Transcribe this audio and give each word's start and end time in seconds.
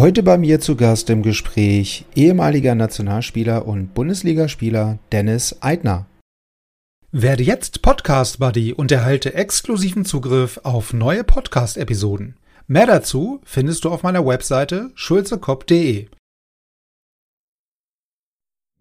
Heute 0.00 0.22
bei 0.22 0.38
mir 0.38 0.60
zu 0.60 0.76
Gast 0.76 1.10
im 1.10 1.22
Gespräch 1.22 2.06
ehemaliger 2.14 2.74
Nationalspieler 2.74 3.66
und 3.66 3.92
Bundesligaspieler 3.92 4.98
Dennis 5.12 5.56
Eitner. 5.60 6.06
Werde 7.12 7.42
jetzt 7.42 7.82
Podcast 7.82 8.38
Buddy 8.38 8.72
und 8.72 8.90
erhalte 8.90 9.34
exklusiven 9.34 10.06
Zugriff 10.06 10.58
auf 10.62 10.94
neue 10.94 11.22
Podcast-Episoden. 11.22 12.38
Mehr 12.66 12.86
dazu 12.86 13.42
findest 13.44 13.84
du 13.84 13.90
auf 13.90 14.02
meiner 14.02 14.24
Webseite 14.24 14.90
schulzekopf.de. 14.94 16.08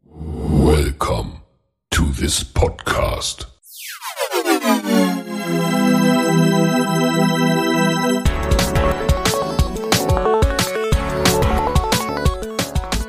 Welcome 0.06 1.42
to 1.90 2.06
this 2.18 2.46
podcast. 2.46 3.50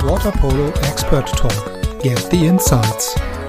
Water 0.03 0.33
Polo 0.33 0.73
Expert 0.83 1.27
Talk. 1.27 2.01
Get 2.03 2.31
the 2.31 2.47
insights. 2.47 3.40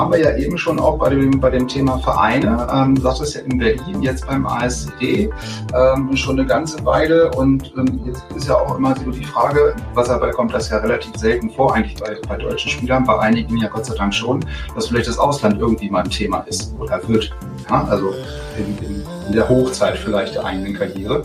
Waren 0.00 0.12
wir 0.12 0.18
ja 0.20 0.34
eben 0.38 0.56
schon 0.56 0.80
auch 0.80 0.96
bei 0.96 1.10
dem, 1.10 1.40
bei 1.40 1.50
dem 1.50 1.68
Thema 1.68 1.98
Vereine. 1.98 2.66
Ähm, 2.72 2.94
du 2.94 3.02
sagtest 3.02 3.34
ja 3.34 3.42
in 3.42 3.58
Berlin, 3.58 4.00
jetzt 4.00 4.26
beim 4.26 4.46
ASCD, 4.46 5.28
ähm, 5.74 6.16
schon 6.16 6.38
eine 6.38 6.48
ganze 6.48 6.82
Weile. 6.86 7.30
Und 7.32 7.70
ähm, 7.76 8.00
jetzt 8.06 8.24
ist 8.34 8.48
ja 8.48 8.54
auch 8.54 8.78
immer 8.78 8.96
so 8.96 9.10
die 9.10 9.26
Frage, 9.26 9.76
was 9.92 10.08
dabei 10.08 10.30
kommt, 10.30 10.54
das 10.54 10.70
ja 10.70 10.78
relativ 10.78 11.14
selten 11.16 11.50
vor, 11.50 11.74
eigentlich 11.74 12.00
bei, 12.00 12.16
bei 12.26 12.38
deutschen 12.38 12.70
Spielern, 12.70 13.04
bei 13.04 13.18
einigen 13.18 13.58
ja 13.58 13.68
Gott 13.68 13.84
sei 13.84 13.94
Dank 13.94 14.14
schon, 14.14 14.42
dass 14.74 14.86
vielleicht 14.86 15.08
das 15.08 15.18
Ausland 15.18 15.60
irgendwie 15.60 15.90
mal 15.90 16.04
ein 16.04 16.10
Thema 16.10 16.38
ist 16.48 16.74
oder 16.78 17.06
wird. 17.06 17.30
Ja? 17.68 17.84
Also 17.84 18.14
in, 18.56 18.78
in, 18.78 19.04
in 19.26 19.32
der 19.34 19.50
Hochzeit 19.50 19.98
vielleicht 19.98 20.34
der 20.34 20.46
eigenen 20.46 20.72
Karriere. 20.72 21.24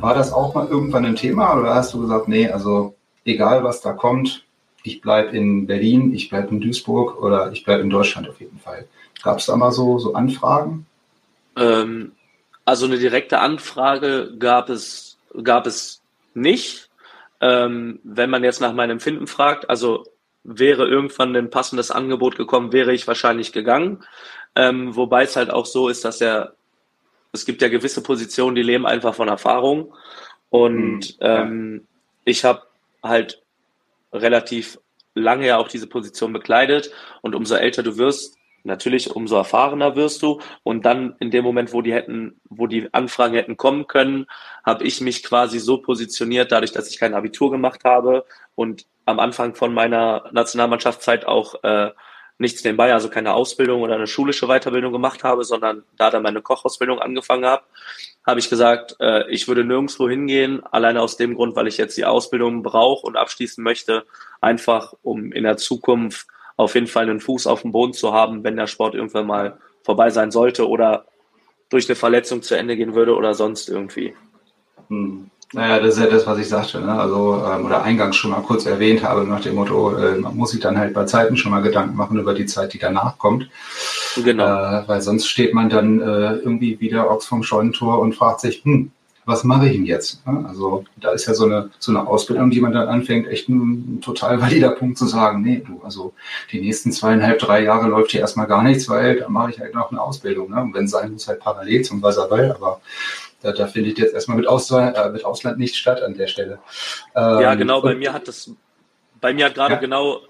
War 0.00 0.14
das 0.14 0.32
auch 0.32 0.54
mal 0.54 0.66
irgendwann 0.66 1.04
ein 1.04 1.14
Thema 1.14 1.56
oder 1.56 1.72
hast 1.72 1.94
du 1.94 2.00
gesagt, 2.00 2.26
nee, 2.26 2.48
also 2.48 2.96
egal 3.24 3.62
was 3.62 3.80
da 3.80 3.92
kommt, 3.92 4.47
ich 4.82 5.00
bleibe 5.00 5.36
in 5.36 5.66
Berlin, 5.66 6.14
ich 6.14 6.28
bleibe 6.28 6.48
in 6.48 6.60
Duisburg 6.60 7.20
oder 7.22 7.52
ich 7.52 7.64
bleibe 7.64 7.82
in 7.82 7.90
Deutschland 7.90 8.28
auf 8.28 8.40
jeden 8.40 8.58
Fall. 8.58 8.86
Gab 9.22 9.38
es 9.38 9.46
da 9.46 9.56
mal 9.56 9.72
so, 9.72 9.98
so 9.98 10.14
Anfragen? 10.14 10.86
Ähm, 11.56 12.12
also 12.64 12.86
eine 12.86 12.98
direkte 12.98 13.40
Anfrage 13.40 14.34
gab 14.38 14.68
es, 14.68 15.18
gab 15.42 15.66
es 15.66 16.00
nicht. 16.34 16.88
Ähm, 17.40 18.00
wenn 18.02 18.30
man 18.30 18.44
jetzt 18.44 18.60
nach 18.60 18.72
meinem 18.72 18.92
Empfinden 18.92 19.26
fragt, 19.26 19.68
also 19.70 20.04
wäre 20.44 20.88
irgendwann 20.88 21.36
ein 21.36 21.50
passendes 21.50 21.90
Angebot 21.90 22.36
gekommen, 22.36 22.72
wäre 22.72 22.92
ich 22.92 23.06
wahrscheinlich 23.06 23.52
gegangen. 23.52 24.04
Ähm, 24.54 24.96
wobei 24.96 25.24
es 25.24 25.36
halt 25.36 25.50
auch 25.50 25.66
so 25.66 25.88
ist, 25.88 26.04
dass 26.04 26.20
ja, 26.20 26.50
es 27.32 27.44
gibt 27.44 27.62
ja 27.62 27.68
gewisse 27.68 28.02
Positionen, 28.02 28.56
die 28.56 28.62
leben 28.62 28.86
einfach 28.86 29.14
von 29.14 29.28
Erfahrung. 29.28 29.92
Und 30.50 31.04
hm, 31.04 31.14
ähm, 31.20 31.86
ich 32.24 32.44
habe 32.44 32.62
halt 33.02 33.42
relativ 34.12 34.78
lange 35.14 35.46
ja 35.46 35.58
auch 35.58 35.68
diese 35.68 35.86
Position 35.86 36.32
bekleidet. 36.32 36.90
Und 37.22 37.34
umso 37.34 37.54
älter 37.54 37.82
du 37.82 37.96
wirst, 37.96 38.36
natürlich 38.64 39.14
umso 39.14 39.36
erfahrener 39.36 39.96
wirst 39.96 40.22
du. 40.22 40.40
Und 40.62 40.84
dann 40.84 41.16
in 41.20 41.30
dem 41.30 41.44
Moment, 41.44 41.72
wo 41.72 41.82
die 41.82 41.92
hätten, 41.92 42.40
wo 42.48 42.66
die 42.66 42.92
Anfragen 42.92 43.34
hätten 43.34 43.56
kommen 43.56 43.86
können, 43.86 44.26
habe 44.64 44.84
ich 44.84 45.00
mich 45.00 45.22
quasi 45.22 45.58
so 45.58 45.78
positioniert, 45.78 46.52
dadurch, 46.52 46.72
dass 46.72 46.90
ich 46.90 46.98
kein 46.98 47.14
Abitur 47.14 47.50
gemacht 47.50 47.84
habe 47.84 48.24
und 48.54 48.86
am 49.04 49.18
Anfang 49.18 49.54
von 49.54 49.72
meiner 49.72 50.28
Nationalmannschaftszeit 50.32 51.26
auch 51.26 51.62
äh, 51.64 51.90
nichts 52.38 52.62
nebenbei, 52.64 52.92
also 52.92 53.08
keine 53.08 53.34
Ausbildung 53.34 53.82
oder 53.82 53.96
eine 53.96 54.06
schulische 54.06 54.46
Weiterbildung 54.46 54.92
gemacht 54.92 55.24
habe, 55.24 55.44
sondern 55.44 55.82
da 55.96 56.10
dann 56.10 56.22
meine 56.22 56.40
Kochausbildung 56.40 57.00
angefangen 57.00 57.44
habe, 57.44 57.64
habe 58.24 58.40
ich 58.40 58.48
gesagt, 58.48 58.96
äh, 59.00 59.28
ich 59.30 59.48
würde 59.48 59.64
nirgendwo 59.64 60.08
hingehen, 60.08 60.62
alleine 60.64 61.02
aus 61.02 61.16
dem 61.16 61.34
Grund, 61.34 61.56
weil 61.56 61.66
ich 61.66 61.76
jetzt 61.76 61.96
die 61.96 62.04
Ausbildung 62.04 62.62
brauche 62.62 63.06
und 63.06 63.16
abschließen 63.16 63.62
möchte, 63.62 64.04
einfach 64.40 64.94
um 65.02 65.32
in 65.32 65.42
der 65.42 65.56
Zukunft 65.56 66.28
auf 66.56 66.74
jeden 66.74 66.86
Fall 66.86 67.08
einen 67.08 67.20
Fuß 67.20 67.46
auf 67.46 67.62
dem 67.62 67.72
Boden 67.72 67.92
zu 67.92 68.12
haben, 68.12 68.44
wenn 68.44 68.56
der 68.56 68.66
Sport 68.66 68.94
irgendwann 68.94 69.26
mal 69.26 69.58
vorbei 69.82 70.10
sein 70.10 70.30
sollte 70.30 70.68
oder 70.68 71.06
durch 71.70 71.88
eine 71.88 71.96
Verletzung 71.96 72.42
zu 72.42 72.56
Ende 72.56 72.76
gehen 72.76 72.94
würde 72.94 73.16
oder 73.16 73.34
sonst 73.34 73.68
irgendwie. 73.68 74.14
Hm. 74.88 75.30
Naja, 75.54 75.80
das 75.80 75.94
ist 75.94 76.00
ja 76.00 76.10
das, 76.10 76.26
was 76.26 76.38
ich 76.38 76.48
sagte, 76.48 76.80
ne? 76.80 76.92
also 76.92 77.42
ähm, 77.42 77.64
oder 77.64 77.82
eingangs 77.82 78.16
schon 78.16 78.32
mal 78.32 78.42
kurz 78.42 78.66
erwähnt 78.66 79.02
habe, 79.02 79.24
nach 79.24 79.40
dem 79.40 79.54
Motto, 79.54 79.96
äh, 79.96 80.18
man 80.18 80.36
muss 80.36 80.50
sich 80.50 80.60
dann 80.60 80.76
halt 80.76 80.92
bei 80.92 81.04
Zeiten 81.04 81.38
schon 81.38 81.52
mal 81.52 81.62
Gedanken 81.62 81.96
machen 81.96 82.18
über 82.18 82.34
die 82.34 82.44
Zeit, 82.44 82.74
die 82.74 82.78
danach 82.78 83.16
kommt. 83.16 83.48
Genau. 84.22 84.44
Äh, 84.44 84.86
weil 84.86 85.00
sonst 85.00 85.26
steht 85.26 85.54
man 85.54 85.70
dann 85.70 86.00
äh, 86.00 86.34
irgendwie 86.34 86.78
wieder 86.80 87.10
Ochs 87.10 87.24
vom 87.24 87.42
Scheunentor 87.42 87.98
und 87.98 88.14
fragt 88.14 88.40
sich, 88.40 88.62
hm, 88.62 88.90
was 89.28 89.44
mache 89.44 89.66
ich 89.66 89.72
denn 89.72 89.84
jetzt? 89.84 90.22
Also 90.26 90.84
da 90.96 91.12
ist 91.12 91.26
ja 91.26 91.34
so 91.34 91.44
eine, 91.44 91.70
so 91.78 91.92
eine 91.92 92.06
Ausbildung, 92.06 92.50
die 92.50 92.60
man 92.60 92.72
dann 92.72 92.88
anfängt, 92.88 93.26
echt 93.28 93.48
ein, 93.48 93.96
ein 93.96 94.00
total 94.00 94.40
valider 94.40 94.70
Punkt 94.70 94.98
zu 94.98 95.06
sagen, 95.06 95.42
nee, 95.42 95.62
du, 95.66 95.80
also 95.84 96.14
die 96.50 96.60
nächsten 96.60 96.92
zweieinhalb, 96.92 97.38
drei 97.38 97.62
Jahre 97.62 97.88
läuft 97.88 98.10
hier 98.10 98.20
erstmal 98.20 98.46
gar 98.46 98.62
nichts, 98.62 98.88
weil 98.88 99.20
dann 99.20 99.32
mache 99.32 99.50
ich 99.50 99.60
halt 99.60 99.74
noch 99.74 99.90
eine 99.90 100.00
Ausbildung. 100.00 100.50
Ne? 100.50 100.62
Und 100.62 100.74
wenn 100.74 100.86
es 100.86 100.90
sein 100.90 101.12
muss, 101.12 101.28
halt 101.28 101.40
parallel 101.40 101.82
zum 101.82 102.02
Wasserball, 102.02 102.52
aber 102.52 102.80
da, 103.42 103.52
da 103.52 103.66
findet 103.66 103.98
jetzt 103.98 104.14
erstmal 104.14 104.36
mit 104.36 104.46
Ausland, 104.46 104.96
äh, 104.96 105.10
mit 105.10 105.24
Ausland 105.24 105.58
nicht 105.58 105.76
statt 105.76 106.02
an 106.02 106.14
der 106.14 106.26
Stelle. 106.26 106.58
Ähm, 107.14 107.40
ja, 107.40 107.54
genau, 107.54 107.80
bei 107.80 107.94
mir 107.94 108.12
hat 108.12 108.28
das, 108.28 108.50
bei 109.20 109.32
mir 109.32 109.46
hat 109.46 109.54
gerade 109.54 109.74
ja? 109.74 109.80
genau, 109.80 110.22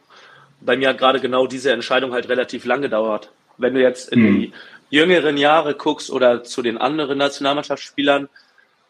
bei 0.60 0.76
mir 0.76 0.91
hat 0.91 0.98
gerade 0.98 1.20
genau 1.20 1.46
diese 1.46 1.72
Entscheidung 1.72 2.12
halt 2.12 2.28
relativ 2.28 2.64
lang 2.64 2.82
gedauert. 2.82 3.30
Wenn 3.56 3.74
du 3.74 3.80
jetzt 3.80 4.10
in 4.10 4.26
hm. 4.26 4.34
die 4.34 4.52
jüngeren 4.91 5.36
Jahre 5.36 5.74
guckst 5.74 6.10
oder 6.10 6.44
zu 6.44 6.62
den 6.62 6.78
anderen 6.78 7.19
Nationalmannschaftsspielern, 7.19 8.28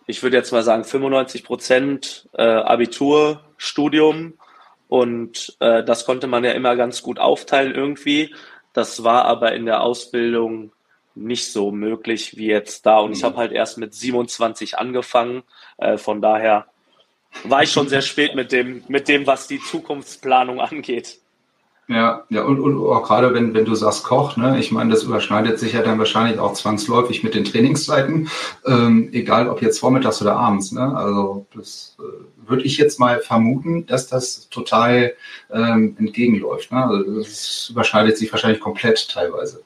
ich 0.07 0.23
würde 0.23 0.37
jetzt 0.37 0.53
mal 0.53 0.63
sagen 0.63 0.85
95 0.85 1.45
Prozent 1.45 2.29
äh, 2.33 2.43
Abitur, 2.43 3.41
Studium 3.57 4.35
und 4.89 5.57
äh, 5.61 5.85
das 5.85 6.07
konnte 6.07 6.27
man 6.27 6.45
ja 6.45 6.53
immer 6.53 6.77
ganz 6.77 7.03
gut 7.03 7.19
aufteilen 7.19 7.75
irgendwie. 7.75 8.35
Das 8.73 9.05
war 9.05 9.27
aber 9.27 9.53
in 9.53 9.67
der 9.67 9.83
Ausbildung 9.83 10.73
nicht 11.19 11.53
so 11.53 11.71
möglich 11.71 12.37
wie 12.37 12.47
jetzt 12.47 12.87
da. 12.87 12.99
Und 12.99 13.13
ich 13.13 13.25
habe 13.25 13.37
halt 13.37 13.53
erst 13.53 13.79
mit 13.79 13.95
27 13.95 14.79
angefangen. 14.79 15.43
Äh, 15.77 15.99
von 15.99 16.23
daher 16.23 16.67
war 17.45 17.63
ich 17.63 17.73
schon 17.73 17.89
sehr 17.89 18.03
spät 18.03 18.35
mit 18.35 18.53
dem, 18.53 18.83
mit 18.89 19.09
dem, 19.09 19.27
was 19.27 19.47
die 19.47 19.61
Zukunftsplanung 19.61 20.61
angeht. 20.61 21.21
Ja, 21.89 22.25
ja, 22.29 22.43
und, 22.43 22.61
und 22.61 22.79
auch 22.87 23.03
gerade 23.03 23.33
wenn, 23.33 23.55
wenn 23.55 23.65
du 23.65 23.75
sagst 23.75 24.05
Koch, 24.05 24.37
ne, 24.37 24.61
ich 24.61 24.71
meine, 24.73 24.91
das 24.91 25.05
überschneidet 25.05 25.59
sich 25.59 25.73
ja 25.73 25.81
dann 25.81 25.99
wahrscheinlich 25.99 26.39
auch 26.39 26.53
zwangsläufig 26.53 27.23
mit 27.23 27.35
den 27.35 27.47
Trainingszeiten, 27.47 28.29
ähm, 28.67 29.09
egal 29.13 29.49
ob 29.49 29.63
jetzt 29.63 29.79
vormittags 29.79 30.21
oder 30.21 30.37
abends. 30.37 30.71
Ne? 30.71 30.95
Also 30.95 31.47
das 31.55 31.97
äh, 31.99 32.47
würde 32.47 32.65
ich 32.65 32.77
jetzt 32.77 33.01
mal 33.01 33.21
vermuten, 33.21 33.87
dass 33.87 34.07
das 34.07 34.51
total 34.51 35.15
ähm, 35.51 35.97
entgegenläuft. 35.99 36.73
Ne? 36.73 36.85
Also 36.85 37.21
das 37.21 37.71
überschneidet 37.71 38.19
sich 38.19 38.31
wahrscheinlich 38.33 38.61
komplett 38.61 39.09
teilweise. 39.09 39.63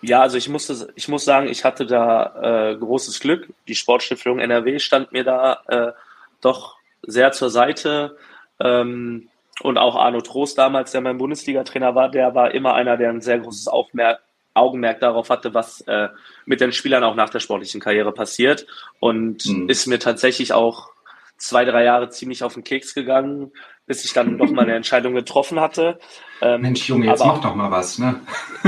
Ja, 0.00 0.22
also 0.22 0.36
ich 0.36 0.48
musste, 0.48 0.92
ich 0.94 1.08
muss 1.08 1.24
sagen, 1.24 1.48
ich 1.48 1.64
hatte 1.64 1.84
da 1.86 2.70
äh, 2.70 2.76
großes 2.76 3.20
Glück. 3.20 3.48
Die 3.66 3.74
Sportstiftung 3.74 4.38
NRW 4.38 4.78
stand 4.78 5.12
mir 5.12 5.24
da 5.24 5.60
äh, 5.66 5.92
doch 6.40 6.76
sehr 7.02 7.32
zur 7.32 7.50
Seite. 7.50 8.16
Ähm, 8.60 9.28
und 9.60 9.76
auch 9.76 9.96
Arno 9.96 10.20
Trost 10.20 10.56
damals, 10.56 10.92
der 10.92 11.00
mein 11.00 11.18
Bundesliga-Trainer 11.18 11.94
war, 11.94 12.10
der 12.10 12.34
war 12.34 12.54
immer 12.54 12.74
einer, 12.74 12.96
der 12.96 13.10
ein 13.10 13.20
sehr 13.20 13.40
großes 13.40 13.66
Aufmerk 13.68 14.20
Augenmerk 14.54 15.00
darauf 15.00 15.30
hatte, 15.30 15.54
was 15.54 15.80
äh, 15.82 16.08
mit 16.44 16.60
den 16.60 16.72
Spielern 16.72 17.04
auch 17.04 17.14
nach 17.14 17.30
der 17.30 17.40
sportlichen 17.40 17.80
Karriere 17.80 18.12
passiert. 18.12 18.66
Und 19.00 19.46
mhm. 19.46 19.68
ist 19.68 19.86
mir 19.86 19.98
tatsächlich 19.98 20.52
auch 20.52 20.90
zwei, 21.36 21.64
drei 21.64 21.84
Jahre 21.84 22.10
ziemlich 22.10 22.42
auf 22.42 22.54
den 22.54 22.64
Keks 22.64 22.94
gegangen, 22.94 23.52
bis 23.86 24.04
ich 24.04 24.12
dann 24.12 24.36
doch 24.36 24.50
mal 24.50 24.62
eine 24.62 24.74
Entscheidung 24.76 25.14
getroffen 25.14 25.60
hatte. 25.60 25.98
Ähm, 26.40 26.62
Mensch, 26.62 26.88
Junge, 26.88 27.06
jetzt 27.06 27.24
mach 27.24 27.40
doch 27.40 27.54
mal 27.54 27.70
was, 27.70 27.98
ne? 27.98 28.20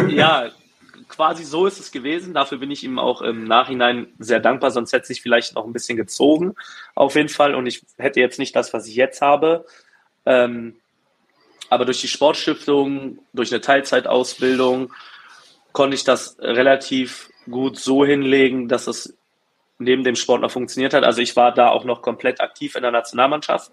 ja, 0.09 0.49
quasi 1.21 1.45
so 1.45 1.67
ist 1.67 1.79
es 1.79 1.93
gewesen. 1.93 2.33
Dafür 2.33 2.57
bin 2.57 2.71
ich 2.71 2.83
ihm 2.83 2.99
auch 2.99 3.21
im 3.21 3.45
Nachhinein 3.45 4.07
sehr 4.19 4.41
dankbar, 4.41 4.71
sonst 4.71 4.95
hätte 4.95 5.07
sich 5.07 5.21
vielleicht 5.21 5.55
noch 5.55 5.67
ein 5.67 5.73
bisschen 5.75 5.99
gezogen, 5.99 6.55
auf 6.95 7.15
jeden 7.15 7.29
Fall. 7.29 7.55
Und 7.55 7.67
ich 7.67 7.85
hätte 7.99 8.21
jetzt 8.21 8.39
nicht 8.39 8.57
das, 8.57 8.73
was 8.73 8.89
ich 8.89 8.95
jetzt 8.95 9.21
habe. 9.21 9.67
Ähm, 10.25 10.77
aber 11.69 11.85
durch 11.85 12.01
die 12.01 12.09
Sportstiftung, 12.09 13.19
durch 13.35 13.53
eine 13.53 13.61
Teilzeitausbildung 13.61 14.95
konnte 15.73 15.95
ich 15.95 16.05
das 16.05 16.39
relativ 16.41 17.29
gut 17.51 17.79
so 17.79 18.03
hinlegen, 18.03 18.69
dass 18.69 18.87
es 18.87 19.15
neben 19.79 20.05
dem 20.05 20.17
Sport 20.17 20.41
noch 20.41 20.51
funktioniert 20.51 20.95
hat. 20.95 21.05
Also 21.05 21.21
ich 21.21 21.37
war 21.37 21.53
da 21.53 21.69
auch 21.69 21.85
noch 21.85 22.01
komplett 22.01 22.41
aktiv 22.41 22.77
in 22.77 22.83
der 22.83 22.93
Nationalmannschaft, 22.93 23.71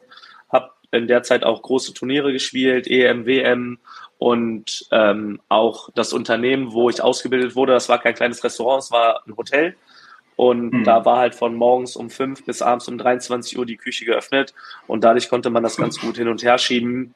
habe 0.52 0.72
in 0.92 1.07
der 1.07 1.24
Zeit 1.24 1.44
auch 1.44 1.62
große 1.62 1.94
Turniere 1.94 2.31
gespielt, 2.31 2.88
EM, 2.88 3.25
WM 3.25 3.80
und 4.18 4.88
ähm, 4.92 5.39
auch 5.50 5.89
das 5.95 6.13
Unternehmen, 6.13 6.72
wo 6.72 6.89
ich 6.89 7.01
ausgebildet 7.01 7.56
wurde, 7.56 7.74
das 7.74 7.89
war 7.89 8.00
kein 8.00 8.16
kleines 8.16 8.44
Restaurant, 8.44 8.84
es 8.84 8.92
war 8.92 9.22
ein 9.28 9.36
Hotel. 9.36 9.75
Und 10.36 10.72
mhm. 10.72 10.84
da 10.84 11.04
war 11.04 11.18
halt 11.18 11.34
von 11.34 11.56
morgens 11.56 11.95
um 11.95 12.12
fünf 12.12 12.45
bis 12.45 12.62
abends 12.62 12.88
um 12.88 12.98
23 12.98 13.57
Uhr 13.57 13.66
die 13.66 13.75
Küche 13.75 14.06
geöffnet. 14.06 14.54
Und 14.86 15.04
dadurch 15.04 15.30
konnte 15.30 15.50
man 15.50 15.63
das 15.63 15.78
ganz 15.78 16.00
gut 16.00 16.18
hin 16.18 16.28
und 16.28 16.44
her 16.44 16.60
schieben, 16.60 17.16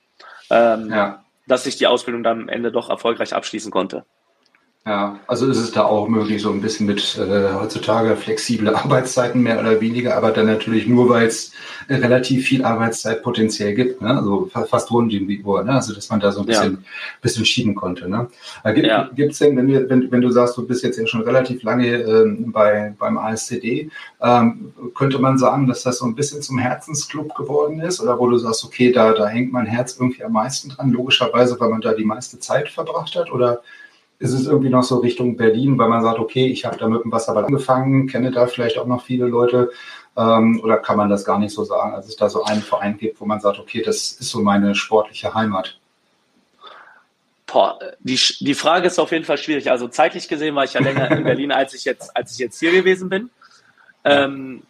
ähm, 0.50 0.90
ja. 0.90 1.24
dass 1.46 1.68
ich 1.68 1.78
die 1.78 1.86
Ausbildung 1.86 2.24
dann 2.24 2.42
am 2.42 2.50
Ende 2.50 2.72
doch 2.72 2.90
erfolgreich 2.90 3.34
abschließen 3.34 3.72
konnte. 3.72 4.06
Ja, 4.84 5.20
also 5.28 5.46
ist 5.46 5.60
es 5.60 5.72
da 5.72 5.84
auch 5.84 6.08
möglich, 6.08 6.42
so 6.42 6.50
ein 6.50 6.60
bisschen 6.60 6.88
mit 6.88 7.16
äh, 7.16 7.54
heutzutage 7.54 8.16
flexible 8.16 8.68
Arbeitszeiten 8.76 9.44
mehr 9.44 9.60
oder 9.60 9.80
weniger, 9.80 10.18
aber 10.18 10.32
dann 10.32 10.48
natürlich 10.48 10.88
nur, 10.88 11.08
weil 11.08 11.28
es 11.28 11.52
äh, 11.88 11.98
relativ 11.98 12.48
viel 12.48 12.66
Arbeitszeit 12.66 13.22
potenziell 13.22 13.76
gibt, 13.76 14.02
ne? 14.02 14.18
also 14.18 14.50
fast 14.68 14.90
rund 14.90 15.14
um 15.14 15.28
die 15.28 15.44
Uhr, 15.44 15.64
ne? 15.64 15.74
also 15.74 15.94
dass 15.94 16.10
man 16.10 16.20
da 16.20 16.32
so 16.32 16.40
ein 16.40 16.48
bisschen, 16.48 16.72
ja. 16.72 16.80
bisschen 17.22 17.46
schieben 17.46 17.76
konnte. 17.76 18.10
Ne? 18.10 18.28
Äh, 18.64 18.74
gibt 18.74 18.88
ja. 18.88 19.08
es 19.16 19.38
denn, 19.38 19.56
wenn, 19.56 19.68
wir, 19.68 19.88
wenn, 19.88 20.12
wenn 20.12 20.22
du 20.22 20.32
sagst, 20.32 20.58
du 20.58 20.66
bist 20.66 20.84
jetzt 20.84 20.98
ja 20.98 21.06
schon 21.06 21.22
relativ 21.22 21.62
lange 21.62 21.98
ähm, 21.98 22.52
bei, 22.52 22.96
beim 22.98 23.20
ASCD, 23.20 23.92
ähm, 24.20 24.74
könnte 24.96 25.20
man 25.20 25.38
sagen, 25.38 25.68
dass 25.68 25.84
das 25.84 26.00
so 26.00 26.06
ein 26.06 26.16
bisschen 26.16 26.42
zum 26.42 26.58
Herzensclub 26.58 27.36
geworden 27.36 27.82
ist 27.82 28.02
oder 28.02 28.18
wo 28.18 28.28
du 28.28 28.40
sagst, 28.40 28.66
okay, 28.66 28.92
da, 28.92 29.14
da 29.14 29.28
hängt 29.28 29.54
mein 29.54 29.68
Herz 29.68 29.96
irgendwie 30.00 30.24
am 30.24 30.32
meisten 30.32 30.70
dran, 30.70 30.92
logischerweise, 30.92 31.60
weil 31.60 31.70
man 31.70 31.82
da 31.82 31.94
die 31.94 32.04
meiste 32.04 32.40
Zeit 32.40 32.68
verbracht 32.68 33.16
hat 33.16 33.32
oder 33.32 33.62
ist 34.22 34.34
es 34.34 34.46
irgendwie 34.46 34.70
noch 34.70 34.84
so 34.84 35.00
Richtung 35.00 35.36
Berlin, 35.36 35.80
weil 35.80 35.90
man 35.90 36.04
sagt, 36.04 36.20
okay, 36.20 36.46
ich 36.46 36.64
habe 36.64 36.78
da 36.78 36.88
mit 36.88 37.04
dem 37.04 37.12
Wasserball 37.12 37.46
angefangen, 37.46 38.08
kenne 38.08 38.30
da 38.30 38.46
vielleicht 38.46 38.78
auch 38.78 38.86
noch 38.86 39.04
viele 39.04 39.26
Leute. 39.26 39.72
Ähm, 40.16 40.62
oder 40.64 40.78
kann 40.78 40.98
man 40.98 41.10
das 41.10 41.26
gar 41.26 41.40
nicht 41.40 41.54
so 41.54 41.64
sagen, 41.64 41.96
als 41.96 42.08
es 42.08 42.18
da 42.18 42.30
so 42.30 42.44
einen 42.44 42.62
Verein 42.62 42.98
gibt, 42.98 43.20
wo 43.20 43.26
man 43.26 43.40
sagt, 43.40 43.58
okay, 43.58 43.82
das 43.82 44.12
ist 44.12 44.30
so 44.30 44.42
meine 44.42 44.76
sportliche 44.76 45.34
Heimat? 45.34 45.80
Boah, 47.48 47.80
die, 48.00 48.20
die 48.40 48.54
Frage 48.54 48.88
ist 48.88 49.00
auf 49.00 49.12
jeden 49.12 49.26
Fall 49.26 49.40
schwierig. 49.40 49.72
Also 49.72 49.88
zeitlich 49.88 50.28
gesehen 50.28 50.54
war 50.54 50.66
ich 50.66 50.74
ja 50.74 50.82
länger 50.82 51.10
in 51.10 51.24
Berlin, 51.24 51.52
als 51.52 51.74
ich 51.74 51.84
jetzt, 51.84 52.16
als 52.16 52.34
ich 52.34 52.38
jetzt 52.38 52.60
hier 52.60 52.72
gewesen 52.72 53.10
bin. 53.10 53.32
Ähm, 54.04 54.62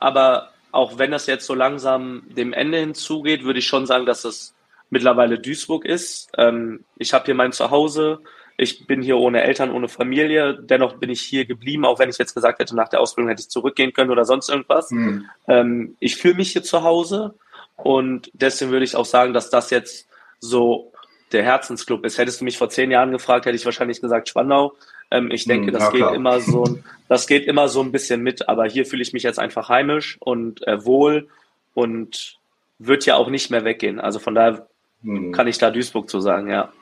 aber 0.00 0.50
auch 0.72 0.98
wenn 0.98 1.12
das 1.12 1.26
jetzt 1.26 1.46
so 1.46 1.54
langsam 1.54 2.24
dem 2.28 2.52
Ende 2.52 2.78
hinzugeht, 2.78 3.44
würde 3.44 3.60
ich 3.60 3.66
schon 3.68 3.86
sagen, 3.86 4.06
dass 4.06 4.24
es 4.24 4.54
mittlerweile 4.90 5.38
Duisburg 5.38 5.84
ist. 5.84 6.30
Ähm, 6.36 6.84
ich 6.96 7.14
habe 7.14 7.26
hier 7.26 7.34
mein 7.36 7.52
Zuhause. 7.52 8.18
Ich 8.60 8.88
bin 8.88 9.02
hier 9.02 9.16
ohne 9.18 9.42
Eltern, 9.42 9.70
ohne 9.70 9.88
Familie. 9.88 10.58
Dennoch 10.60 10.96
bin 10.96 11.10
ich 11.10 11.20
hier 11.20 11.44
geblieben, 11.44 11.84
auch 11.84 12.00
wenn 12.00 12.10
ich 12.10 12.18
jetzt 12.18 12.34
gesagt 12.34 12.58
hätte, 12.58 12.74
nach 12.74 12.88
der 12.88 13.00
Ausbildung 13.00 13.30
hätte 13.30 13.40
ich 13.40 13.48
zurückgehen 13.48 13.92
können 13.92 14.10
oder 14.10 14.24
sonst 14.24 14.50
irgendwas. 14.50 14.90
Mhm. 14.90 15.26
Ähm, 15.46 15.96
ich 16.00 16.16
fühle 16.16 16.34
mich 16.34 16.52
hier 16.52 16.64
zu 16.64 16.82
Hause 16.82 17.34
und 17.76 18.30
deswegen 18.34 18.72
würde 18.72 18.84
ich 18.84 18.96
auch 18.96 19.04
sagen, 19.04 19.32
dass 19.32 19.48
das 19.48 19.70
jetzt 19.70 20.08
so 20.40 20.92
der 21.30 21.44
Herzensclub 21.44 22.04
ist. 22.04 22.18
Hättest 22.18 22.40
du 22.40 22.44
mich 22.44 22.58
vor 22.58 22.68
zehn 22.68 22.90
Jahren 22.90 23.12
gefragt, 23.12 23.46
hätte 23.46 23.56
ich 23.56 23.64
wahrscheinlich 23.64 24.00
gesagt 24.00 24.28
Spandau. 24.28 24.74
Ähm, 25.12 25.30
ich 25.30 25.44
denke, 25.44 25.70
mhm, 25.70 25.74
das 25.74 25.92
geht 25.92 26.12
immer 26.12 26.40
so, 26.40 26.78
das 27.08 27.28
geht 27.28 27.46
immer 27.46 27.68
so 27.68 27.80
ein 27.80 27.92
bisschen 27.92 28.22
mit, 28.22 28.48
aber 28.48 28.66
hier 28.66 28.86
fühle 28.86 29.02
ich 29.02 29.12
mich 29.12 29.22
jetzt 29.22 29.38
einfach 29.38 29.68
heimisch 29.68 30.16
und 30.20 30.66
äh, 30.66 30.84
wohl 30.84 31.28
und 31.74 32.38
wird 32.80 33.06
ja 33.06 33.14
auch 33.14 33.28
nicht 33.28 33.50
mehr 33.50 33.64
weggehen. 33.64 34.00
Also 34.00 34.18
von 34.18 34.34
daher 34.34 34.66
mhm. 35.02 35.30
kann 35.30 35.46
ich 35.46 35.58
da 35.58 35.70
Duisburg 35.70 36.10
zu 36.10 36.20
sagen, 36.20 36.50
ja. 36.50 36.72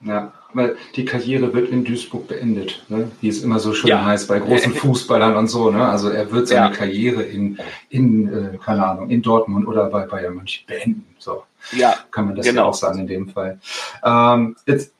Ja, 0.00 0.32
weil 0.54 0.76
die 0.94 1.04
Karriere 1.04 1.52
wird 1.52 1.70
in 1.70 1.84
Duisburg 1.84 2.28
beendet, 2.28 2.84
ne? 2.88 3.10
wie 3.20 3.28
es 3.28 3.42
immer 3.42 3.58
so 3.58 3.72
schön 3.72 3.90
ja. 3.90 4.04
heißt 4.04 4.28
bei 4.28 4.38
großen 4.38 4.72
Fußballern 4.74 5.36
und 5.36 5.48
so. 5.48 5.70
Ne? 5.70 5.84
Also 5.84 6.08
er 6.08 6.30
wird 6.30 6.46
seine 6.46 6.70
ja. 6.70 6.72
Karriere 6.72 7.22
in, 7.22 7.58
in 7.88 8.28
äh, 8.32 8.58
keine 8.58 8.86
Ahnung, 8.86 9.10
in 9.10 9.22
Dortmund 9.22 9.66
oder 9.66 9.86
bei 9.86 10.06
Bayern 10.06 10.36
München 10.36 10.64
beenden. 10.68 11.04
So 11.18 11.42
ja, 11.72 11.96
kann 12.12 12.26
man 12.26 12.36
das 12.36 12.46
genau. 12.46 12.62
ja 12.62 12.68
auch 12.68 12.74
sagen 12.74 13.00
in 13.00 13.06
dem 13.08 13.28
Fall. 13.28 13.58
Ähm, 14.04 14.56
jetzt 14.66 14.92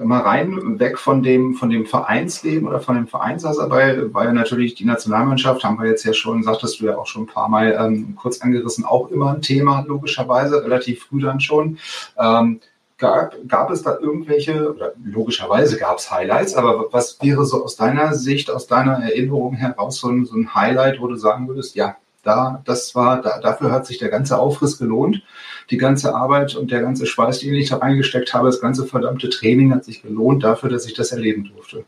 mal 0.00 0.20
rein, 0.20 0.78
weg 0.78 0.98
von 0.98 1.22
dem, 1.22 1.54
von 1.54 1.70
dem 1.70 1.86
Vereinsleben 1.86 2.68
oder 2.68 2.80
von 2.80 2.96
dem 2.96 3.12
war 3.12 4.24
ja 4.24 4.32
natürlich 4.32 4.74
die 4.74 4.84
Nationalmannschaft, 4.84 5.62
haben 5.64 5.78
wir 5.78 5.88
jetzt 5.88 6.04
ja 6.04 6.12
schon, 6.12 6.42
sagtest 6.42 6.80
du 6.80 6.86
ja 6.86 6.96
auch 6.96 7.06
schon 7.06 7.22
ein 7.22 7.28
paar 7.28 7.48
Mal 7.48 7.76
ähm, 7.78 8.16
kurz 8.16 8.40
angerissen, 8.40 8.84
auch 8.84 9.10
immer 9.10 9.34
ein 9.34 9.42
Thema, 9.42 9.84
logischerweise, 9.86 10.62
relativ 10.64 11.04
früh 11.04 11.20
dann 11.20 11.40
schon. 11.40 11.78
Ähm, 12.18 12.60
Gab, 12.98 13.36
gab 13.46 13.70
es 13.70 13.82
da 13.82 13.98
irgendwelche, 13.98 14.72
oder 14.72 14.92
logischerweise 15.04 15.76
gab 15.76 15.98
es 15.98 16.10
Highlights, 16.10 16.54
aber 16.54 16.90
was 16.92 17.18
wäre 17.20 17.44
so 17.44 17.62
aus 17.62 17.76
deiner 17.76 18.14
Sicht, 18.14 18.50
aus 18.50 18.66
deiner 18.66 19.02
Erinnerung 19.02 19.54
heraus 19.54 19.98
so 19.98 20.08
ein, 20.08 20.24
so 20.24 20.34
ein 20.34 20.54
Highlight, 20.54 21.00
wo 21.00 21.06
du 21.06 21.16
sagen 21.16 21.46
würdest, 21.46 21.74
ja, 21.74 21.96
da, 22.26 22.62
das 22.64 22.94
war, 22.94 23.22
da, 23.22 23.38
dafür 23.38 23.70
hat 23.70 23.86
sich 23.86 23.98
der 23.98 24.08
ganze 24.08 24.38
Aufriss 24.38 24.78
gelohnt, 24.78 25.22
die 25.70 25.76
ganze 25.76 26.14
Arbeit 26.14 26.56
und 26.56 26.70
der 26.70 26.80
ganze 26.80 27.06
Schweiß, 27.06 27.40
den 27.40 27.54
ich 27.54 27.68
da 27.68 27.78
eingesteckt 27.78 28.34
habe, 28.34 28.48
das 28.48 28.60
ganze 28.60 28.86
verdammte 28.86 29.28
Training 29.28 29.72
hat 29.72 29.84
sich 29.84 30.02
gelohnt 30.02 30.42
dafür, 30.42 30.68
dass 30.68 30.86
ich 30.86 30.94
das 30.94 31.12
erleben 31.12 31.50
durfte. 31.54 31.84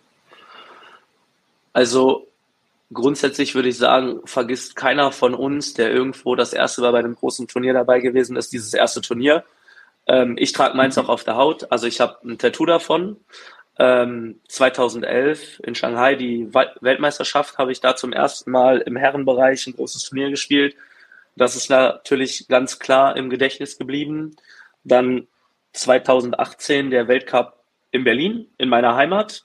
Also 1.73 2.29
grundsätzlich 2.93 3.55
würde 3.55 3.69
ich 3.69 3.79
sagen, 3.79 4.21
vergisst 4.25 4.77
keiner 4.77 5.13
von 5.13 5.35
uns, 5.35 5.75
der 5.75 5.91
irgendwo 5.93 6.35
das 6.35 6.53
erste 6.53 6.81
Mal 6.81 6.93
bei 6.93 6.99
einem 6.99 7.15
großen 7.15 7.47
Turnier 7.49 7.73
dabei 7.73 8.01
gewesen 8.01 8.37
ist, 8.37 8.53
dieses 8.53 8.75
erste 8.75 9.01
Turnier. 9.01 9.45
Ähm, 10.09 10.37
ich 10.39 10.53
trage 10.53 10.77
meins 10.77 10.97
mhm. 10.97 11.05
auch 11.05 11.09
auf 11.11 11.25
der 11.25 11.37
Haut. 11.37 11.71
Also 11.71 11.87
ich 11.87 12.01
habe 12.01 12.19
ein 12.25 12.39
Tattoo 12.39 12.67
davon. 12.67 13.19
Ähm, 13.79 14.41
2011 14.49 15.61
in 15.61 15.75
Shanghai, 15.77 16.17
die 16.17 16.53
Weltmeisterschaft, 16.53 17.59
habe 17.59 17.71
ich 17.71 17.81
da 17.81 17.95
zum 17.95 18.13
ersten 18.13 18.51
Mal 18.51 18.79
im 18.79 18.97
Herrenbereich 18.97 19.67
ein 19.67 19.77
großes 19.77 20.05
Turnier 20.05 20.31
gespielt. 20.31 20.75
Das 21.37 21.55
ist 21.55 21.71
natürlich 21.71 22.49
ganz 22.49 22.81
klar 22.81 23.17
im 23.17 23.31
Gedächtnis 23.31 23.79
geblieben. 23.79 24.35
Dann 24.83 25.29
2018 25.75 26.91
der 26.91 27.07
Weltcup 27.07 27.63
in 27.93 28.03
Berlin, 28.03 28.49
in 28.59 28.69
meiner 28.69 28.97
Heimat, 28.97 29.45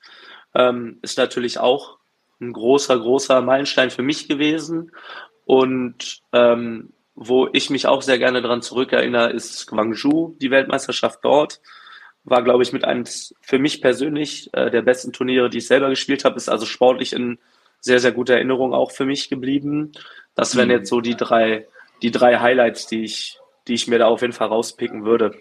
ähm, 0.56 0.98
ist 1.04 1.20
natürlich 1.20 1.60
auch 1.60 1.98
ein 2.42 2.54
großer, 2.54 2.98
großer 2.98 3.42
Meilenstein 3.42 3.92
für 3.92 4.02
mich 4.02 4.28
gewesen. 4.28 4.92
Und 5.46 6.22
ähm, 6.32 6.94
wo 7.16 7.48
ich 7.54 7.70
mich 7.70 7.88
auch 7.88 8.02
sehr 8.02 8.18
gerne 8.18 8.42
daran 8.42 8.62
zurückerinnere, 8.62 9.32
ist 9.32 9.68
Guangzhou, 9.68 10.36
die 10.42 10.52
Weltmeisterschaft 10.52 11.20
dort. 11.24 11.62
War, 12.24 12.42
glaube 12.42 12.64
ich, 12.64 12.72
mit 12.72 12.86
eines 12.86 13.36
für 13.42 13.60
mich 13.60 13.82
persönlich 13.82 14.50
äh, 14.54 14.72
der 14.72 14.82
besten 14.82 15.12
Turniere, 15.12 15.50
die 15.50 15.58
ich 15.58 15.68
selber 15.68 15.90
gespielt 15.90 16.24
habe. 16.24 16.38
Ist 16.38 16.50
also 16.50 16.66
sportlich 16.66 17.14
in 17.14 17.38
sehr, 17.82 18.00
sehr 18.00 18.14
guter 18.14 18.36
Erinnerung 18.36 18.74
auch 18.74 18.92
für 18.92 19.06
mich 19.06 19.30
geblieben. 19.30 19.92
Das 20.36 20.56
wären 20.56 20.70
mhm. 20.70 20.76
jetzt 20.76 20.90
so 20.90 21.02
die 21.02 21.16
drei, 21.16 21.68
die 22.02 22.12
drei 22.12 22.40
Highlights, 22.40 22.88
die 22.88 23.04
ich, 23.04 23.40
die 23.68 23.74
ich 23.74 23.88
mir 23.88 24.00
da 24.00 24.08
auf 24.08 24.22
jeden 24.22 24.34
Fall 24.34 24.48
rauspicken 24.48 25.04
würde. 25.04 25.36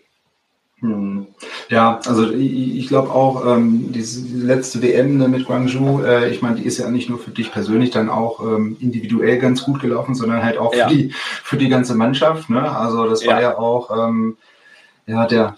Hm. 0.82 1.29
Ja, 1.69 2.00
also 2.06 2.31
ich, 2.32 2.76
ich 2.76 2.88
glaube 2.88 3.11
auch, 3.11 3.46
ähm, 3.46 3.93
diese 3.93 4.26
letzte 4.37 4.82
WM 4.82 5.17
ne, 5.17 5.29
mit 5.29 5.46
Guangzhou, 5.46 6.02
äh, 6.02 6.29
ich 6.29 6.43
meine, 6.43 6.56
die 6.56 6.64
ist 6.64 6.79
ja 6.79 6.90
nicht 6.90 7.08
nur 7.08 7.21
für 7.21 7.30
dich 7.30 7.52
persönlich 7.52 7.90
dann 7.90 8.11
auch 8.11 8.40
ähm, 8.40 8.76
individuell 8.80 9.38
ganz 9.38 9.62
gut 9.62 9.80
gelaufen, 9.80 10.16
sondern 10.16 10.42
halt 10.42 10.59
auch 10.59 10.75
ja. 10.75 10.88
für, 10.88 10.95
die, 10.95 11.14
für 11.14 11.57
die 11.57 11.68
ganze 11.68 11.95
Mannschaft. 11.95 12.50
Ne? 12.50 12.76
Also 12.76 13.09
das 13.09 13.25
war 13.25 13.40
ja, 13.40 13.50
ja 13.52 13.59
auch 13.59 14.09
ähm, 14.09 14.37
ja, 15.07 15.26
der, 15.26 15.57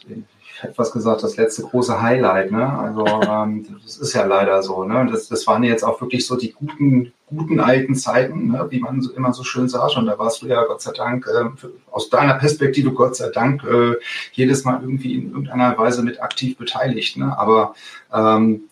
etwas 0.63 0.93
gesagt, 0.93 1.23
das 1.23 1.37
letzte 1.37 1.63
große 1.63 2.01
Highlight. 2.01 2.51
Ne? 2.51 2.67
Also 2.79 3.07
ähm, 3.29 3.67
das 3.83 3.99
ist 3.99 4.15
ja 4.15 4.25
leider 4.25 4.63
so. 4.63 4.85
Ne? 4.85 5.09
Das, 5.11 5.29
das 5.29 5.47
waren 5.47 5.63
jetzt 5.63 5.83
auch 5.83 6.01
wirklich 6.01 6.27
so 6.27 6.37
die 6.37 6.53
guten, 6.53 7.13
guten 7.27 7.61
alten 7.61 7.95
Zeiten, 7.95 8.49
ne? 8.49 8.67
wie 8.71 8.81
man 8.81 9.01
so, 9.03 9.13
immer 9.13 9.33
so 9.33 9.45
schön 9.45 9.69
sagt. 9.69 9.97
Und 9.97 10.07
da 10.07 10.19
warst 10.19 10.43
du 10.43 10.47
ja 10.47 10.65
Gott 10.65 10.83
sei 10.83 10.93
Dank, 10.93 11.27
äh, 11.27 11.67
aus 11.91 12.11
deiner 12.11 12.35
Perspektive 12.35 12.93
Gott 12.93 13.17
sei 13.17 13.31
Dank, 13.31 13.65
äh, 13.65 13.95
jedes 14.33 14.65
Mal 14.65 14.81
irgendwie 14.81 15.15
in 15.15 15.31
irgendeiner 15.31 15.77
Weise 15.79 16.03
mit 16.03 16.23
aktiv 16.23 16.57
beteiligt. 16.57 17.17
Ne? 17.17 17.37
Aber 17.39 17.75
ähm, 18.13 18.65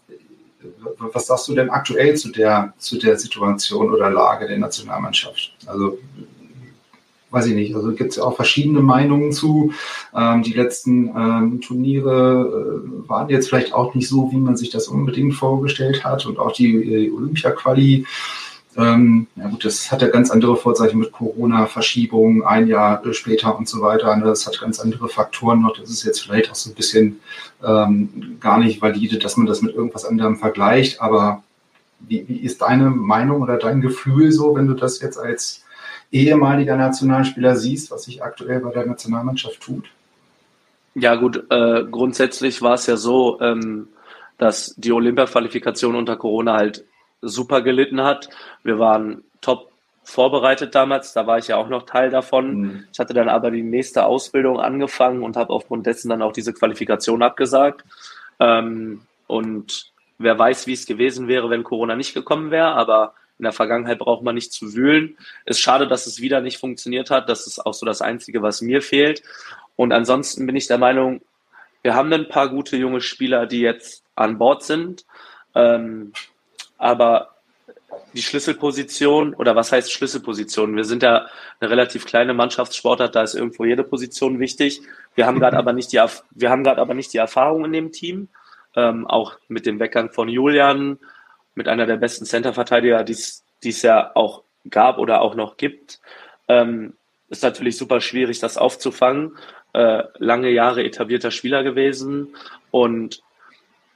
was 0.98 1.26
sagst 1.26 1.48
du 1.48 1.54
denn 1.54 1.70
aktuell 1.70 2.16
zu 2.16 2.30
der, 2.30 2.72
zu 2.78 2.98
der 2.98 3.18
Situation 3.18 3.90
oder 3.90 4.10
Lage 4.10 4.46
der 4.46 4.58
Nationalmannschaft? 4.58 5.56
Also 5.66 5.98
weiß 7.32 7.46
ich 7.46 7.54
nicht, 7.54 7.74
also 7.74 7.92
gibt 7.92 8.12
es 8.12 8.18
auch 8.18 8.36
verschiedene 8.36 8.80
Meinungen 8.80 9.32
zu. 9.32 9.72
Ähm, 10.14 10.42
die 10.42 10.52
letzten 10.52 11.08
ähm, 11.08 11.60
Turniere 11.60 12.84
äh, 12.84 13.08
waren 13.08 13.28
jetzt 13.30 13.48
vielleicht 13.48 13.72
auch 13.72 13.94
nicht 13.94 14.08
so, 14.08 14.30
wie 14.30 14.36
man 14.36 14.56
sich 14.56 14.70
das 14.70 14.88
unbedingt 14.88 15.34
vorgestellt 15.34 16.04
hat 16.04 16.26
und 16.26 16.38
auch 16.38 16.52
die 16.52 16.74
äh, 16.74 17.10
Olympia-Quali. 17.10 18.06
Ähm, 18.76 19.26
ja 19.36 19.48
gut, 19.48 19.64
das 19.64 19.90
hat 19.92 20.00
ja 20.02 20.08
ganz 20.08 20.30
andere 20.30 20.56
Vorzeichen 20.56 20.98
mit 20.98 21.12
Corona, 21.12 21.66
Verschiebung, 21.66 22.42
ein 22.44 22.66
Jahr 22.66 23.02
später 23.12 23.56
und 23.56 23.68
so 23.68 23.82
weiter. 23.82 24.14
Ne? 24.16 24.24
Das 24.24 24.46
hat 24.46 24.60
ganz 24.60 24.80
andere 24.80 25.08
Faktoren 25.08 25.60
noch. 25.60 25.76
Das 25.76 25.90
ist 25.90 26.04
jetzt 26.04 26.20
vielleicht 26.20 26.50
auch 26.50 26.54
so 26.54 26.70
ein 26.70 26.74
bisschen 26.74 27.20
ähm, 27.62 28.36
gar 28.40 28.58
nicht 28.58 28.80
valide, 28.80 29.18
dass 29.18 29.36
man 29.36 29.46
das 29.46 29.60
mit 29.62 29.74
irgendwas 29.74 30.04
anderem 30.04 30.36
vergleicht. 30.36 31.02
Aber 31.02 31.42
wie, 32.00 32.24
wie 32.28 32.38
ist 32.38 32.62
deine 32.62 32.90
Meinung 32.90 33.42
oder 33.42 33.58
dein 33.58 33.80
Gefühl 33.80 34.32
so, 34.32 34.54
wenn 34.54 34.66
du 34.66 34.74
das 34.74 35.00
jetzt 35.00 35.18
als 35.18 35.61
ehemaliger 36.12 36.76
Nationalspieler 36.76 37.56
siehst, 37.56 37.90
was 37.90 38.04
sich 38.04 38.22
aktuell 38.22 38.60
bei 38.60 38.70
der 38.70 38.86
Nationalmannschaft 38.86 39.60
tut? 39.60 39.86
Ja 40.94 41.14
gut, 41.14 41.44
äh, 41.50 41.84
grundsätzlich 41.90 42.60
war 42.60 42.74
es 42.74 42.86
ja 42.86 42.96
so, 42.96 43.40
ähm, 43.40 43.88
dass 44.36 44.74
die 44.76 44.92
Olympia-Qualifikation 44.92 45.94
unter 45.94 46.16
Corona 46.16 46.54
halt 46.54 46.84
super 47.22 47.62
gelitten 47.62 48.02
hat. 48.02 48.28
Wir 48.62 48.78
waren 48.78 49.24
top 49.40 49.70
vorbereitet 50.04 50.74
damals, 50.74 51.12
da 51.12 51.26
war 51.26 51.38
ich 51.38 51.48
ja 51.48 51.56
auch 51.56 51.68
noch 51.68 51.84
Teil 51.84 52.10
davon. 52.10 52.60
Mhm. 52.60 52.84
Ich 52.92 52.98
hatte 52.98 53.14
dann 53.14 53.28
aber 53.28 53.50
die 53.50 53.62
nächste 53.62 54.04
Ausbildung 54.04 54.60
angefangen 54.60 55.22
und 55.22 55.36
habe 55.36 55.52
aufgrund 55.52 55.86
dessen 55.86 56.08
dann 56.08 56.22
auch 56.22 56.32
diese 56.32 56.52
Qualifikation 56.52 57.22
abgesagt. 57.22 57.84
Ähm, 58.40 59.02
und 59.28 59.92
wer 60.18 60.38
weiß, 60.38 60.66
wie 60.66 60.72
es 60.72 60.86
gewesen 60.86 61.28
wäre, 61.28 61.48
wenn 61.48 61.62
Corona 61.62 61.94
nicht 61.94 62.14
gekommen 62.14 62.50
wäre, 62.50 62.72
aber 62.72 63.14
in 63.42 63.46
der 63.46 63.52
Vergangenheit 63.52 63.98
braucht 63.98 64.22
man 64.22 64.36
nicht 64.36 64.52
zu 64.52 64.72
wühlen. 64.72 65.18
Ist 65.46 65.58
schade, 65.58 65.88
dass 65.88 66.06
es 66.06 66.20
wieder 66.20 66.40
nicht 66.40 66.58
funktioniert 66.58 67.10
hat. 67.10 67.28
Das 67.28 67.48
ist 67.48 67.58
auch 67.58 67.74
so 67.74 67.84
das 67.84 68.00
Einzige, 68.00 68.40
was 68.40 68.62
mir 68.62 68.82
fehlt. 68.82 69.24
Und 69.74 69.90
ansonsten 69.90 70.46
bin 70.46 70.54
ich 70.54 70.68
der 70.68 70.78
Meinung, 70.78 71.22
wir 71.82 71.96
haben 71.96 72.12
ein 72.12 72.28
paar 72.28 72.48
gute 72.50 72.76
junge 72.76 73.00
Spieler, 73.00 73.46
die 73.46 73.58
jetzt 73.58 74.04
an 74.14 74.38
Bord 74.38 74.62
sind. 74.62 75.04
Ähm, 75.56 76.12
aber 76.78 77.30
die 78.14 78.22
Schlüsselposition 78.22 79.34
oder 79.34 79.56
was 79.56 79.72
heißt 79.72 79.90
Schlüsselposition? 79.90 80.76
Wir 80.76 80.84
sind 80.84 81.02
ja 81.02 81.26
eine 81.58 81.68
relativ 81.68 82.06
kleine 82.06 82.34
Mannschaftssportart, 82.34 83.16
da 83.16 83.24
ist 83.24 83.34
irgendwo 83.34 83.64
jede 83.64 83.82
Position 83.82 84.38
wichtig. 84.38 84.82
Wir 85.16 85.26
haben 85.26 85.40
gerade 85.40 85.56
aber 85.56 85.72
nicht 85.72 85.90
die, 85.90 86.00
wir 86.30 86.50
haben 86.50 86.62
gerade 86.62 86.80
aber 86.80 86.94
nicht 86.94 87.12
die 87.12 87.18
Erfahrung 87.18 87.64
in 87.64 87.72
dem 87.72 87.90
Team. 87.90 88.28
Ähm, 88.76 89.04
auch 89.08 89.36
mit 89.48 89.66
dem 89.66 89.80
Weggang 89.80 90.12
von 90.12 90.28
Julian, 90.28 91.00
mit 91.54 91.68
einer 91.68 91.86
der 91.86 91.96
besten 91.96 92.24
Centerverteidiger, 92.24 93.04
die 93.04 93.12
es 93.12 93.82
ja 93.82 94.10
auch 94.14 94.42
gab 94.68 94.98
oder 94.98 95.20
auch 95.20 95.34
noch 95.34 95.56
gibt. 95.56 96.00
Ähm, 96.48 96.94
ist 97.28 97.42
natürlich 97.42 97.76
super 97.76 98.00
schwierig, 98.00 98.40
das 98.40 98.56
aufzufangen. 98.56 99.36
Äh, 99.72 100.04
lange 100.18 100.50
Jahre 100.50 100.84
etablierter 100.84 101.30
Spieler 101.30 101.62
gewesen 101.62 102.36
und 102.70 103.22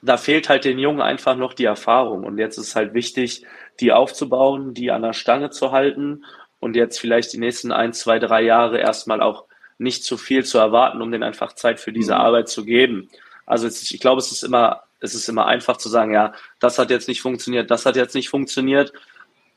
da 0.02 0.16
fehlt 0.16 0.48
halt 0.48 0.64
den 0.64 0.78
Jungen 0.78 1.00
einfach 1.00 1.36
noch 1.36 1.52
die 1.52 1.64
Erfahrung. 1.64 2.24
Und 2.24 2.38
jetzt 2.38 2.58
ist 2.58 2.76
halt 2.76 2.94
wichtig, 2.94 3.44
die 3.80 3.92
aufzubauen, 3.92 4.72
die 4.72 4.90
an 4.90 5.02
der 5.02 5.12
Stange 5.12 5.50
zu 5.50 5.72
halten 5.72 6.24
und 6.60 6.76
jetzt 6.76 6.98
vielleicht 6.98 7.32
die 7.32 7.38
nächsten 7.38 7.72
ein, 7.72 7.92
zwei, 7.92 8.18
drei 8.18 8.42
Jahre 8.42 8.78
erstmal 8.78 9.20
auch 9.20 9.44
nicht 9.78 10.04
zu 10.04 10.16
viel 10.16 10.44
zu 10.44 10.58
erwarten, 10.58 11.02
um 11.02 11.10
denen 11.10 11.24
einfach 11.24 11.52
Zeit 11.52 11.80
für 11.80 11.92
diese 11.92 12.14
mhm. 12.14 12.20
Arbeit 12.20 12.48
zu 12.48 12.64
geben. 12.64 13.10
Also 13.44 13.68
ich 13.68 14.00
glaube, 14.00 14.20
es 14.20 14.32
ist 14.32 14.42
immer, 14.42 14.82
es 15.00 15.14
ist 15.14 15.28
immer 15.28 15.46
einfach 15.46 15.76
zu 15.76 15.88
sagen, 15.88 16.12
ja, 16.12 16.32
das 16.60 16.78
hat 16.78 16.90
jetzt 16.90 17.08
nicht 17.08 17.20
funktioniert, 17.20 17.70
das 17.70 17.86
hat 17.86 17.96
jetzt 17.96 18.14
nicht 18.14 18.28
funktioniert. 18.28 18.92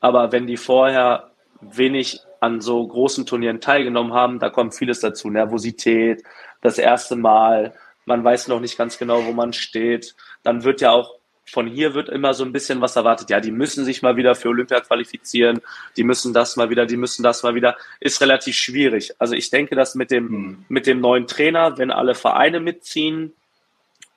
Aber 0.00 0.32
wenn 0.32 0.46
die 0.46 0.56
vorher 0.56 1.30
wenig 1.60 2.20
an 2.40 2.60
so 2.60 2.86
großen 2.86 3.26
Turnieren 3.26 3.60
teilgenommen 3.60 4.14
haben, 4.14 4.38
da 4.38 4.48
kommt 4.48 4.74
vieles 4.74 5.00
dazu. 5.00 5.28
Nervosität, 5.28 6.22
das 6.62 6.78
erste 6.78 7.16
Mal, 7.16 7.74
man 8.06 8.24
weiß 8.24 8.48
noch 8.48 8.60
nicht 8.60 8.78
ganz 8.78 8.98
genau, 8.98 9.24
wo 9.24 9.32
man 9.32 9.52
steht. 9.52 10.14
Dann 10.42 10.64
wird 10.64 10.80
ja 10.80 10.90
auch 10.90 11.20
von 11.50 11.66
hier 11.66 11.94
wird 11.94 12.08
immer 12.08 12.32
so 12.32 12.44
ein 12.44 12.52
bisschen 12.52 12.80
was 12.80 12.96
erwartet. 12.96 13.28
Ja, 13.28 13.40
die 13.40 13.50
müssen 13.50 13.84
sich 13.84 14.02
mal 14.02 14.16
wieder 14.16 14.34
für 14.34 14.48
Olympia 14.48 14.80
qualifizieren, 14.80 15.60
die 15.96 16.04
müssen 16.04 16.32
das 16.32 16.56
mal 16.56 16.70
wieder, 16.70 16.86
die 16.86 16.96
müssen 16.96 17.22
das 17.22 17.42
mal 17.42 17.54
wieder. 17.54 17.76
Ist 17.98 18.20
relativ 18.20 18.54
schwierig. 18.54 19.12
Also 19.18 19.34
ich 19.34 19.50
denke, 19.50 19.74
dass 19.74 19.94
mit 19.94 20.10
dem, 20.10 20.28
hm. 20.28 20.64
mit 20.68 20.86
dem 20.86 21.00
neuen 21.00 21.26
Trainer, 21.26 21.76
wenn 21.76 21.90
alle 21.90 22.14
Vereine 22.14 22.60
mitziehen 22.60 23.32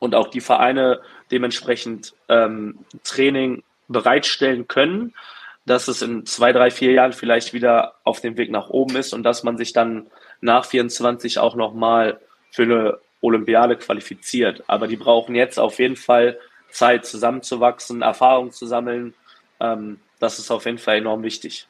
und 0.03 0.15
auch 0.15 0.27
die 0.27 0.41
Vereine 0.41 1.00
dementsprechend 1.31 2.13
ähm, 2.27 2.79
Training 3.05 3.63
bereitstellen 3.88 4.67
können, 4.67 5.13
dass 5.65 5.88
es 5.88 6.01
in 6.01 6.25
zwei, 6.25 6.51
drei, 6.51 6.72
vier 6.72 6.91
Jahren 6.91 7.13
vielleicht 7.13 7.53
wieder 7.53 7.93
auf 8.03 8.19
dem 8.19 8.36
Weg 8.36 8.51
nach 8.51 8.69
oben 8.69 8.98
ist 8.98 9.13
und 9.13 9.24
dass 9.24 9.43
man 9.43 9.57
sich 9.57 9.72
dann 9.72 10.07
nach 10.41 10.65
24 10.65 11.39
auch 11.39 11.55
nochmal 11.55 12.19
für 12.51 12.63
eine 12.63 12.98
Olympiade 13.22 13.77
qualifiziert. 13.77 14.65
Aber 14.67 14.88
die 14.88 14.98
brauchen 14.98 15.36
jetzt 15.36 15.57
auf 15.57 15.79
jeden 15.79 15.95
Fall 15.95 16.38
Zeit 16.69 17.05
zusammenzuwachsen, 17.05 18.01
Erfahrung 18.01 18.51
zu 18.51 18.65
sammeln. 18.65 19.13
Ähm, 19.62 20.01
das 20.19 20.38
ist 20.38 20.51
auf 20.51 20.65
jeden 20.65 20.79
Fall 20.79 20.98
enorm 20.98 21.24
wichtig. 21.24 21.65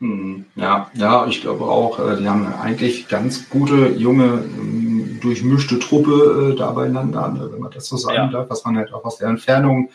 Hm, 0.00 0.44
ja, 0.54 0.90
ja, 0.92 1.26
ich 1.26 1.40
glaube 1.40 1.64
auch, 1.64 1.98
äh, 1.98 2.18
die 2.18 2.28
haben 2.28 2.52
eigentlich 2.60 3.08
ganz 3.08 3.48
gute, 3.48 3.88
junge, 3.88 4.44
durchmischte 5.24 5.78
Truppe 5.78 6.52
äh, 6.52 6.56
da 6.56 6.70
beieinander, 6.72 7.28
ne, 7.28 7.48
wenn 7.50 7.60
man 7.60 7.70
das 7.70 7.88
so 7.88 7.96
sagen 7.96 8.16
ja. 8.16 8.26
darf, 8.28 8.50
was 8.50 8.64
man 8.64 8.76
halt 8.76 8.92
auch 8.92 9.04
aus 9.04 9.16
der 9.16 9.28
Entfernung 9.28 9.90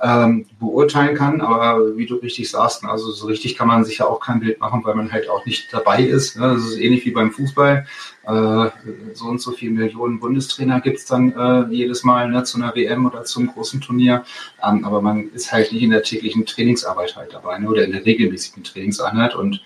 ähm, 0.00 0.46
beurteilen 0.58 1.16
kann. 1.16 1.40
Aber 1.40 1.96
wie 1.96 2.06
du 2.06 2.16
richtig 2.16 2.50
sagst, 2.50 2.82
ne, 2.82 2.90
also 2.90 3.12
so 3.12 3.26
richtig 3.26 3.56
kann 3.56 3.68
man 3.68 3.84
sich 3.84 3.98
ja 3.98 4.06
auch 4.06 4.20
kein 4.20 4.40
Bild 4.40 4.58
machen, 4.58 4.82
weil 4.84 4.96
man 4.96 5.12
halt 5.12 5.30
auch 5.30 5.46
nicht 5.46 5.72
dabei 5.72 6.02
ist. 6.02 6.36
Ne? 6.36 6.54
Das 6.54 6.64
ist 6.64 6.78
ähnlich 6.78 7.04
wie 7.06 7.12
beim 7.12 7.30
Fußball. 7.30 7.86
Äh, 8.24 8.70
so 9.14 9.26
und 9.26 9.40
so 9.40 9.52
viele 9.52 9.72
Millionen 9.72 10.18
Bundestrainer 10.18 10.80
gibt's 10.80 11.06
dann 11.06 11.32
äh, 11.32 11.72
jedes 11.72 12.02
Mal 12.02 12.28
ne, 12.28 12.42
zu 12.42 12.58
einer 12.58 12.74
WM 12.74 13.06
oder 13.06 13.24
zum 13.24 13.46
großen 13.46 13.80
Turnier. 13.80 14.24
Ähm, 14.66 14.84
aber 14.84 15.00
man 15.00 15.30
ist 15.30 15.52
halt 15.52 15.72
nicht 15.72 15.82
in 15.82 15.90
der 15.90 16.02
täglichen 16.02 16.44
Trainingsarbeit 16.44 17.16
halt 17.16 17.32
dabei 17.32 17.58
ne, 17.58 17.68
oder 17.68 17.84
in 17.84 17.92
der 17.92 18.04
regelmäßigen 18.04 18.64
Trainingseinheit. 18.64 19.36
Und 19.36 19.62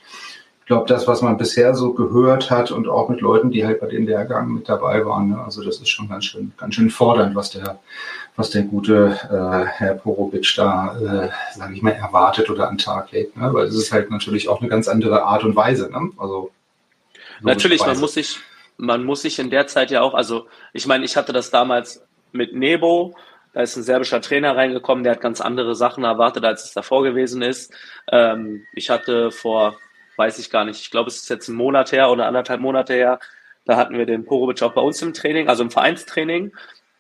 glaube, 0.66 0.87
das, 0.88 1.06
was 1.06 1.23
man 1.23 1.37
bisher 1.37 1.75
so 1.75 1.92
gehört 1.92 2.50
hat 2.50 2.70
und 2.70 2.88
auch 2.88 3.08
mit 3.08 3.20
Leuten, 3.20 3.50
die 3.50 3.64
halt 3.64 3.80
bei 3.80 3.87
dem 3.87 4.06
Lehrgang 4.06 4.52
mit 4.52 4.68
dabei 4.68 5.06
waren, 5.06 5.30
ne, 5.30 5.42
also 5.42 5.62
das 5.64 5.78
ist 5.78 5.88
schon 5.88 6.08
ganz 6.08 6.25
schön, 6.25 6.52
ganz 6.56 6.75
schön 6.75 6.90
fordernd, 6.90 7.35
was 7.35 7.50
der 7.50 7.78
was 8.37 8.50
der 8.50 8.62
gute 8.62 9.18
äh, 9.30 9.66
Herr 9.66 9.94
Porovic 9.94 10.54
da, 10.56 10.96
äh, 10.99 11.56
sage 11.56 11.75
ich 11.75 11.82
mal, 11.82 11.92
erwartet 11.92 12.50
oder 12.50 12.68
an 12.68 12.75
den 12.75 12.85
Tag 12.85 13.11
legt. 13.12 13.37
Ne? 13.37 13.52
Weil 13.52 13.64
es 13.64 13.75
ist 13.75 13.92
halt 13.92 14.11
natürlich 14.11 14.49
auch 14.49 14.61
eine 14.61 14.68
ganz 14.68 14.88
andere 14.88 15.23
Art 15.23 15.42
und 15.42 15.56
Weise. 15.56 15.90
Ne? 15.90 16.11
Also 16.18 16.50
natürlich, 17.40 17.80
man 17.80 17.99
muss 17.99 18.14
sich, 18.14 18.38
man 18.76 19.04
muss 19.04 19.23
sich 19.23 19.38
in 19.38 19.50
der 19.50 19.66
Zeit 19.66 19.90
ja 19.90 20.02
auch, 20.02 20.14
also 20.14 20.46
ich 20.75 20.87
meine, 20.87 21.04
ich 21.04 21.16
hatte 21.16 21.32
das 21.32 21.50
damals 21.50 22.06
mit 22.32 22.54
Nebo, 22.54 23.14
da 23.54 23.62
ist 23.62 23.76
ein 23.76 23.82
serbischer 23.82 24.20
Trainer 24.20 24.54
reingekommen, 24.54 25.02
der 25.02 25.14
hat 25.14 25.23
ganz 25.23 25.40
andere 25.40 25.75
Sachen 25.75 26.04
erwartet, 26.04 26.44
als 26.44 26.64
es 26.64 26.75
davor 26.75 27.02
gewesen 27.02 27.40
ist. 27.40 27.73
Ähm, 28.12 28.66
ich 28.75 28.90
hatte 28.90 29.30
vor, 29.30 29.78
weiß 30.16 30.38
ich 30.38 30.50
gar 30.50 30.64
nicht, 30.64 30.80
ich 30.80 30.90
glaube, 30.90 31.08
es 31.08 31.16
ist 31.16 31.28
jetzt 31.28 31.49
ein 31.49 31.56
Monat 31.56 31.92
her 31.92 32.11
oder 32.11 32.26
anderthalb 32.26 32.61
Monate 32.61 32.94
her, 32.94 33.20
da 33.64 33.76
hatten 33.76 33.99
wir 33.99 34.06
den 34.06 34.25
Porovic 34.25 34.62
auch 34.62 34.73
bei 34.73 34.80
uns 34.80 35.02
im 35.02 35.12
Training, 35.12 35.49
also 35.49 35.62
im 35.62 35.70
Vereinstraining 35.70 36.52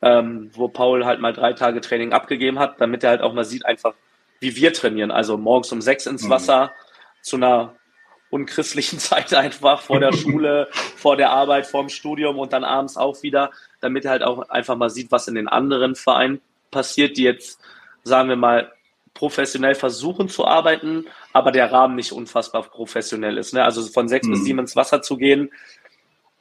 ähm, 0.02 0.50
wo 0.54 0.68
Paul 0.68 1.04
halt 1.04 1.20
mal 1.20 1.32
drei 1.32 1.52
Tage 1.52 1.80
Training 1.80 2.12
abgegeben 2.12 2.58
hat, 2.58 2.80
damit 2.80 3.02
er 3.02 3.10
halt 3.10 3.22
auch 3.22 3.32
mal 3.32 3.44
sieht, 3.44 3.64
einfach, 3.64 3.94
wie 4.40 4.54
wir 4.56 4.72
trainieren. 4.72 5.10
Also 5.10 5.36
morgens 5.36 5.72
um 5.72 5.80
sechs 5.80 6.06
ins 6.06 6.24
mhm. 6.24 6.30
Wasser 6.30 6.66
mhm. 6.66 7.22
zu 7.22 7.36
einer 7.36 7.74
unchristlichen 8.30 8.98
Zeit 9.00 9.32
einfach 9.34 9.80
vor 9.82 10.00
der 10.00 10.12
Schule, 10.12 10.68
vor 10.96 11.16
der 11.16 11.30
Arbeit, 11.30 11.66
vorm 11.66 11.88
Studium 11.88 12.38
und 12.38 12.52
dann 12.52 12.64
abends 12.64 12.96
auch 12.96 13.22
wieder, 13.22 13.50
damit 13.80 14.04
er 14.04 14.12
halt 14.12 14.22
auch 14.22 14.48
einfach 14.48 14.76
mal 14.76 14.90
sieht, 14.90 15.10
was 15.10 15.28
in 15.28 15.34
den 15.34 15.48
anderen 15.48 15.94
Vereinen 15.94 16.40
passiert, 16.70 17.16
die 17.16 17.22
jetzt, 17.24 17.60
sagen 18.04 18.28
wir 18.28 18.36
mal, 18.36 18.72
professionell 19.16 19.74
versuchen 19.74 20.28
zu 20.28 20.46
arbeiten, 20.46 21.06
aber 21.32 21.50
der 21.50 21.72
Rahmen 21.72 21.96
nicht 21.96 22.12
unfassbar 22.12 22.62
professionell 22.62 23.38
ist. 23.38 23.54
Ne? 23.54 23.64
Also 23.64 23.82
von 23.82 24.08
sechs 24.08 24.26
mhm. 24.26 24.32
bis 24.32 24.44
sieben 24.44 24.58
ins 24.60 24.76
Wasser 24.76 25.02
zu 25.02 25.16
gehen, 25.16 25.50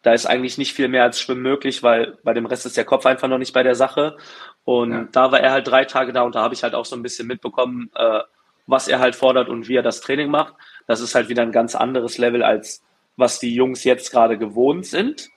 da 0.03 0.13
ist 0.13 0.27
eigentlich 0.27 0.59
nicht 0.59 0.73
viel 0.73 0.87
mehr 0.87 1.03
als 1.03 1.19
Schwimmen 1.19 1.41
möglich, 1.41 1.81
weil 1.81 2.19
bei 2.23 2.33
dem 2.33 2.45
Rest 2.45 2.67
ist 2.67 2.77
der 2.77 2.85
Kopf 2.85 3.07
einfach 3.07 3.27
noch 3.27 3.39
nicht 3.39 3.53
bei 3.53 3.63
der 3.63 3.73
Sache. 3.73 4.17
Und 4.63 4.91
ja. 4.91 5.07
da 5.11 5.31
war 5.31 5.39
er 5.39 5.51
halt 5.51 5.67
drei 5.67 5.85
Tage 5.85 6.13
da 6.13 6.21
und 6.21 6.35
da 6.35 6.43
habe 6.43 6.53
ich 6.53 6.61
halt 6.61 6.75
auch 6.75 6.85
so 6.85 6.95
ein 6.95 7.01
bisschen 7.01 7.27
mitbekommen, 7.27 7.89
äh, 7.95 8.19
was 8.67 8.87
er 8.87 8.99
halt 8.99 9.15
fordert 9.15 9.49
und 9.49 9.67
wie 9.67 9.75
er 9.75 9.81
das 9.81 10.01
Training 10.01 10.29
macht. 10.29 10.53
Das 10.85 11.01
ist 11.01 11.15
halt 11.15 11.29
wieder 11.29 11.41
ein 11.41 11.51
ganz 11.51 11.73
anderes 11.73 12.19
Level, 12.19 12.43
als 12.43 12.83
was 13.17 13.39
die 13.39 13.55
Jungs 13.55 13.83
jetzt 13.83 14.11
gerade 14.11 14.37
gewohnt 14.37 14.85
sind 14.85 15.29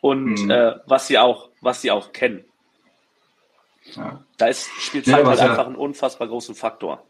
und 0.00 0.44
mhm. 0.44 0.50
äh, 0.50 0.76
was 0.86 1.06
sie 1.06 1.18
auch, 1.18 1.50
was 1.60 1.82
sie 1.82 1.90
auch 1.90 2.12
kennen. 2.12 2.44
Ja. 3.96 4.20
Da 4.38 4.46
ist, 4.46 4.68
spielt 4.80 5.04
Zeit 5.04 5.20
ja, 5.20 5.26
halt 5.26 5.40
einfach 5.40 5.66
einen 5.66 5.76
unfassbar 5.76 6.28
großen 6.28 6.54
Faktor. 6.54 7.02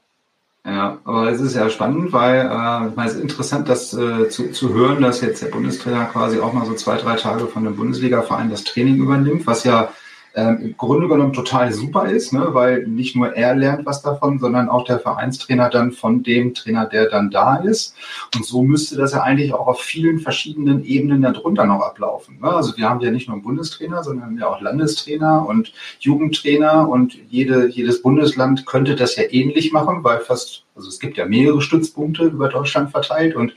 Ja, 0.66 0.98
aber 1.04 1.30
es 1.30 1.40
ist 1.40 1.54
ja 1.54 1.68
spannend, 1.68 2.12
weil 2.12 2.40
äh, 2.40 2.88
ich 2.88 2.96
meine, 2.96 3.10
es 3.10 3.16
ist 3.16 3.20
interessant, 3.20 3.68
das 3.68 3.92
äh, 3.92 4.30
zu, 4.30 4.50
zu 4.50 4.72
hören, 4.72 5.02
dass 5.02 5.20
jetzt 5.20 5.42
der 5.42 5.48
Bundestrainer 5.48 6.06
quasi 6.06 6.40
auch 6.40 6.54
mal 6.54 6.64
so 6.64 6.74
zwei, 6.74 6.96
drei 6.96 7.16
Tage 7.16 7.46
von 7.46 7.64
dem 7.64 7.76
Bundesliga-Verein 7.76 8.48
das 8.48 8.64
Training 8.64 8.96
übernimmt, 8.96 9.46
was 9.46 9.64
ja 9.64 9.92
ähm, 10.36 10.58
im 10.60 10.76
Grunde 10.76 11.06
genommen 11.06 11.32
total 11.32 11.72
super 11.72 12.08
ist, 12.08 12.32
ne? 12.32 12.48
weil 12.52 12.86
nicht 12.86 13.14
nur 13.14 13.34
er 13.34 13.54
lernt 13.54 13.86
was 13.86 14.02
davon, 14.02 14.38
sondern 14.38 14.68
auch 14.68 14.84
der 14.84 14.98
Vereinstrainer 14.98 15.70
dann 15.70 15.92
von 15.92 16.22
dem 16.22 16.54
Trainer, 16.54 16.86
der 16.86 17.08
dann 17.08 17.30
da 17.30 17.56
ist. 17.56 17.94
Und 18.34 18.44
so 18.44 18.62
müsste 18.62 18.96
das 18.96 19.12
ja 19.12 19.22
eigentlich 19.22 19.54
auch 19.54 19.68
auf 19.68 19.80
vielen 19.80 20.18
verschiedenen 20.18 20.84
Ebenen 20.84 21.22
darunter 21.22 21.66
noch 21.66 21.80
ablaufen. 21.80 22.40
Ne? 22.40 22.48
Also 22.48 22.76
wir 22.76 22.88
haben 22.88 23.00
ja 23.00 23.10
nicht 23.10 23.28
nur 23.28 23.36
einen 23.36 23.44
Bundestrainer, 23.44 24.02
sondern 24.02 24.36
ja 24.36 24.48
auch 24.48 24.60
Landestrainer 24.60 25.46
und 25.46 25.72
Jugendtrainer 26.00 26.88
und 26.88 27.16
jede, 27.28 27.68
jedes 27.68 28.02
Bundesland 28.02 28.66
könnte 28.66 28.96
das 28.96 29.16
ja 29.16 29.24
ähnlich 29.30 29.72
machen, 29.72 30.02
weil 30.02 30.18
fast, 30.18 30.64
also 30.74 30.88
es 30.88 30.98
gibt 30.98 31.16
ja 31.16 31.26
mehrere 31.26 31.62
Stützpunkte 31.62 32.24
über 32.24 32.48
Deutschland 32.48 32.90
verteilt 32.90 33.36
und 33.36 33.54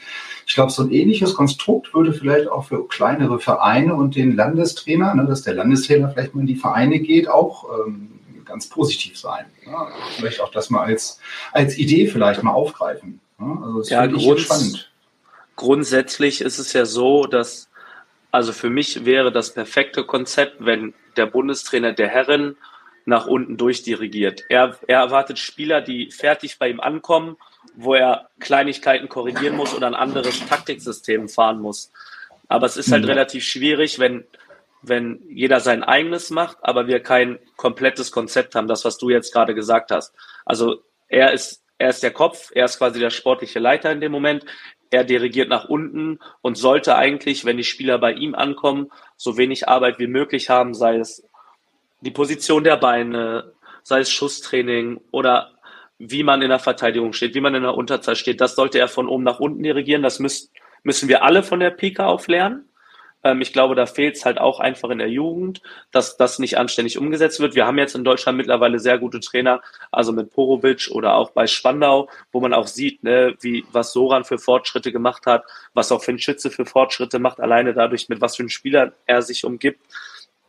ich 0.48 0.56
glaube, 0.56 0.72
so 0.72 0.82
ein 0.82 0.92
ähnliches 0.92 1.36
Konstrukt 1.36 1.94
würde 1.94 2.14
vielleicht 2.14 2.48
auch 2.48 2.66
für 2.66 2.88
kleinere 2.88 3.38
Vereine 3.38 3.94
und 3.96 4.16
den 4.16 4.34
Landestrainer, 4.34 5.14
ne, 5.14 5.26
dass 5.26 5.42
der 5.42 5.54
Landestrainer 5.54 6.10
vielleicht 6.10 6.34
mal 6.34 6.42
in 6.42 6.48
die 6.48 6.56
Vereine 6.56 7.00
geht, 7.00 7.28
auch 7.28 7.66
ähm, 7.86 8.20
ganz 8.46 8.70
positiv 8.70 9.20
sein. 9.20 9.46
Ja, 9.66 9.90
vielleicht 10.16 10.40
auch 10.40 10.50
das 10.50 10.70
mal 10.70 10.86
als, 10.86 11.20
als 11.52 11.78
Idee 11.78 12.08
vielleicht 12.08 12.44
mal 12.44 12.54
aufgreifen. 12.54 13.20
Ja, 13.40 13.62
also 13.62 13.80
das 13.80 13.90
ja, 13.90 14.08
grunds 14.08 14.42
spannend. 14.44 14.92
Grundsätzlich 15.58 16.40
ist 16.40 16.60
es 16.60 16.72
ja 16.72 16.86
so, 16.86 17.26
dass, 17.26 17.70
also 18.32 18.54
für 18.54 18.70
mich 18.70 19.04
wäre 19.04 19.34
das 19.34 19.54
perfekte 19.54 20.06
Konzept, 20.06 20.56
wenn 20.60 20.94
der 21.18 21.26
Bundestrainer 21.26 21.92
der 21.92 22.08
Herren 22.08 22.56
nach 23.04 23.28
unten 23.28 23.58
durchdirigiert. 23.58 24.46
Er, 24.48 24.78
er 24.88 25.00
erwartet 25.00 25.40
Spieler, 25.40 25.82
die 25.82 26.10
fertig 26.10 26.58
bei 26.58 26.70
ihm 26.70 26.80
ankommen 26.80 27.36
wo 27.78 27.94
er 27.94 28.30
Kleinigkeiten 28.40 29.08
korrigieren 29.08 29.56
muss 29.56 29.74
oder 29.74 29.88
ein 29.88 29.96
anderes 29.96 30.46
Taktiksystem 30.46 31.30
fahren 31.30 31.62
muss. 31.62 31.92
Aber 32.48 32.66
es 32.66 32.76
ist 32.76 32.92
halt 32.92 33.04
mhm. 33.04 33.10
relativ 33.10 33.44
schwierig, 33.44 34.00
wenn, 34.00 34.26
wenn 34.82 35.22
jeder 35.30 35.60
sein 35.60 35.84
eigenes 35.84 36.30
macht, 36.30 36.58
aber 36.62 36.88
wir 36.88 37.02
kein 37.02 37.40
komplettes 37.56 38.12
Konzept 38.12 38.56
haben, 38.56 38.68
das, 38.68 38.84
was 38.84 38.98
du 38.98 39.10
jetzt 39.10 39.32
gerade 39.32 39.54
gesagt 39.54 39.92
hast. 39.92 40.14
Also 40.46 40.82
er 41.08 41.34
ist 41.34 41.64
er 41.78 41.90
ist 41.90 42.04
der 42.04 42.12
Kopf, 42.12 42.52
er 42.54 42.66
ist 42.66 42.80
quasi 42.80 43.00
der 43.00 43.12
sportliche 43.12 43.60
Leiter 43.60 43.92
in 43.92 44.02
dem 44.02 44.12
Moment. 44.12 44.46
Er 44.90 45.04
dirigiert 45.04 45.50
nach 45.50 45.66
unten 45.66 46.20
und 46.42 46.58
sollte 46.58 46.96
eigentlich, 46.96 47.46
wenn 47.46 47.58
die 47.58 47.64
Spieler 47.64 48.00
bei 48.00 48.14
ihm 48.14 48.36
ankommen, 48.36 48.90
so 49.16 49.38
wenig 49.38 49.68
Arbeit 49.68 50.00
wie 50.00 50.08
möglich 50.08 50.50
haben, 50.50 50.74
sei 50.74 50.98
es 50.98 51.28
die 52.02 52.12
Position 52.12 52.64
der 52.64 52.78
Beine, 52.78 53.52
sei 53.84 54.00
es 54.00 54.10
Schusstraining 54.10 55.02
oder 55.12 55.52
wie 56.00 56.24
man 56.24 56.42
in 56.42 56.50
der 56.50 56.60
Verteidigung 56.60 57.14
steht, 57.14 57.36
wie 57.36 57.42
man 57.42 57.56
in 57.56 57.64
der 57.64 57.76
Unterzahl 57.76 58.16
steht. 58.16 58.42
Das 58.42 58.56
sollte 58.56 58.80
er 58.80 58.88
von 58.88 59.08
oben 59.08 59.24
nach 59.24 59.40
unten 59.40 59.64
dirigieren. 59.64 60.04
Das 60.04 60.20
müssen, 60.20 60.50
müssen 60.84 61.10
wir 61.10 61.24
alle 61.24 61.44
von 61.44 61.60
der 61.60 61.72
Pika 61.72 62.06
auf 62.06 62.28
lernen. 62.28 62.68
Ähm, 63.24 63.42
ich 63.42 63.52
glaube, 63.52 63.76
da 63.76 63.86
fehlt 63.86 64.16
es 64.16 64.26
halt 64.26 64.38
auch 64.38 64.60
einfach 64.60 64.90
in 64.90 65.00
der 65.00 65.10
Jugend, 65.10 65.62
dass 65.92 66.18
das 66.18 66.40
nicht 66.40 66.58
anständig 66.58 66.98
umgesetzt 66.98 67.40
wird. 67.40 67.56
Wir 67.56 67.66
haben 67.66 67.78
jetzt 67.78 67.96
in 67.96 68.04
Deutschland 68.04 68.38
mittlerweile 68.38 68.80
sehr 68.80 69.00
gute 69.00 69.20
Trainer, 69.20 69.62
also 69.92 70.12
mit 70.12 70.32
Porovic 70.32 70.90
oder 70.92 71.16
auch 71.16 71.32
bei 71.32 71.48
Spandau, 71.48 72.10
wo 72.32 72.40
man 72.40 72.54
auch 72.54 72.68
sieht, 72.68 73.04
ne, 73.04 73.36
wie, 73.42 73.66
was 73.72 73.92
Soran 73.92 74.24
für 74.24 74.38
Fortschritte 74.38 74.92
gemacht 74.92 75.26
hat, 75.26 75.44
was 75.74 75.92
auch 75.92 76.04
Finn 76.04 76.20
Schütze 76.20 76.52
für 76.52 76.66
Fortschritte 76.66 77.20
macht, 77.20 77.40
alleine 77.40 77.74
dadurch, 77.74 78.08
mit 78.10 78.22
was 78.22 78.36
für 78.36 78.44
einen 78.44 78.50
Spieler 78.50 78.94
er 79.06 79.22
sich 79.22 79.46
umgibt. 79.46 79.82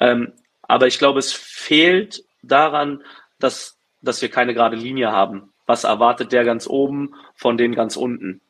Ähm, 0.00 0.32
aber 0.62 0.86
ich 0.86 0.98
glaube, 0.98 1.18
es 1.18 1.32
fehlt 1.32 2.24
daran, 2.42 3.02
dass, 3.38 3.77
dass 4.00 4.22
wir 4.22 4.30
keine 4.30 4.54
gerade 4.54 4.76
Linie 4.76 5.12
haben. 5.12 5.52
Was 5.66 5.84
erwartet 5.84 6.32
der 6.32 6.44
ganz 6.44 6.66
oben 6.66 7.14
von 7.34 7.56
den 7.56 7.74
ganz 7.74 7.96
unten? 7.96 8.40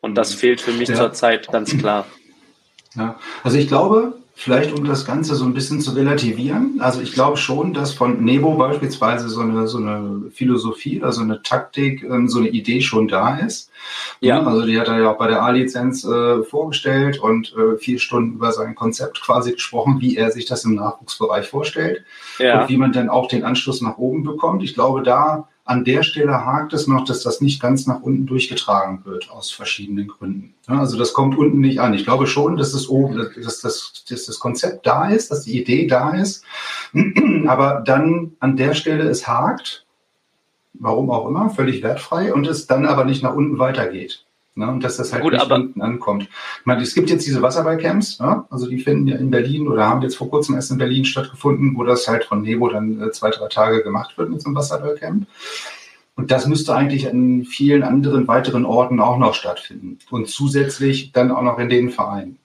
Und 0.00 0.14
das 0.16 0.34
mhm. 0.34 0.38
fehlt 0.38 0.60
für 0.60 0.72
mich 0.72 0.88
ja. 0.88 0.96
zurzeit 0.96 1.50
ganz 1.50 1.76
klar. 1.78 2.06
Ja, 2.94 3.18
also 3.44 3.58
ich 3.58 3.68
glaube, 3.68 4.18
vielleicht 4.38 4.78
um 4.78 4.84
das 4.84 5.06
Ganze 5.06 5.34
so 5.34 5.46
ein 5.46 5.54
bisschen 5.54 5.80
zu 5.80 5.92
relativieren, 5.92 6.78
also 6.80 7.00
ich 7.00 7.14
glaube 7.14 7.38
schon, 7.38 7.72
dass 7.72 7.94
von 7.94 8.22
Nebo 8.22 8.54
beispielsweise 8.54 9.30
so 9.30 9.40
eine, 9.40 9.66
so 9.66 9.78
eine 9.78 10.30
Philosophie 10.30 11.00
oder 11.00 11.10
so 11.10 11.22
eine 11.22 11.40
Taktik, 11.40 12.04
ähm, 12.04 12.28
so 12.28 12.40
eine 12.40 12.48
Idee 12.48 12.82
schon 12.82 13.08
da 13.08 13.38
ist. 13.38 13.70
Ja. 14.20 14.42
Also 14.42 14.66
die 14.66 14.78
hat 14.78 14.88
er 14.88 15.00
ja 15.00 15.10
auch 15.10 15.16
bei 15.16 15.28
der 15.28 15.42
A-Lizenz 15.42 16.04
äh, 16.04 16.42
vorgestellt 16.42 17.18
und 17.18 17.54
äh, 17.56 17.78
vier 17.78 17.98
Stunden 17.98 18.34
über 18.34 18.52
sein 18.52 18.74
Konzept 18.74 19.22
quasi 19.22 19.52
gesprochen, 19.52 20.00
wie 20.00 20.18
er 20.18 20.30
sich 20.30 20.44
das 20.44 20.66
im 20.66 20.74
Nachwuchsbereich 20.74 21.48
vorstellt 21.48 22.04
ja. 22.38 22.60
und 22.60 22.68
wie 22.68 22.76
man 22.76 22.92
dann 22.92 23.08
auch 23.08 23.28
den 23.28 23.42
Anschluss 23.42 23.80
nach 23.80 23.96
oben 23.96 24.22
bekommt. 24.22 24.62
Ich 24.62 24.74
glaube, 24.74 25.02
da 25.02 25.48
an 25.66 25.84
der 25.84 26.04
Stelle 26.04 26.46
hakt 26.46 26.72
es 26.72 26.86
noch, 26.86 27.04
dass 27.04 27.24
das 27.24 27.40
nicht 27.40 27.60
ganz 27.60 27.88
nach 27.88 28.00
unten 28.00 28.24
durchgetragen 28.24 29.04
wird, 29.04 29.30
aus 29.30 29.50
verschiedenen 29.50 30.06
Gründen. 30.06 30.54
also 30.68 30.96
das 30.96 31.12
kommt 31.12 31.36
unten 31.36 31.58
nicht 31.60 31.80
an. 31.80 31.92
Ich 31.92 32.04
glaube 32.04 32.28
schon, 32.28 32.56
dass 32.56 32.72
das, 32.72 32.88
oben, 32.88 33.16
dass 33.16 33.60
das, 33.60 34.04
dass 34.08 34.26
das 34.26 34.38
Konzept 34.38 34.86
da 34.86 35.08
ist, 35.08 35.32
dass 35.32 35.42
die 35.42 35.60
Idee 35.60 35.88
da 35.88 36.10
ist, 36.10 36.44
aber 37.46 37.82
dann 37.84 38.32
an 38.38 38.56
der 38.56 38.74
Stelle 38.74 39.08
es 39.08 39.26
hakt, 39.26 39.84
warum 40.74 41.10
auch 41.10 41.26
immer, 41.26 41.50
völlig 41.50 41.82
wertfrei, 41.82 42.32
und 42.32 42.46
es 42.46 42.68
dann 42.68 42.86
aber 42.86 43.04
nicht 43.04 43.24
nach 43.24 43.34
unten 43.34 43.58
weitergeht. 43.58 44.25
Ne, 44.58 44.66
und 44.70 44.82
dass 44.82 44.96
das 44.96 45.12
halt 45.12 45.22
Gut, 45.22 45.34
nicht 45.34 45.50
unten 45.50 45.82
ankommt. 45.82 46.22
Ich 46.22 46.64
meine, 46.64 46.82
es 46.82 46.94
gibt 46.94 47.10
jetzt 47.10 47.26
diese 47.26 47.42
Wasserballcamps, 47.42 48.20
ne? 48.20 48.46
also 48.48 48.66
die 48.66 48.78
finden 48.78 49.06
ja 49.06 49.16
in 49.16 49.30
Berlin 49.30 49.68
oder 49.68 49.86
haben 49.86 50.00
jetzt 50.00 50.16
vor 50.16 50.30
kurzem 50.30 50.54
erst 50.54 50.70
in 50.70 50.78
Berlin 50.78 51.04
stattgefunden, 51.04 51.76
wo 51.76 51.84
das 51.84 52.08
halt 52.08 52.24
von 52.24 52.40
Nebo 52.40 52.70
dann 52.70 53.02
äh, 53.02 53.10
zwei, 53.10 53.28
drei 53.28 53.48
Tage 53.48 53.82
gemacht 53.82 54.16
wird 54.16 54.30
mit 54.30 54.40
so 54.40 54.48
einem 54.48 54.56
Wasserballcamp. 54.56 55.26
Und 56.14 56.30
das 56.30 56.46
müsste 56.46 56.74
eigentlich 56.74 57.06
an 57.06 57.44
vielen 57.44 57.82
anderen 57.82 58.26
weiteren 58.28 58.64
Orten 58.64 58.98
auch 58.98 59.18
noch 59.18 59.34
stattfinden. 59.34 59.98
Und 60.08 60.28
zusätzlich 60.28 61.12
dann 61.12 61.30
auch 61.30 61.42
noch 61.42 61.58
in 61.58 61.68
den 61.68 61.90
Vereinen. 61.90 62.38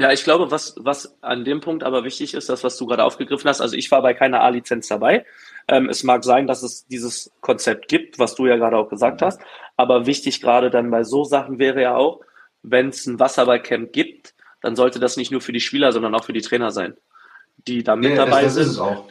Ja, 0.00 0.10
ich 0.12 0.24
glaube, 0.24 0.50
was, 0.50 0.76
was 0.78 1.14
an 1.20 1.44
dem 1.44 1.60
Punkt 1.60 1.84
aber 1.84 2.04
wichtig 2.04 2.32
ist, 2.32 2.48
das, 2.48 2.64
was 2.64 2.78
du 2.78 2.86
gerade 2.86 3.04
aufgegriffen 3.04 3.50
hast, 3.50 3.60
also 3.60 3.76
ich 3.76 3.90
war 3.90 4.00
bei 4.00 4.14
keiner 4.14 4.40
A-Lizenz 4.40 4.88
dabei. 4.88 5.26
Ähm, 5.68 5.90
es 5.90 6.04
mag 6.04 6.24
sein, 6.24 6.46
dass 6.46 6.62
es 6.62 6.86
dieses 6.86 7.30
Konzept 7.42 7.88
gibt, 7.88 8.18
was 8.18 8.34
du 8.34 8.46
ja 8.46 8.56
gerade 8.56 8.78
auch 8.78 8.88
gesagt 8.88 9.20
hast, 9.20 9.42
aber 9.76 10.06
wichtig 10.06 10.40
gerade 10.40 10.70
dann 10.70 10.90
bei 10.90 11.04
so 11.04 11.24
Sachen 11.24 11.58
wäre 11.58 11.82
ja 11.82 11.96
auch, 11.96 12.22
wenn 12.62 12.88
es 12.88 13.06
ein 13.06 13.20
Wasserballcamp 13.20 13.92
gibt, 13.92 14.32
dann 14.62 14.74
sollte 14.74 15.00
das 15.00 15.18
nicht 15.18 15.32
nur 15.32 15.42
für 15.42 15.52
die 15.52 15.60
Spieler, 15.60 15.92
sondern 15.92 16.14
auch 16.14 16.24
für 16.24 16.32
die 16.32 16.40
Trainer 16.40 16.70
sein, 16.70 16.96
die 17.68 17.82
da 17.82 17.94
mit 17.94 18.12
ja, 18.12 18.24
dabei 18.24 18.42
das, 18.44 18.54
das 18.54 18.54
sind. 18.54 18.62
Ist 18.62 18.70
es 18.70 18.78
auch. 18.78 19.04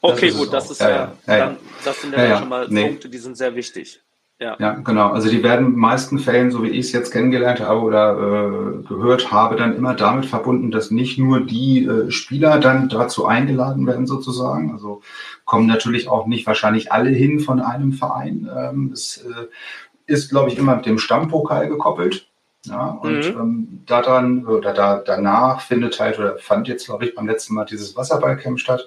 Okay, 0.00 0.32
gut, 0.32 0.52
das 0.52 0.72
ist 0.72 0.80
ja, 0.80 0.88
ja, 0.90 1.16
ja, 1.28 1.38
dann, 1.38 1.56
das 1.84 2.02
sind 2.02 2.12
ja, 2.16 2.40
schon 2.40 2.48
mal. 2.48 2.66
Punkte, 2.66 3.08
die 3.08 3.18
sind 3.18 3.36
sehr 3.36 3.54
wichtig. 3.54 4.00
Ja. 4.40 4.56
ja, 4.58 4.72
genau. 4.72 5.10
Also 5.10 5.30
die 5.30 5.44
werden 5.44 5.66
in 5.66 5.72
den 5.74 5.80
meisten 5.80 6.18
Fällen, 6.18 6.50
so 6.50 6.64
wie 6.64 6.70
ich 6.70 6.86
es 6.86 6.92
jetzt 6.92 7.12
kennengelernt 7.12 7.60
habe 7.60 7.80
oder 7.80 8.12
äh, 8.12 8.82
gehört 8.88 9.30
habe, 9.30 9.54
dann 9.54 9.76
immer 9.76 9.94
damit 9.94 10.26
verbunden, 10.26 10.72
dass 10.72 10.90
nicht 10.90 11.16
nur 11.16 11.40
die 11.40 11.86
äh, 11.86 12.10
Spieler 12.10 12.58
dann 12.58 12.88
dazu 12.88 13.26
eingeladen 13.26 13.86
werden 13.86 14.06
sozusagen. 14.06 14.72
Also 14.72 15.00
kommen 15.44 15.68
natürlich 15.68 16.08
auch 16.08 16.26
nicht 16.26 16.46
wahrscheinlich 16.46 16.90
alle 16.90 17.10
hin 17.10 17.38
von 17.38 17.60
einem 17.60 17.92
Verein. 17.92 18.50
Ähm, 18.52 18.90
es 18.92 19.18
äh, 19.18 19.46
ist, 20.06 20.30
glaube 20.30 20.50
ich, 20.50 20.58
immer 20.58 20.74
mit 20.74 20.86
dem 20.86 20.98
Stammpokal 20.98 21.68
gekoppelt. 21.68 22.26
Ja, 22.66 22.90
und 22.90 23.34
mhm. 23.34 23.40
ähm, 23.40 23.82
daran 23.86 24.46
oder 24.46 24.72
da, 24.72 25.02
danach 25.04 25.62
findet 25.62 25.98
halt 25.98 26.18
oder 26.20 26.38
fand 26.38 26.68
jetzt, 26.68 26.86
glaube 26.86 27.04
ich, 27.04 27.14
beim 27.14 27.26
letzten 27.26 27.54
Mal 27.54 27.64
dieses 27.64 27.96
Wasserballcamp 27.96 28.60
statt, 28.60 28.86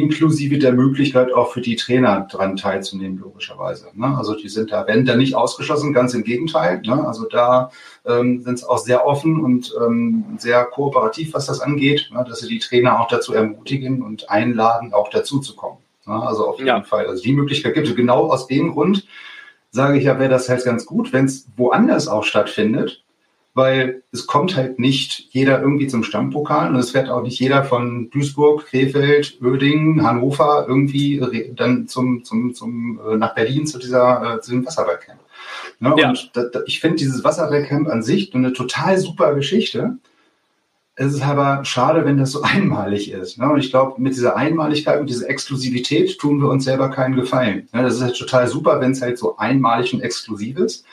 inklusive 0.00 0.58
der 0.58 0.72
Möglichkeit 0.72 1.32
auch 1.32 1.52
für 1.52 1.60
die 1.60 1.76
Trainer 1.76 2.26
dran 2.30 2.56
teilzunehmen, 2.56 3.18
logischerweise. 3.18 3.88
Ne? 3.94 4.16
Also 4.16 4.34
die 4.34 4.48
sind 4.48 4.72
da, 4.72 4.86
wenn 4.86 5.04
da 5.04 5.16
nicht 5.16 5.34
ausgeschlossen, 5.34 5.92
ganz 5.92 6.14
im 6.14 6.24
Gegenteil. 6.24 6.82
Ne? 6.82 7.06
Also 7.06 7.26
da 7.26 7.70
ähm, 8.06 8.42
sind 8.42 8.58
sie 8.58 8.68
auch 8.68 8.78
sehr 8.78 9.06
offen 9.06 9.40
und 9.40 9.74
ähm, 9.84 10.24
sehr 10.38 10.64
kooperativ, 10.64 11.34
was 11.34 11.46
das 11.46 11.60
angeht, 11.60 12.10
ne? 12.12 12.24
dass 12.28 12.40
sie 12.40 12.48
die 12.48 12.58
Trainer 12.58 13.00
auch 13.00 13.08
dazu 13.08 13.34
ermutigen 13.34 14.02
und 14.02 14.30
einladen, 14.30 14.92
auch 14.92 15.10
dazu 15.10 15.40
zu 15.40 15.56
kommen. 15.56 15.78
Ne? 16.06 16.14
Also 16.14 16.46
auf 16.46 16.58
jeden 16.58 16.68
ja. 16.68 16.82
Fall. 16.82 17.06
Also 17.06 17.22
die 17.22 17.32
Möglichkeit 17.32 17.74
gibt 17.74 17.88
es 17.88 17.96
genau 17.96 18.30
aus 18.30 18.46
dem 18.46 18.72
Grund, 18.72 19.06
sage 19.70 19.98
ich 19.98 20.04
ja, 20.04 20.18
wäre 20.18 20.30
das 20.30 20.48
halt 20.48 20.64
ganz 20.64 20.86
gut, 20.86 21.12
wenn 21.12 21.24
es 21.24 21.46
woanders 21.56 22.08
auch 22.08 22.24
stattfindet, 22.24 23.02
weil 23.54 24.02
es 24.12 24.26
kommt 24.26 24.56
halt 24.56 24.78
nicht 24.78 25.28
jeder 25.30 25.60
irgendwie 25.60 25.86
zum 25.86 26.04
Stammpokal 26.04 26.70
und 26.70 26.76
es 26.76 26.92
fährt 26.92 27.10
auch 27.10 27.22
nicht 27.22 27.38
jeder 27.38 27.64
von 27.64 28.08
Duisburg, 28.10 28.66
Krefeld, 28.66 29.38
Oerdingen, 29.42 30.02
Hannover 30.02 30.64
irgendwie 30.66 31.52
dann 31.54 31.86
zum, 31.86 32.24
zum, 32.24 32.54
zum, 32.54 33.00
äh, 33.06 33.16
nach 33.16 33.34
Berlin 33.34 33.66
zu 33.66 33.78
dieser, 33.78 34.36
äh, 34.36 34.40
zu 34.40 34.52
dem 34.52 34.64
Wasserballcamp. 34.64 35.20
Ne? 35.80 35.94
Ja. 35.98 36.08
Und 36.10 36.30
da, 36.32 36.44
da, 36.44 36.60
ich 36.66 36.80
finde 36.80 36.96
dieses 36.96 37.24
Wasserballcamp 37.24 37.88
an 37.88 38.02
sich 38.02 38.34
eine 38.34 38.54
total 38.54 38.98
super 38.98 39.34
Geschichte. 39.34 39.98
Es 40.94 41.12
ist 41.12 41.22
aber 41.22 41.64
schade, 41.64 42.06
wenn 42.06 42.16
das 42.16 42.32
so 42.32 42.42
einmalig 42.42 43.10
ist. 43.10 43.36
Ne? 43.36 43.50
Und 43.50 43.60
ich 43.60 43.68
glaube, 43.68 44.00
mit 44.00 44.14
dieser 44.14 44.34
Einmaligkeit 44.34 44.98
und 44.98 45.10
dieser 45.10 45.28
Exklusivität 45.28 46.18
tun 46.18 46.40
wir 46.40 46.48
uns 46.48 46.64
selber 46.64 46.88
keinen 46.88 47.16
Gefallen. 47.16 47.68
Ne? 47.74 47.82
Das 47.82 47.96
ist 47.96 48.02
halt 48.02 48.16
total 48.16 48.48
super, 48.48 48.80
wenn 48.80 48.92
es 48.92 49.02
halt 49.02 49.18
so 49.18 49.36
einmalig 49.36 49.92
und 49.92 50.00
exklusiv 50.00 50.56
ist. 50.56 50.86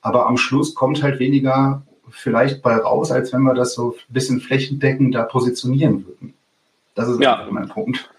Aber 0.00 0.26
am 0.26 0.36
Schluss 0.36 0.76
kommt 0.76 1.02
halt 1.02 1.18
weniger 1.18 1.82
vielleicht 2.14 2.62
bei 2.62 2.76
raus, 2.76 3.10
als 3.10 3.32
wenn 3.32 3.42
wir 3.42 3.54
das 3.54 3.74
so 3.74 3.92
ein 3.92 4.12
bisschen 4.12 4.40
flächendeckend 4.40 5.14
da 5.14 5.24
positionieren 5.24 6.06
würden. 6.06 6.34
Das 6.94 7.08
ist 7.08 7.20
ja. 7.20 7.46
mein 7.50 7.68
Punkt. 7.68 8.10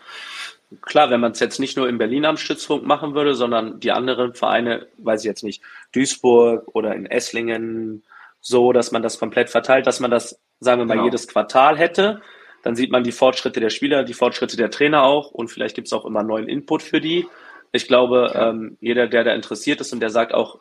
Klar, 0.81 1.10
wenn 1.10 1.21
man 1.21 1.31
es 1.31 1.39
jetzt 1.39 1.60
nicht 1.60 1.77
nur 1.77 1.88
in 1.88 1.97
Berlin 1.97 2.25
am 2.25 2.38
Stützpunkt 2.38 2.86
machen 2.86 3.13
würde, 3.13 3.36
sondern 3.36 3.79
die 3.79 3.91
anderen 3.91 4.34
Vereine, 4.34 4.88
weiß 4.97 5.21
ich 5.21 5.25
jetzt 5.25 5.43
nicht, 5.43 5.62
Duisburg 5.93 6.67
oder 6.73 6.93
in 6.95 7.05
Esslingen, 7.05 8.03
so, 8.41 8.73
dass 8.73 8.91
man 8.91 9.01
das 9.01 9.17
komplett 9.17 9.49
verteilt, 9.49 9.88
dass 9.88 9.99
man 9.99 10.12
das 10.12 10.39
sagen 10.60 10.81
wir 10.81 10.86
mal, 10.86 10.95
genau. 10.95 11.05
jedes 11.05 11.27
Quartal 11.27 11.77
hätte. 11.77 12.21
Dann 12.63 12.75
sieht 12.75 12.91
man 12.91 13.03
die 13.03 13.12
Fortschritte 13.12 13.60
der 13.60 13.69
Spieler, 13.69 14.03
die 14.03 14.13
Fortschritte 14.13 14.58
der 14.58 14.71
Trainer 14.71 15.03
auch 15.03 15.31
und 15.31 15.49
vielleicht 15.49 15.75
gibt 15.75 15.88
es 15.88 15.93
auch 15.93 16.05
immer 16.05 16.23
neuen 16.23 16.49
Input 16.49 16.81
für 16.81 16.99
die. 16.99 17.27
Ich 17.71 17.88
glaube, 17.88 18.31
ja. 18.34 18.49
ähm, 18.49 18.77
jeder, 18.81 19.08
der 19.08 19.23
da 19.23 19.34
interessiert 19.34 19.81
ist 19.81 19.93
und 19.93 19.99
der 19.99 20.10
sagt 20.10 20.34
auch, 20.34 20.60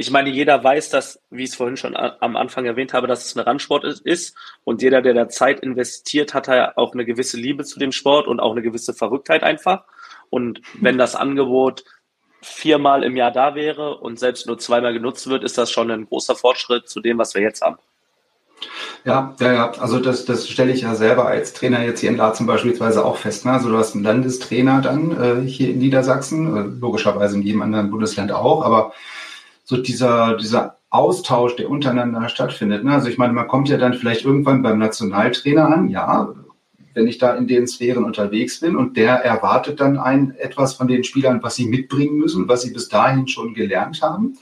ich 0.00 0.10
meine, 0.10 0.30
jeder 0.30 0.64
weiß, 0.64 0.88
dass, 0.88 1.20
wie 1.28 1.44
ich 1.44 1.50
es 1.50 1.56
vorhin 1.56 1.76
schon 1.76 1.94
am 1.94 2.34
Anfang 2.34 2.64
erwähnt 2.64 2.94
habe, 2.94 3.06
dass 3.06 3.26
es 3.26 3.36
ein 3.36 3.40
Randsport 3.40 3.84
ist. 3.84 4.34
Und 4.64 4.80
jeder, 4.80 5.02
der 5.02 5.12
da 5.12 5.28
Zeit 5.28 5.60
investiert, 5.60 6.32
hat 6.32 6.48
ja 6.48 6.72
auch 6.76 6.94
eine 6.94 7.04
gewisse 7.04 7.36
Liebe 7.36 7.64
zu 7.64 7.78
dem 7.78 7.92
Sport 7.92 8.26
und 8.26 8.40
auch 8.40 8.52
eine 8.52 8.62
gewisse 8.62 8.94
Verrücktheit 8.94 9.42
einfach. 9.42 9.84
Und 10.30 10.62
wenn 10.80 10.96
das 10.96 11.14
Angebot 11.14 11.84
viermal 12.40 13.04
im 13.04 13.14
Jahr 13.14 13.30
da 13.30 13.54
wäre 13.54 13.98
und 13.98 14.18
selbst 14.18 14.46
nur 14.46 14.58
zweimal 14.58 14.94
genutzt 14.94 15.28
wird, 15.28 15.44
ist 15.44 15.58
das 15.58 15.70
schon 15.70 15.90
ein 15.90 16.06
großer 16.06 16.34
Fortschritt 16.34 16.88
zu 16.88 17.00
dem, 17.00 17.18
was 17.18 17.34
wir 17.34 17.42
jetzt 17.42 17.60
haben. 17.60 17.76
Ja, 19.04 19.34
ja, 19.38 19.52
ja. 19.52 19.70
Also 19.72 19.98
das, 19.98 20.24
das 20.24 20.48
stelle 20.48 20.72
ich 20.72 20.80
ja 20.80 20.94
selber 20.94 21.26
als 21.26 21.52
Trainer 21.52 21.84
jetzt 21.84 22.00
hier 22.00 22.08
in 22.08 22.16
Laatzen 22.16 22.46
beispielsweise 22.46 23.04
auch 23.04 23.18
fest. 23.18 23.44
Ne? 23.44 23.52
Also 23.52 23.68
du 23.68 23.76
hast 23.76 23.94
einen 23.94 24.04
Landestrainer 24.04 24.80
dann 24.80 25.44
äh, 25.44 25.46
hier 25.46 25.70
in 25.70 25.78
Niedersachsen, 25.78 26.56
äh, 26.56 26.80
logischerweise 26.80 27.36
in 27.36 27.42
jedem 27.42 27.60
anderen 27.60 27.90
Bundesland 27.90 28.32
auch, 28.32 28.64
aber 28.64 28.94
so 29.70 29.76
dieser, 29.76 30.36
dieser 30.36 30.78
Austausch, 30.90 31.54
der 31.54 31.70
untereinander 31.70 32.28
stattfindet. 32.28 32.82
Ne? 32.82 32.92
Also 32.92 33.08
ich 33.08 33.18
meine, 33.18 33.32
man 33.32 33.46
kommt 33.46 33.68
ja 33.68 33.76
dann 33.76 33.94
vielleicht 33.94 34.24
irgendwann 34.24 34.62
beim 34.62 34.80
Nationaltrainer 34.80 35.64
an, 35.64 35.88
ja, 35.88 36.34
wenn 36.92 37.06
ich 37.06 37.18
da 37.18 37.36
in 37.36 37.46
den 37.46 37.68
Sphären 37.68 38.02
unterwegs 38.02 38.58
bin 38.58 38.74
und 38.74 38.96
der 38.96 39.24
erwartet 39.24 39.78
dann 39.78 39.96
ein 39.96 40.34
etwas 40.36 40.74
von 40.74 40.88
den 40.88 41.04
Spielern, 41.04 41.40
was 41.44 41.54
sie 41.54 41.66
mitbringen 41.66 42.16
müssen, 42.16 42.48
was 42.48 42.62
sie 42.62 42.72
bis 42.72 42.88
dahin 42.88 43.28
schon 43.28 43.54
gelernt 43.54 44.02
haben. 44.02 44.36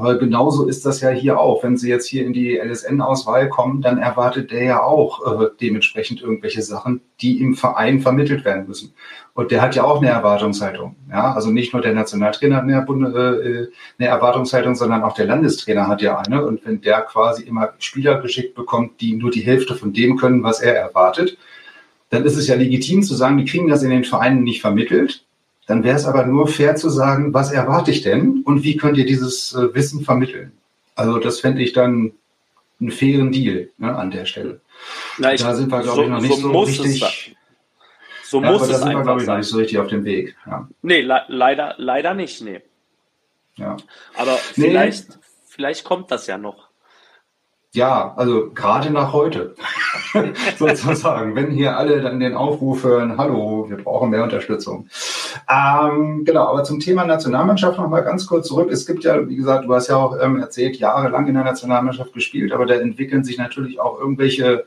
Aber 0.00 0.16
genauso 0.16 0.66
ist 0.66 0.86
das 0.86 1.02
ja 1.02 1.10
hier 1.10 1.38
auch. 1.38 1.62
Wenn 1.62 1.76
Sie 1.76 1.90
jetzt 1.90 2.06
hier 2.06 2.24
in 2.24 2.32
die 2.32 2.56
LSN-Auswahl 2.56 3.50
kommen, 3.50 3.82
dann 3.82 3.98
erwartet 3.98 4.50
der 4.50 4.64
ja 4.64 4.82
auch 4.82 5.42
äh, 5.42 5.48
dementsprechend 5.60 6.22
irgendwelche 6.22 6.62
Sachen, 6.62 7.02
die 7.20 7.38
im 7.38 7.54
Verein 7.54 8.00
vermittelt 8.00 8.46
werden 8.46 8.66
müssen. 8.66 8.94
Und 9.34 9.50
der 9.50 9.60
hat 9.60 9.74
ja 9.74 9.84
auch 9.84 9.98
eine 10.00 10.08
Erwartungshaltung. 10.08 10.96
Ja, 11.10 11.34
also 11.34 11.50
nicht 11.50 11.74
nur 11.74 11.82
der 11.82 11.92
Nationaltrainer 11.92 12.56
hat 12.56 12.62
eine, 12.64 12.78
äh, 12.78 13.68
eine 13.98 14.08
Erwartungshaltung, 14.08 14.74
sondern 14.74 15.02
auch 15.02 15.12
der 15.12 15.26
Landestrainer 15.26 15.86
hat 15.86 16.00
ja 16.00 16.18
eine. 16.18 16.46
Und 16.46 16.64
wenn 16.64 16.80
der 16.80 17.02
quasi 17.02 17.42
immer 17.42 17.74
Spieler 17.78 18.22
geschickt 18.22 18.54
bekommt, 18.54 19.02
die 19.02 19.16
nur 19.16 19.30
die 19.30 19.42
Hälfte 19.42 19.74
von 19.74 19.92
dem 19.92 20.16
können, 20.16 20.42
was 20.42 20.62
er 20.62 20.74
erwartet, 20.76 21.36
dann 22.08 22.24
ist 22.24 22.38
es 22.38 22.48
ja 22.48 22.54
legitim 22.54 23.02
zu 23.02 23.14
sagen, 23.14 23.36
die 23.36 23.44
kriegen 23.44 23.68
das 23.68 23.82
in 23.82 23.90
den 23.90 24.04
Vereinen 24.04 24.44
nicht 24.44 24.62
vermittelt. 24.62 25.26
Dann 25.70 25.84
wäre 25.84 25.94
es 25.94 26.04
aber 26.04 26.26
nur 26.26 26.48
fair 26.48 26.74
zu 26.74 26.90
sagen, 26.90 27.32
was 27.32 27.52
erwarte 27.52 27.92
ich 27.92 28.02
denn 28.02 28.42
und 28.44 28.64
wie 28.64 28.76
könnt 28.76 28.98
ihr 28.98 29.06
dieses 29.06 29.54
äh, 29.54 29.72
Wissen 29.72 30.02
vermitteln? 30.02 30.50
Also 30.96 31.18
das 31.18 31.38
fände 31.38 31.62
ich 31.62 31.72
dann 31.72 32.10
einen 32.80 32.90
fairen 32.90 33.30
Deal 33.30 33.70
ne, 33.78 33.94
an 33.94 34.10
der 34.10 34.24
Stelle. 34.24 34.60
Na, 35.18 35.32
ich, 35.32 35.40
da 35.40 35.54
sind 35.54 35.70
wir, 35.70 35.80
glaube 35.82 35.94
so, 35.94 36.02
ich, 36.02 36.08
noch 36.08 36.20
nicht 36.22 36.40
so, 36.40 36.52
so 36.52 36.60
richtig. 36.62 37.36
So 38.24 38.42
ja, 38.42 38.50
muss 38.50 38.62
aber 38.62 38.72
es 38.72 38.80
da 38.80 38.84
sind 38.84 38.96
wir, 38.96 39.02
glaube 39.04 39.20
ich, 39.20 39.28
noch 39.28 39.36
nicht 39.36 39.46
so 39.46 39.58
richtig 39.58 39.78
auf 39.78 39.86
dem 39.86 40.04
Weg. 40.04 40.34
Ja. 40.44 40.68
Nee, 40.82 41.02
le 41.02 41.22
leider, 41.28 41.76
leider 41.78 42.14
nicht, 42.14 42.42
nee. 42.42 42.62
Ja. 43.54 43.76
Aber 44.16 44.32
vielleicht, 44.38 45.10
nee. 45.10 45.16
vielleicht 45.46 45.84
kommt 45.84 46.10
das 46.10 46.26
ja 46.26 46.36
noch. 46.36 46.70
Ja, 47.72 48.12
also 48.16 48.50
gerade 48.50 48.90
nach 48.90 49.12
heute, 49.12 49.54
sozusagen, 50.58 51.36
wenn 51.36 51.52
hier 51.52 51.76
alle 51.76 52.00
dann 52.00 52.18
den 52.18 52.34
Aufruf 52.34 52.82
hören, 52.82 53.16
hallo, 53.16 53.66
wir 53.68 53.76
brauchen 53.76 54.10
mehr 54.10 54.24
Unterstützung. 54.24 54.88
Ähm, 55.48 56.24
genau, 56.24 56.46
aber 56.48 56.64
zum 56.64 56.80
Thema 56.80 57.04
Nationalmannschaft 57.04 57.78
noch 57.78 57.88
mal 57.88 58.00
ganz 58.00 58.26
kurz 58.26 58.48
zurück. 58.48 58.70
Es 58.70 58.86
gibt 58.86 59.04
ja, 59.04 59.28
wie 59.28 59.36
gesagt, 59.36 59.66
du 59.66 59.74
hast 59.74 59.88
ja 59.88 59.96
auch 59.96 60.16
ähm, 60.20 60.38
erzählt, 60.38 60.76
jahrelang 60.76 61.26
in 61.26 61.34
der 61.34 61.44
Nationalmannschaft 61.44 62.12
gespielt, 62.12 62.52
aber 62.52 62.66
da 62.66 62.74
entwickeln 62.74 63.24
sich 63.24 63.38
natürlich 63.38 63.80
auch 63.80 63.98
irgendwelche 63.98 64.64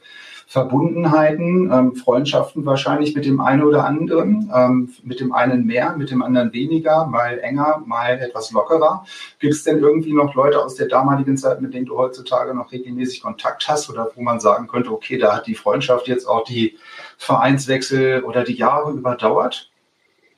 Verbundenheiten, 0.53 1.71
ähm, 1.71 1.95
Freundschaften 1.95 2.65
wahrscheinlich 2.65 3.15
mit 3.15 3.25
dem 3.25 3.41
einen 3.41 3.63
oder 3.63 3.85
anderen, 3.85 4.51
ähm, 4.53 4.93
mit 5.01 5.19
dem 5.19 5.33
einen 5.33 5.65
mehr, 5.65 5.95
mit 5.97 6.11
dem 6.11 6.21
anderen 6.21 6.53
weniger, 6.53 7.07
mal 7.07 7.39
enger, 7.39 7.81
mal 7.85 8.19
etwas 8.19 8.51
lockerer. 8.51 9.03
Gibt 9.39 9.53
es 9.53 9.63
denn 9.63 9.79
irgendwie 9.79 10.13
noch 10.13 10.35
Leute 10.35 10.63
aus 10.63 10.75
der 10.75 10.87
damaligen 10.87 11.37
Zeit, 11.37 11.61
mit 11.61 11.73
denen 11.73 11.87
du 11.87 11.97
heutzutage 11.97 12.53
noch 12.53 12.71
regelmäßig 12.71 13.23
Kontakt 13.23 13.67
hast 13.67 13.89
oder 13.89 14.11
wo 14.15 14.21
man 14.21 14.39
sagen 14.39 14.67
könnte, 14.67 14.91
okay, 14.91 15.17
da 15.17 15.35
hat 15.35 15.47
die 15.47 15.55
Freundschaft 15.55 16.07
jetzt 16.07 16.27
auch 16.27 16.43
die 16.43 16.77
Vereinswechsel 17.17 18.23
oder 18.23 18.43
die 18.43 18.53
Jahre 18.55 18.91
überdauert? 18.91 19.72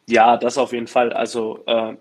Ja, 0.07 0.37
das 0.37 0.57
auf 0.57 0.71
jeden 0.71 0.87
Fall. 0.87 1.13
Also 1.13 1.63
äh, 1.65 1.95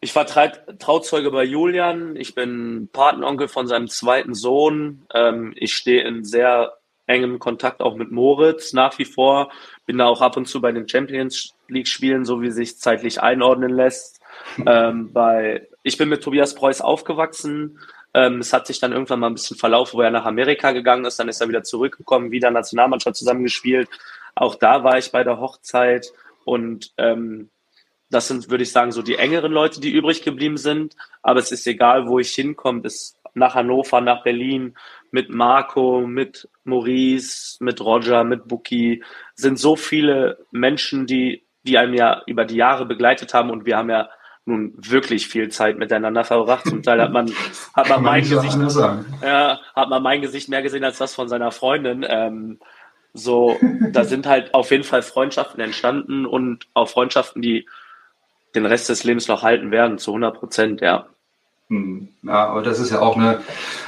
ich 0.00 0.14
war 0.14 0.26
Trauzeuge 0.26 1.30
bei 1.30 1.44
Julian. 1.44 2.16
Ich 2.16 2.34
bin 2.34 2.88
Patenonkel 2.92 3.48
von 3.48 3.66
seinem 3.66 3.88
zweiten 3.88 4.34
Sohn. 4.34 5.06
Ähm, 5.14 5.52
ich 5.56 5.74
stehe 5.74 6.02
in 6.02 6.24
sehr 6.24 6.74
engem 7.06 7.38
Kontakt 7.38 7.80
auch 7.80 7.96
mit 7.96 8.10
Moritz 8.10 8.72
nach 8.72 8.98
wie 8.98 9.04
vor. 9.04 9.50
Bin 9.86 9.98
da 9.98 10.06
auch 10.06 10.20
ab 10.20 10.36
und 10.36 10.46
zu 10.46 10.60
bei 10.60 10.72
den 10.72 10.88
Champions 10.88 11.54
League 11.68 11.88
Spielen, 11.88 12.24
so 12.24 12.42
wie 12.42 12.50
sich 12.50 12.78
zeitlich 12.78 13.20
einordnen 13.22 13.70
lässt. 13.70 14.20
Ähm, 14.66 15.12
bei, 15.12 15.68
ich 15.84 15.96
bin 15.96 16.08
mit 16.08 16.22
Tobias 16.22 16.56
Preuß 16.56 16.80
aufgewachsen. 16.80 17.78
Ähm, 18.14 18.40
es 18.40 18.52
hat 18.52 18.66
sich 18.66 18.80
dann 18.80 18.92
irgendwann 18.92 19.20
mal 19.20 19.28
ein 19.28 19.34
bisschen 19.34 19.56
verlaufen, 19.56 19.96
wo 19.96 20.02
er 20.02 20.10
nach 20.10 20.24
Amerika 20.24 20.72
gegangen 20.72 21.04
ist. 21.04 21.20
Dann 21.20 21.28
ist 21.28 21.40
er 21.40 21.48
wieder 21.48 21.62
zurückgekommen, 21.62 22.32
wieder 22.32 22.50
Nationalmannschaft 22.50 23.16
zusammengespielt. 23.16 23.88
Auch 24.34 24.56
da 24.56 24.82
war 24.82 24.98
ich 24.98 25.12
bei 25.12 25.22
der 25.22 25.38
Hochzeit 25.38 26.12
und 26.44 26.92
ähm, 26.96 27.50
das 28.10 28.28
sind, 28.28 28.50
würde 28.50 28.62
ich 28.62 28.72
sagen, 28.72 28.92
so 28.92 29.02
die 29.02 29.16
engeren 29.16 29.52
Leute, 29.52 29.80
die 29.80 29.90
übrig 29.90 30.22
geblieben 30.22 30.56
sind. 30.56 30.94
Aber 31.22 31.40
es 31.40 31.50
ist 31.50 31.66
egal, 31.66 32.06
wo 32.06 32.18
ich 32.18 32.32
hinkomme, 32.34 32.82
ist 32.84 33.18
nach 33.34 33.54
Hannover, 33.54 34.00
nach 34.00 34.22
Berlin, 34.22 34.76
mit 35.10 35.30
Marco, 35.30 36.06
mit 36.06 36.48
Maurice, 36.64 37.56
mit 37.60 37.80
Roger, 37.80 38.22
mit 38.24 38.46
Buki, 38.46 39.02
sind 39.34 39.58
so 39.58 39.74
viele 39.74 40.38
Menschen, 40.52 41.06
die, 41.06 41.44
die 41.64 41.78
einem 41.78 41.94
ja 41.94 42.22
über 42.26 42.44
die 42.44 42.56
Jahre 42.56 42.86
begleitet 42.86 43.34
haben 43.34 43.50
und 43.50 43.66
wir 43.66 43.76
haben 43.76 43.90
ja 43.90 44.08
nun 44.46 44.74
wirklich 44.76 45.26
viel 45.26 45.48
Zeit 45.48 45.78
miteinander 45.78 46.22
verbracht. 46.22 46.66
Zum 46.66 46.82
Teil 46.82 47.00
hat 47.00 47.12
man, 47.12 47.32
hat 47.74 47.88
man 47.88 48.02
mein 48.02 48.28
Gesicht, 48.28 48.58
ja, 49.22 49.58
hat 49.74 49.88
man 49.88 50.02
mein 50.02 50.20
Gesicht 50.20 50.48
mehr 50.48 50.62
gesehen 50.62 50.84
als 50.84 50.98
das 50.98 51.14
von 51.14 51.28
seiner 51.28 51.50
Freundin. 51.50 52.04
Ähm, 52.06 52.58
so, 53.14 53.56
da 53.92 54.04
sind 54.04 54.26
halt 54.26 54.52
auf 54.52 54.70
jeden 54.70 54.84
Fall 54.84 55.02
Freundschaften 55.02 55.60
entstanden 55.60 56.26
und 56.26 56.66
auch 56.74 56.88
Freundschaften, 56.88 57.40
die 57.40 57.66
den 58.54 58.66
Rest 58.66 58.88
des 58.88 59.04
Lebens 59.04 59.28
noch 59.28 59.42
halten 59.42 59.70
werden, 59.70 59.98
zu 59.98 60.10
100 60.10 60.38
Prozent, 60.38 60.80
ja. 60.80 61.06
Hm. 61.70 62.08
Ja, 62.22 62.48
aber 62.48 62.62
das 62.62 62.78
ist 62.78 62.90
ja 62.90 63.00
auch 63.00 63.16
eine, 63.16 63.40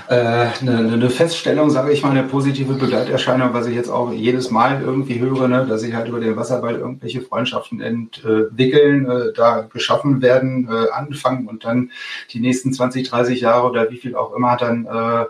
äh, 0.08 0.14
eine, 0.14 0.92
eine 0.92 1.10
Feststellung, 1.10 1.68
sage 1.68 1.92
ich 1.92 2.02
mal, 2.02 2.10
eine 2.10 2.22
positive 2.22 2.72
Begleiterscheinung, 2.72 3.52
was 3.52 3.66
ich 3.66 3.74
jetzt 3.74 3.90
auch 3.90 4.12
jedes 4.12 4.50
Mal 4.50 4.80
irgendwie 4.80 5.20
höre, 5.20 5.46
ne, 5.46 5.66
dass 5.68 5.82
sich 5.82 5.94
halt 5.94 6.08
über 6.08 6.18
den 6.18 6.36
Wasserball 6.36 6.76
irgendwelche 6.76 7.20
Freundschaften 7.20 7.82
entwickeln, 7.82 9.10
äh, 9.10 9.32
da 9.34 9.60
geschaffen 9.60 10.22
werden, 10.22 10.68
äh, 10.70 10.90
anfangen 10.90 11.46
und 11.48 11.64
dann 11.64 11.90
die 12.32 12.40
nächsten 12.40 12.72
20, 12.72 13.10
30 13.10 13.42
Jahre 13.42 13.68
oder 13.68 13.90
wie 13.90 13.98
viel 13.98 14.16
auch 14.16 14.34
immer 14.34 14.56
dann 14.56 14.86
äh, 14.86 15.26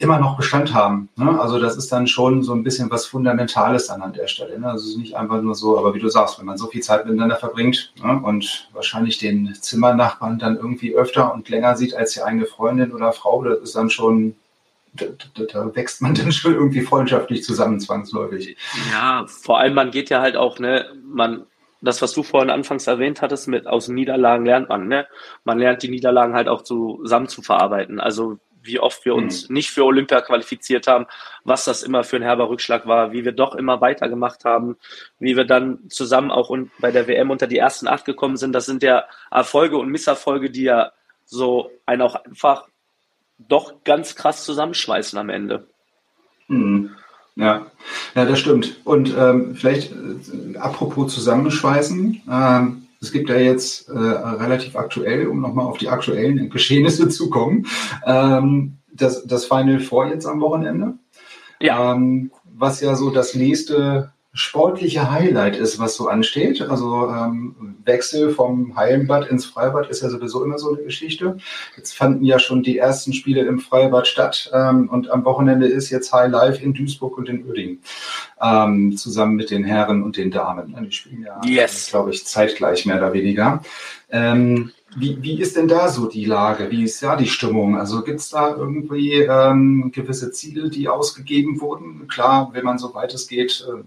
immer 0.00 0.18
noch 0.18 0.38
Bestand 0.38 0.72
haben. 0.72 1.10
Ne? 1.16 1.38
Also 1.38 1.60
das 1.60 1.76
ist 1.76 1.92
dann 1.92 2.06
schon 2.06 2.42
so 2.42 2.54
ein 2.54 2.64
bisschen 2.64 2.90
was 2.90 3.04
Fundamentales 3.04 3.88
dann 3.88 4.00
an 4.00 4.14
der 4.14 4.28
Stelle. 4.28 4.58
Ne? 4.58 4.66
Also 4.66 4.86
es 4.86 4.92
ist 4.92 4.98
nicht 4.98 5.14
einfach 5.14 5.42
nur 5.42 5.54
so, 5.54 5.78
aber 5.78 5.94
wie 5.94 6.00
du 6.00 6.08
sagst, 6.08 6.38
wenn 6.38 6.46
man 6.46 6.56
so 6.56 6.68
viel 6.68 6.80
Zeit 6.80 7.04
miteinander 7.04 7.36
verbringt 7.36 7.92
ne? 8.02 8.18
und 8.24 8.70
wahrscheinlich 8.72 9.18
den 9.18 9.54
Zimmernachbarn 9.54 10.38
dann 10.38 10.56
irgendwie 10.56 10.94
öfter 10.94 11.34
und 11.34 11.50
länger 11.50 11.76
sieht 11.76 11.94
als 11.94 12.14
die 12.14 12.22
eigene 12.22 12.46
Freundin 12.46 12.92
oder 12.92 13.12
Frau, 13.12 13.44
das 13.44 13.58
ist 13.58 13.76
dann 13.76 13.90
schon, 13.90 14.36
da, 14.94 15.04
da, 15.34 15.44
da 15.44 15.76
wächst 15.76 16.00
man 16.00 16.14
dann 16.14 16.32
schon 16.32 16.54
irgendwie 16.54 16.80
freundschaftlich 16.80 17.44
zusammen, 17.44 17.78
zwangsläufig. 17.78 18.56
Ja, 18.90 19.26
vor 19.26 19.58
allem 19.58 19.74
man 19.74 19.90
geht 19.90 20.08
ja 20.08 20.22
halt 20.22 20.36
auch, 20.36 20.58
ne, 20.58 20.86
man 21.04 21.44
das, 21.82 22.00
was 22.00 22.12
du 22.12 22.22
vorhin 22.22 22.50
anfangs 22.50 22.86
erwähnt 22.86 23.22
hattest, 23.22 23.48
mit 23.48 23.66
aus 23.66 23.88
Niederlagen 23.88 24.44
lernt 24.44 24.68
man, 24.68 24.86
ne? 24.86 25.06
Man 25.44 25.58
lernt 25.58 25.82
die 25.82 25.88
Niederlagen 25.88 26.34
halt 26.34 26.48
auch 26.48 26.62
zusammen 26.62 27.28
zu 27.28 27.40
verarbeiten. 27.40 28.00
Also 28.00 28.38
wie 28.62 28.78
oft 28.78 29.04
wir 29.04 29.14
uns 29.14 29.48
mhm. 29.48 29.54
nicht 29.54 29.70
für 29.70 29.84
Olympia 29.84 30.20
qualifiziert 30.20 30.86
haben, 30.86 31.06
was 31.44 31.64
das 31.64 31.82
immer 31.82 32.04
für 32.04 32.16
ein 32.16 32.22
herber 32.22 32.48
Rückschlag 32.48 32.86
war, 32.86 33.12
wie 33.12 33.24
wir 33.24 33.32
doch 33.32 33.54
immer 33.54 33.80
weitergemacht 33.80 34.44
haben, 34.44 34.76
wie 35.18 35.36
wir 35.36 35.44
dann 35.44 35.88
zusammen 35.88 36.30
auch 36.30 36.54
bei 36.78 36.90
der 36.90 37.06
WM 37.08 37.30
unter 37.30 37.46
die 37.46 37.58
ersten 37.58 37.88
acht 37.88 38.04
gekommen 38.04 38.36
sind. 38.36 38.52
Das 38.52 38.66
sind 38.66 38.82
ja 38.82 39.04
Erfolge 39.30 39.76
und 39.78 39.88
Misserfolge, 39.90 40.50
die 40.50 40.64
ja 40.64 40.92
so 41.24 41.70
einen 41.86 42.02
auch 42.02 42.16
einfach 42.24 42.68
doch 43.38 43.84
ganz 43.84 44.14
krass 44.16 44.44
zusammenschweißen 44.44 45.18
am 45.18 45.30
Ende. 45.30 45.66
Mhm. 46.48 46.90
Ja, 47.36 47.66
ja, 48.14 48.24
das 48.24 48.38
stimmt. 48.38 48.80
Und 48.84 49.14
ähm, 49.16 49.54
vielleicht 49.54 49.92
äh, 49.92 50.58
apropos 50.58 51.14
zusammenschweißen, 51.14 52.22
ähm, 52.30 52.86
es 53.00 53.12
gibt 53.12 53.30
ja 53.30 53.36
jetzt 53.36 53.88
äh, 53.88 53.92
relativ 53.92 54.76
aktuell, 54.76 55.26
um 55.26 55.40
nochmal 55.40 55.66
auf 55.66 55.78
die 55.78 55.88
aktuellen 55.88 56.50
Geschehnisse 56.50 57.08
zu 57.10 57.30
kommen, 57.30 57.66
ähm, 58.04 58.76
das, 58.92 59.26
das 59.26 59.46
Final 59.46 59.80
Four 59.80 60.08
jetzt 60.08 60.26
am 60.26 60.40
Wochenende. 60.40 60.94
Ja. 61.60 61.94
Ähm, 61.94 62.30
was 62.44 62.80
ja 62.80 62.94
so 62.94 63.10
das 63.10 63.34
nächste 63.34 64.12
sportliche 64.40 65.10
Highlight 65.10 65.56
ist, 65.56 65.78
was 65.78 65.96
so 65.96 66.08
ansteht. 66.08 66.62
Also 66.62 67.08
ähm, 67.08 67.76
Wechsel 67.84 68.30
vom 68.30 68.76
Hallenbad 68.76 69.28
ins 69.28 69.46
Freibad 69.46 69.88
ist 69.88 70.02
ja 70.02 70.08
sowieso 70.08 70.44
immer 70.44 70.58
so 70.58 70.74
eine 70.74 70.82
Geschichte. 70.82 71.36
Jetzt 71.76 71.94
fanden 71.94 72.24
ja 72.24 72.38
schon 72.38 72.62
die 72.62 72.78
ersten 72.78 73.12
Spiele 73.12 73.42
im 73.42 73.58
Freibad 73.58 74.06
statt 74.06 74.50
ähm, 74.52 74.88
und 74.88 75.10
am 75.10 75.24
Wochenende 75.24 75.66
ist 75.66 75.90
jetzt 75.90 76.12
High 76.12 76.30
Life 76.30 76.62
in 76.62 76.74
Duisburg 76.74 77.18
und 77.18 77.28
in 77.28 77.46
Uerdingen 77.46 77.80
ähm, 78.40 78.96
zusammen 78.96 79.36
mit 79.36 79.50
den 79.50 79.64
Herren 79.64 80.02
und 80.02 80.16
den 80.16 80.30
Damen. 80.30 80.76
Die 80.84 80.92
spielen 80.92 81.24
ja, 81.24 81.40
yes. 81.44 81.88
glaube 81.90 82.10
ich, 82.10 82.26
zeitgleich 82.26 82.86
mehr 82.86 82.96
oder 82.96 83.12
weniger. 83.12 83.62
Ähm, 84.10 84.72
wie, 84.96 85.22
wie 85.22 85.40
ist 85.40 85.56
denn 85.56 85.68
da 85.68 85.88
so 85.88 86.06
die 86.06 86.24
Lage? 86.24 86.70
Wie 86.70 86.82
ist 86.82 87.00
ja 87.00 87.14
die 87.14 87.28
Stimmung? 87.28 87.78
Also 87.78 88.02
gibt 88.02 88.20
es 88.20 88.30
da 88.30 88.56
irgendwie 88.56 89.22
ähm, 89.22 89.92
gewisse 89.94 90.32
Ziele, 90.32 90.68
die 90.68 90.88
ausgegeben 90.88 91.60
wurden? 91.60 92.08
Klar, 92.08 92.50
wenn 92.52 92.64
man 92.64 92.78
so 92.78 92.92
weit 92.94 93.14
es 93.14 93.28
geht, 93.28 93.64
äh, 93.68 93.82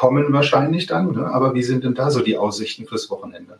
kommen 0.00 0.32
wahrscheinlich 0.32 0.86
dann. 0.86 1.12
Ne? 1.12 1.26
Aber 1.26 1.52
wie 1.52 1.62
sind 1.62 1.84
denn 1.84 1.94
da 1.94 2.10
so 2.10 2.20
die 2.20 2.38
Aussichten 2.38 2.86
fürs 2.86 3.10
Wochenende? 3.10 3.58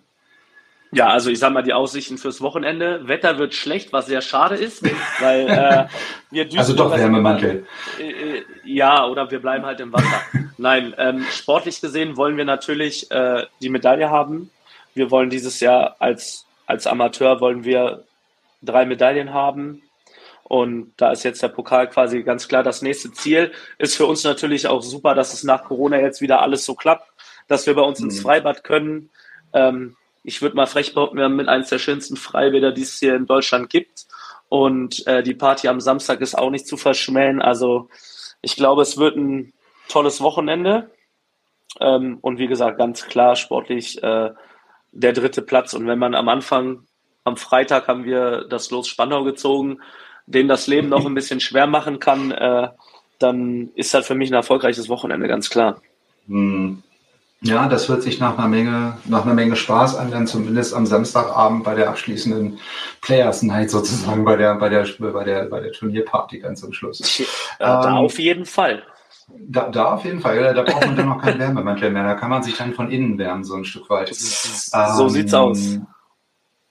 Ja, 0.90 1.08
also 1.08 1.28
ich 1.28 1.38
sag 1.38 1.52
mal, 1.52 1.62
die 1.62 1.74
Aussichten 1.74 2.16
fürs 2.16 2.40
Wochenende. 2.40 3.06
Wetter 3.06 3.36
wird 3.36 3.52
schlecht, 3.52 3.92
was 3.92 4.06
sehr 4.06 4.22
schade 4.22 4.54
ist, 4.54 4.82
weil 5.20 5.46
äh, 5.50 5.86
wir 6.30 6.58
Also 6.58 6.74
doch 6.74 6.96
Wärmemantel. 6.96 7.66
Äh, 7.98 8.38
äh, 8.38 8.44
ja, 8.64 9.06
oder 9.06 9.30
wir 9.30 9.38
bleiben 9.40 9.66
halt 9.66 9.80
im 9.80 9.92
Wasser. 9.92 10.22
Nein, 10.56 10.94
ähm, 10.96 11.26
sportlich 11.30 11.82
gesehen 11.82 12.16
wollen 12.16 12.38
wir 12.38 12.46
natürlich 12.46 13.10
äh, 13.10 13.44
die 13.60 13.68
Medaille 13.68 14.08
haben. 14.08 14.50
Wir 14.94 15.10
wollen 15.10 15.28
dieses 15.28 15.60
Jahr 15.60 15.96
als, 15.98 16.46
als 16.66 16.86
Amateur 16.86 17.42
wollen 17.42 17.64
wir 17.64 18.04
drei 18.62 18.86
Medaillen 18.86 19.34
haben. 19.34 19.82
Und 20.50 20.94
da 20.96 21.12
ist 21.12 21.22
jetzt 21.22 21.44
der 21.44 21.48
Pokal 21.48 21.88
quasi 21.88 22.24
ganz 22.24 22.48
klar 22.48 22.64
das 22.64 22.82
nächste 22.82 23.12
Ziel. 23.12 23.52
Ist 23.78 23.94
für 23.94 24.06
uns 24.06 24.24
natürlich 24.24 24.66
auch 24.66 24.82
super, 24.82 25.14
dass 25.14 25.32
es 25.32 25.44
nach 25.44 25.62
Corona 25.62 26.00
jetzt 26.00 26.20
wieder 26.20 26.42
alles 26.42 26.64
so 26.64 26.74
klappt, 26.74 27.08
dass 27.46 27.68
wir 27.68 27.74
bei 27.74 27.82
uns 27.82 28.00
mhm. 28.00 28.06
ins 28.06 28.20
Freibad 28.20 28.64
können. 28.64 29.10
Ähm, 29.52 29.94
ich 30.24 30.42
würde 30.42 30.56
mal 30.56 30.66
frech 30.66 30.92
behaupten, 30.92 31.18
wir 31.18 31.26
haben 31.26 31.36
mit 31.36 31.46
eines 31.46 31.68
der 31.68 31.78
schönsten 31.78 32.16
Freibäder, 32.16 32.72
die 32.72 32.82
es 32.82 32.98
hier 32.98 33.14
in 33.14 33.26
Deutschland 33.26 33.70
gibt. 33.70 34.08
Und 34.48 35.06
äh, 35.06 35.22
die 35.22 35.34
Party 35.34 35.68
am 35.68 35.80
Samstag 35.80 36.20
ist 36.20 36.36
auch 36.36 36.50
nicht 36.50 36.66
zu 36.66 36.76
verschmähen. 36.76 37.40
Also 37.40 37.88
ich 38.42 38.56
glaube, 38.56 38.82
es 38.82 38.98
wird 38.98 39.16
ein 39.16 39.52
tolles 39.86 40.20
Wochenende. 40.20 40.90
Ähm, 41.78 42.18
und 42.22 42.38
wie 42.38 42.48
gesagt, 42.48 42.76
ganz 42.76 43.06
klar 43.06 43.36
sportlich 43.36 44.02
äh, 44.02 44.30
der 44.90 45.12
dritte 45.12 45.42
Platz. 45.42 45.74
Und 45.74 45.86
wenn 45.86 46.00
man 46.00 46.16
am 46.16 46.28
Anfang, 46.28 46.86
am 47.22 47.36
Freitag 47.36 47.86
haben 47.86 48.02
wir 48.02 48.48
das 48.48 48.72
Los 48.72 48.88
Spandau 48.88 49.22
gezogen, 49.22 49.78
denen 50.30 50.48
das 50.48 50.66
Leben 50.66 50.88
noch 50.88 51.06
ein 51.06 51.14
bisschen 51.14 51.40
schwer 51.40 51.66
machen 51.66 51.98
kann, 51.98 52.30
äh, 52.30 52.68
dann 53.18 53.70
ist 53.74 53.92
das 53.94 54.06
für 54.06 54.14
mich 54.14 54.30
ein 54.30 54.34
erfolgreiches 54.34 54.88
Wochenende, 54.88 55.28
ganz 55.28 55.50
klar. 55.50 55.80
Hm. 56.26 56.82
Ja, 57.42 57.68
das 57.68 57.88
hört 57.88 58.02
sich 58.02 58.20
nach 58.20 58.36
einer 58.36 58.48
Menge, 58.48 58.98
nach 59.06 59.24
einer 59.24 59.32
Menge 59.32 59.56
Spaß 59.56 59.96
an, 59.96 60.10
dann 60.10 60.26
zumindest 60.26 60.74
am 60.74 60.84
Samstagabend 60.84 61.64
bei 61.64 61.74
der 61.74 61.88
abschließenden 61.88 62.58
Players 63.00 63.42
Night 63.42 63.70
sozusagen, 63.70 64.24
bei 64.24 64.36
der, 64.36 64.56
bei 64.56 64.68
der, 64.68 64.86
bei 64.98 65.24
der, 65.24 65.44
bei 65.46 65.60
der 65.60 65.72
Turnierparty 65.72 66.40
ganz 66.40 66.60
zum 66.60 66.74
Schluss. 66.74 67.00
Ja, 67.58 67.82
da 67.82 67.88
ähm, 67.88 67.96
auf 67.96 68.18
jeden 68.18 68.44
Fall. 68.44 68.82
Da, 69.38 69.70
da 69.70 69.94
auf 69.94 70.04
jeden 70.04 70.20
Fall, 70.20 70.52
da 70.52 70.62
braucht 70.62 70.84
man 70.84 70.96
dann 70.96 71.08
noch 71.08 71.22
kein 71.22 71.38
Wärmemantel 71.38 71.90
mehr. 71.90 72.04
Da 72.04 72.14
kann 72.14 72.28
man 72.28 72.42
sich 72.42 72.58
dann 72.58 72.74
von 72.74 72.90
innen 72.90 73.16
wärmen, 73.16 73.44
so 73.44 73.54
ein 73.54 73.64
Stück 73.64 73.88
weit. 73.88 74.14
So 74.14 75.04
ähm, 75.04 75.08
sieht's 75.08 75.32
aus. 75.32 75.78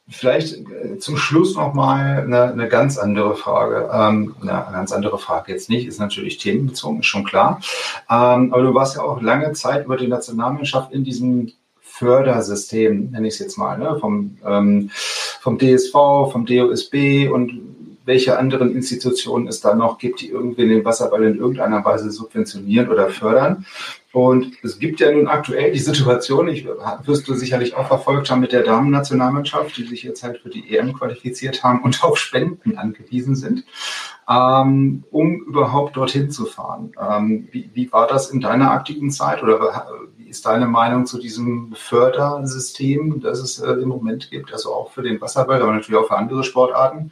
Vielleicht 0.09 0.55
äh, 0.55 0.97
zum 0.97 1.17
Schluss 1.17 1.55
nochmal 1.55 2.23
eine, 2.23 2.51
eine 2.51 2.67
ganz 2.67 2.97
andere 2.97 3.35
Frage. 3.35 3.89
Ähm, 3.93 4.35
eine 4.41 4.65
ganz 4.71 4.91
andere 4.91 5.19
Frage 5.19 5.51
jetzt 5.51 5.69
nicht, 5.69 5.87
ist 5.87 5.99
natürlich 5.99 6.37
themenbezogen, 6.37 6.99
ist 6.99 7.05
schon 7.05 7.23
klar. 7.23 7.61
Ähm, 8.09 8.53
aber 8.53 8.63
du 8.63 8.73
warst 8.73 8.95
ja 8.95 9.03
auch 9.03 9.21
lange 9.21 9.53
Zeit 9.53 9.85
über 9.85 9.97
die 9.97 10.07
Nationalmannschaft 10.07 10.91
in 10.91 11.03
diesem 11.03 11.51
Fördersystem, 11.79 13.11
nenne 13.11 13.27
ich 13.27 13.33
es 13.33 13.39
jetzt 13.39 13.57
mal, 13.57 13.77
ne? 13.77 13.97
vom, 13.99 14.37
ähm, 14.45 14.89
vom 15.41 15.59
DSV, 15.59 15.91
vom 16.31 16.45
DOSB 16.45 17.29
und 17.29 17.68
welche 18.09 18.39
anderen 18.39 18.75
Institutionen 18.75 19.47
es 19.47 19.61
da 19.61 19.75
noch 19.75 19.99
gibt, 19.99 20.21
die 20.21 20.29
irgendwie 20.29 20.67
den 20.67 20.83
Wasserball 20.83 21.23
in 21.25 21.37
irgendeiner 21.37 21.85
Weise 21.85 22.09
subventionieren 22.09 22.89
oder 22.89 23.09
fördern. 23.09 23.67
Und 24.11 24.53
es 24.63 24.79
gibt 24.79 24.99
ja 24.99 25.11
nun 25.11 25.27
aktuell 25.27 25.71
die 25.71 25.77
Situation, 25.79 26.47
ich 26.47 26.65
wirst 27.03 27.27
du 27.27 27.35
sicherlich 27.35 27.75
auch 27.75 27.87
verfolgt 27.87 28.31
haben 28.31 28.39
mit 28.39 28.51
der 28.51 28.63
Damen-Nationalmannschaft, 28.63 29.77
die 29.77 29.83
sich 29.83 30.01
jetzt 30.01 30.23
halt 30.23 30.39
für 30.39 30.49
die 30.49 30.75
EM 30.75 30.93
qualifiziert 30.93 31.63
haben 31.63 31.83
und 31.83 32.03
auf 32.03 32.17
Spenden 32.17 32.79
angewiesen 32.79 33.35
sind, 33.35 33.63
ähm, 34.27 35.03
um 35.11 35.43
überhaupt 35.43 35.95
dorthin 35.95 36.31
zu 36.31 36.47
fahren. 36.47 36.93
Ähm, 36.99 37.47
wie, 37.51 37.69
wie, 37.75 37.91
war 37.91 38.07
das 38.07 38.31
in 38.31 38.41
deiner 38.41 38.71
aktiven 38.71 39.11
Zeit 39.11 39.43
oder 39.43 39.85
wie 40.17 40.29
ist 40.29 40.47
deine 40.47 40.65
Meinung 40.65 41.05
zu 41.05 41.19
diesem 41.19 41.73
Fördersystem, 41.75 43.21
das 43.21 43.39
es 43.39 43.59
äh, 43.59 43.73
im 43.73 43.89
Moment 43.89 44.31
gibt, 44.31 44.51
also 44.51 44.73
auch 44.73 44.89
für 44.89 45.03
den 45.03 45.21
Wasserball, 45.21 45.61
aber 45.61 45.73
natürlich 45.73 46.01
auch 46.01 46.07
für 46.07 46.17
andere 46.17 46.43
Sportarten? 46.43 47.11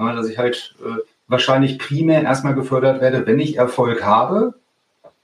Ja, 0.00 0.14
dass 0.14 0.28
ich 0.28 0.38
halt 0.38 0.74
äh, 0.82 1.00
wahrscheinlich 1.28 1.78
primär 1.78 2.22
erstmal 2.22 2.54
gefördert 2.54 3.00
werde, 3.00 3.26
wenn 3.26 3.38
ich 3.38 3.56
Erfolg 3.56 4.02
habe. 4.02 4.54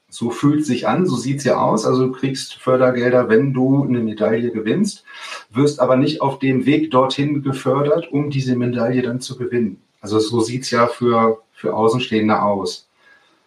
So 0.09 0.31
fühlt 0.31 0.65
sich 0.65 0.87
an, 0.87 1.07
so 1.07 1.17
sieht 1.17 1.39
es 1.39 1.45
ja 1.45 1.57
aus. 1.57 1.85
Also 1.85 2.07
du 2.07 2.13
kriegst 2.13 2.55
Fördergelder, 2.55 3.29
wenn 3.29 3.53
du 3.53 3.85
eine 3.85 4.01
Medaille 4.01 4.51
gewinnst, 4.51 5.05
wirst 5.51 5.81
aber 5.81 5.97
nicht 5.97 6.21
auf 6.21 6.39
dem 6.39 6.65
Weg 6.65 6.91
dorthin 6.91 7.43
gefördert, 7.43 8.13
um 8.13 8.31
diese 8.31 8.55
Medaille 8.55 9.03
dann 9.03 9.21
zu 9.21 9.37
gewinnen. 9.37 9.83
Also 10.01 10.21
so 10.21 10.41
sieht 10.41 10.63
es 10.63 10.71
ja 10.71 10.87
für, 10.87 11.39
für 11.53 11.75
Außenstehende 11.75 12.41
aus. 12.41 12.87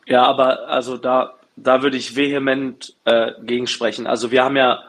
Ja, 0.06 0.24
aber 0.24 0.68
also 0.68 0.98
da, 0.98 1.36
da 1.56 1.84
würde 1.84 1.96
ich 1.98 2.16
vehement 2.16 2.96
äh, 3.06 3.32
gegensprechen. 3.44 4.08
Also 4.08 4.32
wir 4.32 4.44
haben 4.44 4.58
ja 4.58 4.82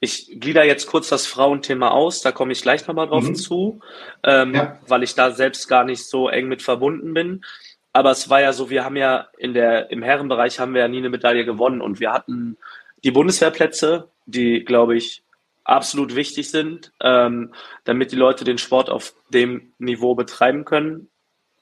ich 0.00 0.38
glieder 0.40 0.64
jetzt 0.64 0.86
kurz 0.86 1.08
das 1.08 1.26
Frauenthema 1.26 1.90
aus, 1.90 2.20
da 2.20 2.32
komme 2.32 2.52
ich 2.52 2.62
gleich 2.62 2.86
nochmal 2.86 3.08
drauf 3.08 3.24
mhm. 3.24 3.34
zu, 3.34 3.80
ähm, 4.22 4.54
ja. 4.54 4.78
weil 4.86 5.02
ich 5.02 5.14
da 5.14 5.30
selbst 5.30 5.68
gar 5.68 5.84
nicht 5.84 6.04
so 6.04 6.28
eng 6.28 6.48
mit 6.48 6.62
verbunden 6.62 7.14
bin. 7.14 7.44
Aber 7.92 8.10
es 8.10 8.28
war 8.28 8.42
ja 8.42 8.52
so, 8.52 8.68
wir 8.68 8.84
haben 8.84 8.96
ja 8.96 9.28
in 9.38 9.54
der, 9.54 9.90
im 9.90 10.02
Herrenbereich 10.02 10.60
haben 10.60 10.74
wir 10.74 10.82
ja 10.82 10.88
nie 10.88 10.98
eine 10.98 11.08
Medaille 11.08 11.46
gewonnen 11.46 11.80
und 11.80 11.98
wir 11.98 12.12
hatten 12.12 12.58
die 13.04 13.10
Bundeswehrplätze, 13.10 14.10
die, 14.26 14.64
glaube 14.64 14.96
ich, 14.96 15.22
absolut 15.64 16.14
wichtig 16.14 16.50
sind, 16.50 16.92
ähm, 17.00 17.52
damit 17.84 18.12
die 18.12 18.16
Leute 18.16 18.44
den 18.44 18.58
Sport 18.58 18.90
auf 18.90 19.14
dem 19.30 19.72
Niveau 19.78 20.14
betreiben 20.14 20.64
können. 20.66 21.08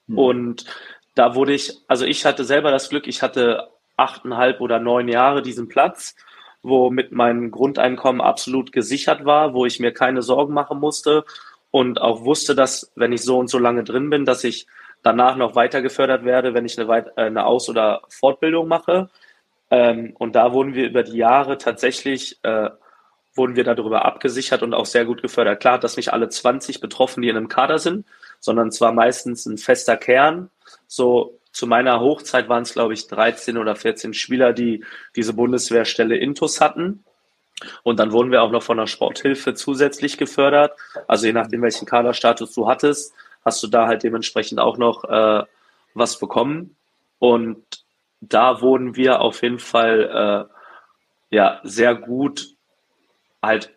Mhm. 0.07 0.17
Und 0.17 0.65
da 1.15 1.35
wurde 1.35 1.53
ich, 1.53 1.77
also 1.87 2.05
ich 2.05 2.25
hatte 2.25 2.43
selber 2.43 2.69
das 2.69 2.89
Glück, 2.89 3.07
ich 3.07 3.21
hatte 3.21 3.69
achteinhalb 3.95 4.59
oder 4.59 4.79
neun 4.79 5.07
Jahre 5.07 5.41
diesen 5.41 5.69
Platz 5.69 6.15
womit 6.67 7.11
mein 7.11 7.51
Grundeinkommen 7.51 8.21
absolut 8.21 8.71
gesichert 8.71 9.25
war, 9.25 9.53
wo 9.53 9.65
ich 9.65 9.79
mir 9.79 9.93
keine 9.93 10.21
Sorgen 10.21 10.53
machen 10.53 10.79
musste 10.79 11.23
und 11.71 12.01
auch 12.01 12.23
wusste, 12.23 12.55
dass 12.55 12.91
wenn 12.95 13.11
ich 13.11 13.21
so 13.21 13.37
und 13.37 13.49
so 13.49 13.59
lange 13.59 13.83
drin 13.83 14.09
bin, 14.09 14.25
dass 14.25 14.43
ich 14.43 14.67
danach 15.03 15.35
noch 15.35 15.55
weiter 15.55 15.81
gefördert 15.81 16.25
werde, 16.25 16.53
wenn 16.53 16.65
ich 16.65 16.79
eine, 16.79 17.11
äh, 17.17 17.35
Aus- 17.37 17.69
oder 17.69 18.01
Fortbildung 18.09 18.67
mache. 18.67 19.09
Ähm, 19.69 20.15
und 20.17 20.35
da 20.35 20.53
wurden 20.53 20.73
wir 20.73 20.87
über 20.87 21.03
die 21.03 21.17
Jahre 21.17 21.57
tatsächlich, 21.57 22.39
äh, 22.43 22.69
wurden 23.35 23.55
wir 23.55 23.63
darüber 23.63 24.05
abgesichert 24.05 24.63
und 24.63 24.73
auch 24.73 24.85
sehr 24.85 25.05
gut 25.05 25.21
gefördert. 25.21 25.59
Klar, 25.59 25.79
dass 25.79 25.97
nicht 25.97 26.13
alle 26.13 26.29
20 26.29 26.79
betroffen, 26.79 27.21
die 27.21 27.29
in 27.29 27.37
einem 27.37 27.49
Kader 27.49 27.77
sind, 27.77 28.05
sondern 28.39 28.71
zwar 28.71 28.93
meistens 28.93 29.45
ein 29.45 29.57
fester 29.57 29.97
Kern, 29.97 30.49
so 30.87 31.39
zu 31.55 31.67
meiner 31.67 32.01
Hochzeit 32.01 32.49
waren 32.49 32.63
es, 32.63 32.73
glaube 32.73 32.93
ich, 32.93 33.07
13 33.07 33.57
oder 33.57 33.77
14 33.77 34.13
Spieler, 34.13 34.51
die 34.51 34.83
diese 35.15 35.33
Bundeswehrstelle 35.33 36.17
Intus 36.17 36.59
hatten. 36.59 37.05
Und 37.83 37.97
dann 37.97 38.11
wurden 38.11 38.29
wir 38.29 38.43
auch 38.43 38.51
noch 38.51 38.61
von 38.61 38.75
der 38.75 38.87
Sporthilfe 38.87 39.53
zusätzlich 39.53 40.17
gefördert. 40.17 40.77
Also 41.07 41.27
je 41.27 41.31
nachdem, 41.31 41.61
welchen 41.61 41.85
Kaderstatus 41.85 42.53
du 42.53 42.67
hattest, 42.67 43.13
hast 43.45 43.63
du 43.63 43.67
da 43.67 43.87
halt 43.87 44.03
dementsprechend 44.03 44.59
auch 44.59 44.77
noch 44.77 45.05
äh, 45.05 45.43
was 45.93 46.19
bekommen. 46.19 46.75
Und 47.19 47.63
da 48.19 48.59
wurden 48.59 48.97
wir 48.97 49.21
auf 49.21 49.41
jeden 49.41 49.59
Fall 49.59 50.49
äh, 50.51 51.35
ja 51.37 51.61
sehr 51.63 51.95
gut 51.95 52.49
halt 53.41 53.73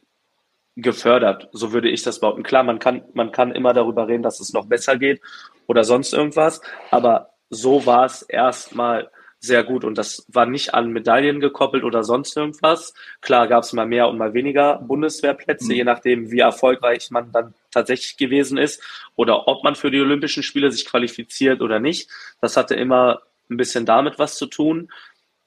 gefördert. 0.75 1.49
So 1.53 1.73
würde 1.73 1.91
ich 1.91 2.03
das 2.03 2.19
behaupten. 2.19 2.43
Klar, 2.43 2.65
man 2.65 2.81
kann, 2.81 3.05
man 3.15 3.31
kann 3.31 3.53
immer 3.53 3.73
darüber 3.73 4.09
reden, 4.09 4.25
dass 4.25 4.41
es 4.41 4.53
noch 4.53 4.67
besser 4.67 4.99
geht 4.99 5.21
oder 5.69 5.85
sonst 5.85 6.13
irgendwas. 6.13 6.61
Aber 6.91 7.38
so 7.51 7.87
war 7.87 8.05
es 8.05 8.23
erstmal 8.23 9.11
sehr 9.41 9.63
gut. 9.63 9.85
Und 9.85 9.99
das 9.99 10.27
war 10.29 10.47
nicht 10.47 10.75
an 10.75 10.93
Medaillen 10.93 11.41
gekoppelt 11.41 11.85
oder 11.85 12.03
sonst 12.03 12.37
irgendwas. 12.37 12.95
Klar 13.21 13.47
gab 13.47 13.63
es 13.63 13.73
mal 13.73 13.87
mehr 13.87 14.09
und 14.09 14.19
mal 14.19 14.35
weniger 14.35 14.77
Bundeswehrplätze, 14.79 15.67
mhm. 15.67 15.77
je 15.77 15.85
nachdem, 15.85 16.31
wie 16.31 16.41
erfolgreich 16.41 17.11
man 17.11 17.31
dann 17.33 17.55
tatsächlich 17.71 18.17
gewesen 18.17 18.59
ist 18.59 18.83
oder 19.17 19.47
ob 19.47 19.63
man 19.63 19.77
für 19.77 19.91
die 19.91 20.01
Olympischen 20.01 20.43
Spiele 20.43 20.73
sich 20.73 20.87
qualifiziert 20.87 21.63
oder 21.63 21.79
nicht. 21.79 22.11
Das 22.41 22.57
hatte 22.57 22.75
immer 22.75 23.21
ein 23.51 23.57
bisschen 23.57 23.87
damit 23.87 24.19
was 24.19 24.37
zu 24.37 24.47
tun. 24.47 24.91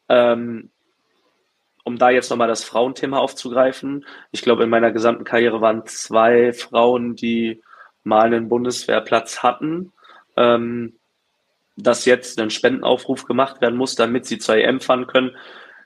Ähm, 0.09 0.69
um 1.83 1.97
da 1.97 2.11
jetzt 2.11 2.29
nochmal 2.29 2.47
das 2.47 2.63
Frauenthema 2.63 3.17
aufzugreifen. 3.17 4.05
Ich 4.31 4.43
glaube, 4.43 4.63
in 4.63 4.69
meiner 4.69 4.91
gesamten 4.91 5.23
Karriere 5.23 5.61
waren 5.61 5.85
zwei 5.87 6.53
Frauen, 6.53 7.15
die 7.15 7.63
mal 8.03 8.25
einen 8.25 8.49
Bundeswehrplatz 8.49 9.41
hatten. 9.41 9.91
Ähm, 10.37 10.93
dass 11.83 12.05
jetzt 12.05 12.39
ein 12.39 12.49
Spendenaufruf 12.49 13.25
gemacht 13.25 13.61
werden 13.61 13.77
muss, 13.77 13.95
damit 13.95 14.25
sie 14.25 14.37
zur 14.37 14.55
EM 14.55 14.81
fahren 14.81 15.07
können, 15.07 15.35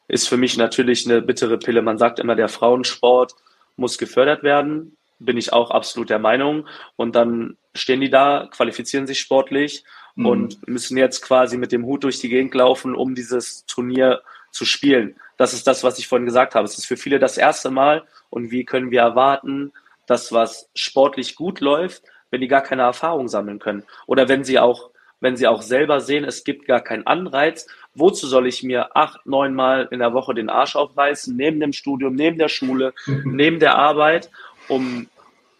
ist 0.07 0.27
für 0.27 0.37
mich 0.37 0.57
natürlich 0.57 1.05
eine 1.05 1.21
bittere 1.21 1.57
Pille. 1.57 1.81
Man 1.81 1.97
sagt 1.97 2.19
immer, 2.19 2.35
der 2.35 2.49
Frauensport 2.49 3.35
muss 3.75 3.97
gefördert 3.97 4.43
werden. 4.43 4.95
Bin 5.19 5.37
ich 5.37 5.53
auch 5.53 5.71
absolut 5.71 6.09
der 6.09 6.19
Meinung. 6.19 6.67
Und 6.95 7.15
dann 7.15 7.57
stehen 7.73 8.01
die 8.01 8.09
da, 8.09 8.47
qualifizieren 8.51 9.07
sich 9.07 9.19
sportlich 9.19 9.83
mhm. 10.15 10.25
und 10.25 10.67
müssen 10.67 10.97
jetzt 10.97 11.21
quasi 11.21 11.57
mit 11.57 11.71
dem 11.71 11.85
Hut 11.85 12.03
durch 12.03 12.19
die 12.19 12.29
Gegend 12.29 12.53
laufen, 12.53 12.95
um 12.95 13.15
dieses 13.15 13.65
Turnier 13.65 14.21
zu 14.51 14.65
spielen. 14.65 15.15
Das 15.37 15.53
ist 15.53 15.67
das, 15.67 15.83
was 15.83 15.99
ich 15.99 16.07
vorhin 16.07 16.25
gesagt 16.25 16.55
habe. 16.55 16.65
Es 16.65 16.77
ist 16.77 16.85
für 16.85 16.97
viele 16.97 17.19
das 17.19 17.37
erste 17.37 17.71
Mal. 17.71 18.03
Und 18.29 18.51
wie 18.51 18.65
können 18.65 18.91
wir 18.91 19.01
erwarten, 19.01 19.73
dass 20.05 20.31
was 20.31 20.69
sportlich 20.75 21.35
gut 21.35 21.61
läuft, 21.61 22.03
wenn 22.29 22.41
die 22.41 22.47
gar 22.47 22.61
keine 22.61 22.83
Erfahrung 22.83 23.27
sammeln 23.27 23.59
können? 23.59 23.83
Oder 24.07 24.29
wenn 24.29 24.43
sie 24.43 24.59
auch 24.59 24.91
wenn 25.19 25.37
sie 25.37 25.47
auch 25.47 25.61
selber 25.61 26.01
sehen, 26.01 26.23
es 26.23 26.43
gibt 26.43 26.65
gar 26.65 26.81
keinen 26.81 27.07
Anreiz, 27.07 27.67
wozu 27.93 28.27
soll 28.27 28.47
ich 28.47 28.63
mir 28.63 28.95
acht, 28.95 29.25
neun 29.25 29.53
Mal 29.53 29.87
in 29.91 29.99
der 29.99 30.13
Woche 30.13 30.33
den 30.33 30.49
Arsch 30.49 30.75
aufreißen, 30.75 31.35
neben 31.35 31.59
dem 31.59 31.73
Studium, 31.73 32.15
neben 32.15 32.37
der 32.37 32.49
Schule, 32.49 32.93
neben 33.23 33.59
der 33.59 33.75
Arbeit, 33.75 34.29
um, 34.67 35.07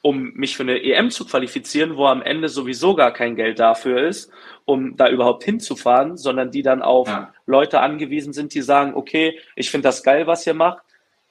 um 0.02 0.34
mich 0.34 0.58
für 0.58 0.64
eine 0.64 0.84
EM 0.84 1.10
zu 1.10 1.26
qualifizieren, 1.26 1.96
wo 1.96 2.06
am 2.06 2.22
Ende 2.22 2.50
sowieso 2.50 2.96
gar 2.96 3.12
kein 3.12 3.36
Geld 3.36 3.60
dafür 3.60 4.06
ist, 4.08 4.32
um 4.66 4.98
da 4.98 5.10
überhaupt 5.10 5.44
hinzufahren, 5.44 6.18
sondern 6.18 6.52
die 6.52 6.62
dann 6.62 6.82
auf 6.82 7.08
ja. 7.08 7.34
Leute 7.46 7.80
angewiesen 7.80 8.34
sind, 8.34 8.54
die 8.54 8.62
sagen, 8.62 8.94
okay, 8.94 9.40
ich 9.56 9.72
finde 9.72 9.88
das 9.88 10.04
geil, 10.04 10.28
was 10.28 10.46
ihr 10.46 10.54
macht, 10.54 10.84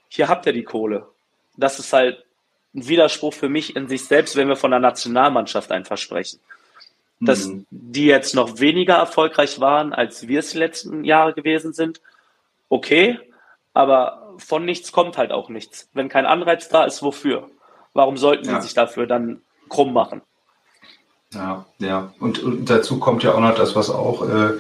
hier 0.09 0.29
habt 0.29 0.47
ihr 0.47 0.53
die 0.53 0.65
Kohle. 0.65 1.07
Das 1.57 1.79
ist 1.79 1.93
halt 1.93 2.25
ein 2.75 2.89
Widerspruch 2.89 3.35
für 3.35 3.49
mich 3.49 3.77
in 3.77 3.89
sich 3.89 4.05
selbst, 4.05 4.35
wenn 4.35 4.49
wir 4.49 4.57
von 4.57 4.71
der 4.71 4.81
Nationalmannschaft 4.81 5.71
einfach 5.71 5.99
sprechen 5.99 6.41
dass 7.21 7.47
mhm. 7.47 7.67
die 7.71 8.07
jetzt 8.07 8.35
noch 8.35 8.59
weniger 8.59 8.95
erfolgreich 8.95 9.61
waren, 9.61 9.93
als 9.93 10.29
wir 10.29 10.41
es 10.41 10.51
die 10.51 10.59
letzten 10.59 11.05
Jahre 11.05 11.33
gewesen 11.33 11.73
sind. 11.73 12.01
Okay, 12.69 13.19
aber 13.73 14.35
von 14.39 14.65
nichts 14.65 14.93
kommt 14.93 15.19
halt 15.19 15.33
auch 15.33 15.49
nichts. 15.49 15.89
Wenn 15.93 16.09
kein 16.09 16.27
Anreiz 16.27 16.69
da 16.69 16.85
ist, 16.85 17.03
wofür? 17.03 17.49
Warum 17.93 18.17
sollten 18.17 18.49
ja. 18.49 18.57
sie 18.57 18.67
sich 18.67 18.75
dafür 18.75 19.07
dann 19.07 19.43
krumm 19.69 19.93
machen? 19.93 20.23
Ja, 21.33 21.65
ja. 21.79 22.13
Und, 22.21 22.43
und, 22.43 22.71
dazu 22.71 22.99
kommt 22.99 23.23
ja 23.23 23.35
auch 23.35 23.41
noch 23.41 23.55
das, 23.55 23.75
was 23.75 23.91
auch 23.91 24.29
äh, 24.29 24.53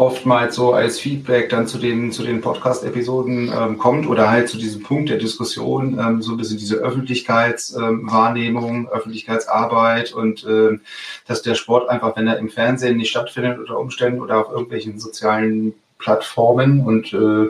oftmals 0.00 0.56
so 0.56 0.72
als 0.72 0.98
Feedback 0.98 1.50
dann 1.50 1.66
zu 1.66 1.76
den, 1.76 2.10
zu 2.10 2.22
den 2.22 2.40
Podcast-Episoden 2.40 3.52
ähm, 3.54 3.76
kommt 3.76 4.08
oder 4.08 4.30
halt 4.30 4.48
zu 4.48 4.56
diesem 4.56 4.82
Punkt 4.82 5.10
der 5.10 5.18
Diskussion, 5.18 5.98
ähm, 6.00 6.22
so 6.22 6.32
ein 6.32 6.38
bisschen 6.38 6.56
diese 6.56 6.76
Öffentlichkeitswahrnehmung, 6.76 8.74
ähm, 8.74 8.88
Öffentlichkeitsarbeit 8.88 10.14
und 10.14 10.42
äh, 10.46 10.78
dass 11.26 11.42
der 11.42 11.54
Sport 11.54 11.90
einfach, 11.90 12.16
wenn 12.16 12.26
er 12.26 12.38
im 12.38 12.48
Fernsehen 12.48 12.96
nicht 12.96 13.10
stattfindet 13.10 13.58
unter 13.58 13.78
Umständen 13.78 14.22
oder 14.22 14.38
auf 14.38 14.50
irgendwelchen 14.50 14.98
sozialen 14.98 15.74
Plattformen 16.00 16.84
und 16.84 17.12
äh, 17.12 17.48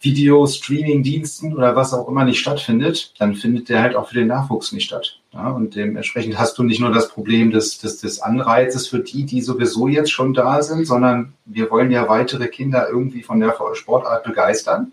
Video-Streaming-Diensten 0.00 1.54
oder 1.54 1.76
was 1.76 1.92
auch 1.92 2.08
immer 2.08 2.24
nicht 2.24 2.40
stattfindet, 2.40 3.12
dann 3.18 3.34
findet 3.34 3.68
der 3.68 3.82
halt 3.82 3.96
auch 3.96 4.08
für 4.08 4.14
den 4.14 4.28
Nachwuchs 4.28 4.72
nicht 4.72 4.86
statt. 4.86 5.20
Ja, 5.32 5.50
und 5.50 5.74
dementsprechend 5.74 6.38
hast 6.38 6.56
du 6.56 6.62
nicht 6.62 6.80
nur 6.80 6.92
das 6.92 7.08
Problem 7.08 7.50
des, 7.50 7.78
des, 7.78 7.98
des 7.98 8.20
Anreizes 8.20 8.88
für 8.88 9.00
die, 9.00 9.26
die 9.26 9.42
sowieso 9.42 9.88
jetzt 9.88 10.12
schon 10.12 10.32
da 10.32 10.62
sind, 10.62 10.86
sondern 10.86 11.34
wir 11.44 11.70
wollen 11.70 11.90
ja 11.90 12.08
weitere 12.08 12.48
Kinder 12.48 12.88
irgendwie 12.88 13.22
von 13.22 13.40
der 13.40 13.54
Sportart 13.74 14.24
begeistern 14.24 14.92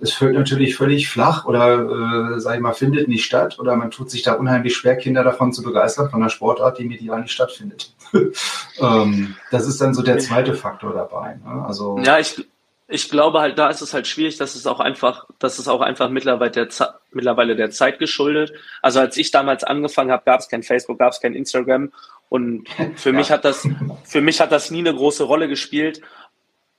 es 0.00 0.12
fällt 0.12 0.34
natürlich 0.34 0.76
völlig 0.76 1.08
flach 1.08 1.44
oder, 1.44 2.34
äh, 2.36 2.40
sag 2.40 2.54
ich 2.54 2.60
mal, 2.60 2.72
findet 2.72 3.08
nicht 3.08 3.24
statt 3.24 3.58
oder 3.58 3.76
man 3.76 3.90
tut 3.90 4.10
sich 4.10 4.22
da 4.22 4.34
unheimlich 4.34 4.76
schwer, 4.76 4.96
Kinder 4.96 5.24
davon 5.24 5.52
zu 5.52 5.62
begeistern, 5.62 6.10
von 6.10 6.22
einer 6.22 6.30
Sportart, 6.30 6.78
die 6.78 6.84
medial 6.84 7.20
nicht 7.20 7.32
stattfindet. 7.32 7.92
ähm, 8.80 9.36
das 9.50 9.66
ist 9.66 9.80
dann 9.80 9.94
so 9.94 10.02
der 10.02 10.18
zweite 10.18 10.54
Faktor 10.54 10.92
dabei. 10.92 11.38
Ne? 11.44 11.64
Also, 11.66 11.98
ja, 11.98 12.18
ich, 12.18 12.46
ich 12.90 13.10
glaube 13.10 13.40
halt, 13.40 13.58
da 13.58 13.68
ist 13.68 13.82
es 13.82 13.92
halt 13.92 14.06
schwierig, 14.06 14.38
dass 14.38 14.54
es 14.54 14.66
auch 14.66 14.80
einfach, 14.80 15.26
dass 15.38 15.58
es 15.58 15.68
auch 15.68 15.82
einfach 15.82 16.08
mittlerweile 16.08 16.50
der, 16.50 16.68
mittlerweile 17.12 17.54
der 17.54 17.70
Zeit 17.70 17.98
geschuldet. 17.98 18.52
Also 18.80 19.00
als 19.00 19.16
ich 19.18 19.30
damals 19.30 19.62
angefangen 19.62 20.10
habe, 20.10 20.22
gab 20.24 20.40
es 20.40 20.48
kein 20.48 20.62
Facebook, 20.62 20.98
gab 20.98 21.12
es 21.12 21.20
kein 21.20 21.34
Instagram 21.34 21.92
und 22.30 22.66
für 22.96 23.10
ja. 23.10 23.16
mich 23.16 23.30
hat 23.30 23.44
das, 23.44 23.68
für 24.04 24.22
mich 24.22 24.40
hat 24.40 24.52
das 24.52 24.70
nie 24.70 24.78
eine 24.78 24.94
große 24.94 25.24
Rolle 25.24 25.48
gespielt, 25.48 26.00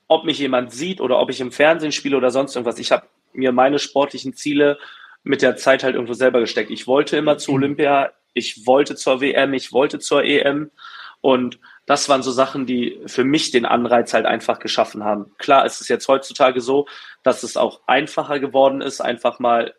ob 0.07 0.25
mich 0.25 0.39
jemand 0.39 0.73
sieht 0.73 0.99
oder 0.99 1.19
ob 1.19 1.29
ich 1.29 1.41
im 1.41 1.51
Fernsehen 1.51 1.91
spiele 1.91 2.17
oder 2.17 2.31
sonst 2.31 2.55
irgendwas. 2.55 2.79
Ich 2.79 2.91
habe 2.91 3.05
mir 3.33 3.51
meine 3.51 3.77
sportlichen 3.77 4.33
Ziele 4.33 4.79
mit 5.23 5.43
der 5.43 5.57
Zeit 5.57 5.83
halt 5.83 5.93
irgendwo 5.93 6.13
selber 6.13 6.39
gesteckt. 6.39 6.71
Ich 6.71 6.87
wollte 6.87 7.17
immer 7.17 7.37
zu 7.37 7.51
Olympia, 7.51 8.11
ich 8.33 8.65
wollte 8.65 8.95
zur 8.95 9.21
WM, 9.21 9.53
ich 9.53 9.71
wollte 9.71 9.99
zur 9.99 10.23
EM 10.23 10.71
und 11.21 11.59
das 11.85 12.07
waren 12.07 12.23
so 12.23 12.31
Sachen, 12.31 12.65
die 12.65 12.99
für 13.07 13.23
mich 13.23 13.51
den 13.51 13.65
Anreiz 13.65 14.13
halt 14.13 14.25
einfach 14.25 14.59
geschaffen 14.59 15.03
haben. 15.03 15.31
Klar, 15.37 15.65
ist 15.65 15.81
es 15.81 15.87
jetzt 15.87 16.07
heutzutage 16.07 16.61
so, 16.61 16.87
dass 17.23 17.43
es 17.43 17.57
auch 17.57 17.81
einfacher 17.87 18.39
geworden 18.39 18.81
ist, 18.81 19.01
einfach 19.01 19.39
mal, 19.39 19.73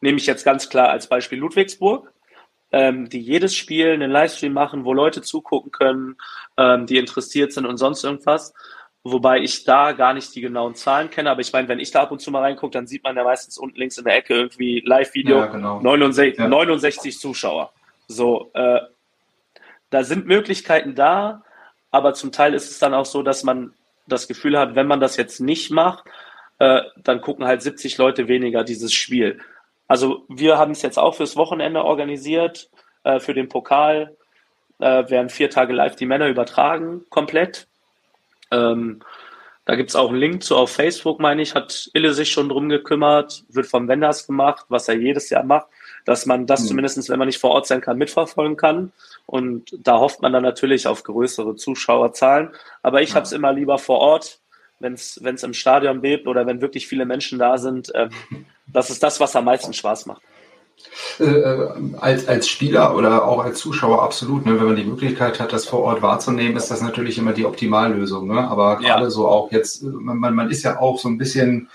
nehme 0.00 0.18
ich 0.18 0.26
jetzt 0.26 0.44
ganz 0.44 0.68
klar 0.68 0.88
als 0.88 1.08
Beispiel 1.08 1.38
Ludwigsburg, 1.38 2.12
ähm, 2.72 3.08
die 3.08 3.20
jedes 3.20 3.54
Spiel 3.54 3.90
einen 3.90 4.10
Livestream 4.10 4.52
machen, 4.52 4.84
wo 4.84 4.92
Leute 4.92 5.22
zugucken 5.22 5.70
können, 5.72 6.16
ähm, 6.56 6.86
die 6.86 6.98
interessiert 6.98 7.52
sind 7.52 7.66
und 7.66 7.76
sonst 7.76 8.04
irgendwas 8.04 8.54
wobei 9.10 9.40
ich 9.40 9.64
da 9.64 9.92
gar 9.92 10.14
nicht 10.14 10.34
die 10.34 10.40
genauen 10.40 10.74
Zahlen 10.74 11.10
kenne. 11.10 11.30
Aber 11.30 11.40
ich 11.40 11.52
meine, 11.52 11.68
wenn 11.68 11.78
ich 11.78 11.90
da 11.90 12.02
ab 12.02 12.10
und 12.10 12.20
zu 12.20 12.30
mal 12.30 12.42
reingucke, 12.42 12.72
dann 12.72 12.86
sieht 12.86 13.04
man 13.04 13.16
ja 13.16 13.24
meistens 13.24 13.58
unten 13.58 13.78
links 13.78 13.98
in 13.98 14.04
der 14.04 14.16
Ecke 14.16 14.34
irgendwie 14.34 14.82
Live-Video 14.84 15.38
ja, 15.38 15.46
genau. 15.46 15.80
69, 15.80 16.38
ja. 16.38 16.48
69, 16.48 17.18
Zuschauer. 17.18 17.72
So, 18.08 18.50
äh, 18.54 18.80
da 19.90 20.04
sind 20.04 20.26
Möglichkeiten 20.26 20.94
da, 20.94 21.42
aber 21.90 22.14
zum 22.14 22.32
Teil 22.32 22.54
ist 22.54 22.70
es 22.70 22.78
dann 22.78 22.94
auch 22.94 23.06
so, 23.06 23.22
dass 23.22 23.42
man 23.42 23.72
das 24.06 24.28
Gefühl 24.28 24.58
hat, 24.58 24.74
wenn 24.74 24.86
man 24.86 25.00
das 25.00 25.16
jetzt 25.16 25.40
nicht 25.40 25.70
macht, 25.70 26.04
äh, 26.58 26.82
dann 26.96 27.20
gucken 27.20 27.46
halt 27.46 27.62
70 27.62 27.98
Leute 27.98 28.28
weniger 28.28 28.64
dieses 28.64 28.92
Spiel. 28.92 29.40
Also 29.88 30.24
wir 30.28 30.58
haben 30.58 30.72
es 30.72 30.82
jetzt 30.82 30.98
auch 30.98 31.14
fürs 31.14 31.36
Wochenende 31.36 31.84
organisiert, 31.84 32.70
äh, 33.04 33.20
für 33.20 33.34
den 33.34 33.48
Pokal 33.48 34.16
äh, 34.78 35.08
werden 35.08 35.28
vier 35.28 35.50
Tage 35.50 35.72
live 35.72 35.96
die 35.96 36.06
Männer 36.06 36.28
übertragen, 36.28 37.04
komplett. 37.08 37.66
Ähm, 38.50 39.00
da 39.64 39.74
gibt 39.74 39.90
es 39.90 39.96
auch 39.96 40.10
einen 40.10 40.18
Link 40.18 40.44
zu 40.44 40.56
auf 40.56 40.70
Facebook, 40.70 41.18
meine 41.18 41.42
ich, 41.42 41.54
hat 41.54 41.90
Ille 41.92 42.14
sich 42.14 42.30
schon 42.30 42.48
drum 42.48 42.68
gekümmert, 42.68 43.44
wird 43.48 43.66
vom 43.66 43.88
Wenders 43.88 44.26
gemacht, 44.26 44.64
was 44.68 44.88
er 44.88 44.94
jedes 44.94 45.28
Jahr 45.30 45.42
macht, 45.42 45.66
dass 46.04 46.24
man 46.24 46.46
das 46.46 46.62
mhm. 46.62 46.66
zumindest, 46.68 47.08
wenn 47.08 47.18
man 47.18 47.26
nicht 47.26 47.40
vor 47.40 47.50
Ort 47.50 47.66
sein 47.66 47.80
kann, 47.80 47.98
mitverfolgen 47.98 48.56
kann. 48.56 48.92
Und 49.26 49.76
da 49.78 49.98
hofft 49.98 50.22
man 50.22 50.32
dann 50.32 50.44
natürlich 50.44 50.86
auf 50.86 51.02
größere 51.02 51.56
Zuschauerzahlen. 51.56 52.50
Aber 52.82 53.02
ich 53.02 53.10
ja. 53.10 53.16
habe 53.16 53.26
es 53.26 53.32
immer 53.32 53.52
lieber 53.52 53.78
vor 53.78 53.98
Ort, 53.98 54.40
wenn 54.78 54.94
es 54.94 55.16
im 55.18 55.54
Stadion 55.54 56.00
bebt 56.00 56.26
oder 56.26 56.46
wenn 56.46 56.60
wirklich 56.60 56.86
viele 56.86 57.06
Menschen 57.06 57.38
da 57.38 57.58
sind. 57.58 57.94
Äh, 57.94 58.08
das 58.66 58.90
ist 58.90 59.02
das, 59.02 59.20
was 59.20 59.34
am 59.34 59.46
meisten 59.46 59.72
Spaß 59.72 60.06
macht. 60.06 60.22
Äh, 61.18 61.24
äh, 61.24 61.70
als, 61.98 62.28
als 62.28 62.48
Spieler 62.48 62.94
oder 62.94 63.26
auch 63.26 63.42
als 63.42 63.58
Zuschauer 63.58 64.02
absolut. 64.02 64.44
Ne? 64.44 64.58
Wenn 64.58 64.66
man 64.66 64.76
die 64.76 64.84
Möglichkeit 64.84 65.40
hat, 65.40 65.52
das 65.52 65.66
vor 65.66 65.80
Ort 65.80 66.02
wahrzunehmen, 66.02 66.56
ist 66.56 66.70
das 66.70 66.82
natürlich 66.82 67.18
immer 67.18 67.32
die 67.32 67.46
Optimallösung. 67.46 68.28
Ne? 68.28 68.48
Aber 68.48 68.76
gerade 68.76 69.04
ja. 69.04 69.10
so 69.10 69.26
auch 69.26 69.50
jetzt, 69.50 69.82
man, 69.82 70.34
man 70.34 70.50
ist 70.50 70.62
ja 70.62 70.78
auch 70.78 70.98
so 70.98 71.08
ein 71.08 71.18
bisschen 71.18 71.70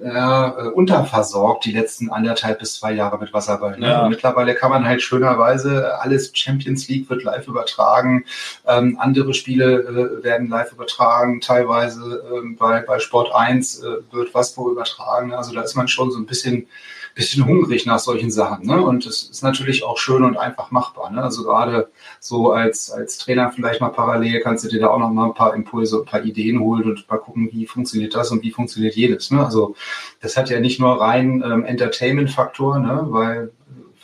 äh, 0.00 0.68
unterversorgt 0.70 1.64
die 1.64 1.72
letzten 1.72 2.10
anderthalb 2.10 2.58
bis 2.58 2.74
zwei 2.74 2.92
Jahre 2.92 3.18
mit 3.18 3.32
Wasserball. 3.32 3.78
Ne? 3.78 3.88
Ja. 3.88 4.08
mittlerweile 4.08 4.54
kann 4.54 4.70
man 4.70 4.84
halt 4.84 5.02
schönerweise 5.02 6.00
alles 6.00 6.32
Champions 6.34 6.88
League 6.88 7.08
wird 7.08 7.22
live 7.22 7.46
übertragen, 7.46 8.24
ähm, 8.66 8.98
andere 9.00 9.34
Spiele 9.34 10.20
äh, 10.20 10.24
werden 10.24 10.48
live 10.48 10.72
übertragen, 10.72 11.40
teilweise 11.40 12.24
äh, 12.28 12.54
bei, 12.56 12.80
bei 12.80 12.98
Sport 12.98 13.34
1 13.34 13.82
äh, 13.82 13.96
wird 14.10 14.34
was 14.34 14.56
wo 14.56 14.70
übertragen. 14.70 15.32
Also 15.32 15.54
da 15.54 15.62
ist 15.62 15.76
man 15.76 15.86
schon 15.86 16.10
so 16.10 16.18
ein 16.18 16.26
bisschen 16.26 16.66
bisschen 17.14 17.46
hungrig 17.46 17.86
nach 17.86 18.00
solchen 18.00 18.30
Sachen. 18.30 18.66
Ne? 18.66 18.80
Und 18.82 19.06
es 19.06 19.22
ist 19.22 19.42
natürlich 19.42 19.84
auch 19.84 19.98
schön 19.98 20.24
und 20.24 20.36
einfach 20.36 20.70
machbar. 20.70 21.10
Ne? 21.10 21.22
Also 21.22 21.44
gerade 21.44 21.88
so 22.18 22.50
als, 22.50 22.90
als 22.90 23.18
Trainer 23.18 23.52
vielleicht 23.52 23.80
mal 23.80 23.90
parallel 23.90 24.40
kannst 24.40 24.64
du 24.64 24.68
dir 24.68 24.80
da 24.80 24.88
auch 24.88 24.98
noch 24.98 25.10
mal 25.10 25.26
ein 25.26 25.34
paar 25.34 25.54
Impulse, 25.54 25.98
ein 25.98 26.04
paar 26.04 26.24
Ideen 26.24 26.58
holen 26.60 26.84
und 26.84 27.08
mal 27.08 27.18
gucken, 27.18 27.48
wie 27.52 27.66
funktioniert 27.66 28.14
das 28.14 28.30
und 28.32 28.42
wie 28.42 28.50
funktioniert 28.50 28.96
jedes. 28.96 29.30
Ne? 29.30 29.44
Also 29.44 29.76
das 30.20 30.36
hat 30.36 30.50
ja 30.50 30.58
nicht 30.58 30.80
nur 30.80 31.00
rein 31.00 31.42
ähm, 31.46 31.64
Entertainment-Faktor, 31.64 32.80
ne? 32.80 33.06
weil 33.10 33.52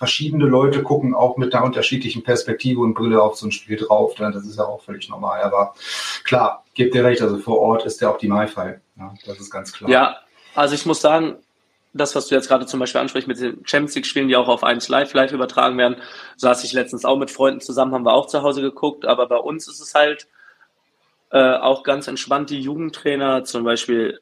verschiedene 0.00 0.46
Leute 0.46 0.82
gucken 0.82 1.14
auch 1.14 1.36
mit 1.36 1.54
einer 1.54 1.64
unterschiedlichen 1.64 2.22
Perspektive 2.22 2.80
und 2.80 2.94
Brille 2.94 3.20
auf 3.20 3.36
so 3.36 3.46
ein 3.46 3.52
Spiel 3.52 3.76
drauf. 3.76 4.18
Ne? 4.18 4.30
Das 4.32 4.46
ist 4.46 4.56
ja 4.56 4.64
auch 4.64 4.82
völlig 4.82 5.08
normal. 5.08 5.42
Aber 5.42 5.74
klar, 6.24 6.64
gebt 6.74 6.94
dir 6.94 7.04
recht, 7.04 7.20
also 7.20 7.38
vor 7.38 7.58
Ort 7.58 7.84
ist 7.84 8.00
der 8.00 8.10
Optimalfall. 8.10 8.80
Ja, 8.96 9.12
das 9.26 9.40
ist 9.40 9.50
ganz 9.50 9.72
klar. 9.72 9.90
Ja, 9.90 10.16
also 10.54 10.74
ich 10.74 10.86
muss 10.86 11.00
sagen, 11.00 11.36
das, 11.92 12.14
was 12.14 12.28
du 12.28 12.34
jetzt 12.34 12.48
gerade 12.48 12.66
zum 12.66 12.80
Beispiel 12.80 13.00
ansprichst 13.00 13.28
mit 13.28 13.40
den 13.40 13.62
Champions 13.64 13.94
League-Spielen, 13.94 14.28
die 14.28 14.36
auch 14.36 14.48
auf 14.48 14.62
1 14.62 14.88
Live 14.88 15.12
live 15.14 15.32
übertragen 15.32 15.76
werden, 15.78 15.96
saß 16.36 16.64
ich 16.64 16.72
letztens 16.72 17.04
auch 17.04 17.16
mit 17.16 17.30
Freunden 17.30 17.60
zusammen, 17.60 17.94
haben 17.94 18.04
wir 18.04 18.12
auch 18.12 18.26
zu 18.26 18.42
Hause 18.42 18.62
geguckt, 18.62 19.04
aber 19.06 19.26
bei 19.26 19.36
uns 19.36 19.66
ist 19.68 19.80
es 19.80 19.94
halt 19.94 20.28
äh, 21.30 21.54
auch 21.54 21.82
ganz 21.82 22.06
entspannt. 22.08 22.50
Die 22.50 22.60
Jugendtrainer, 22.60 23.44
zum 23.44 23.64
Beispiel 23.64 24.20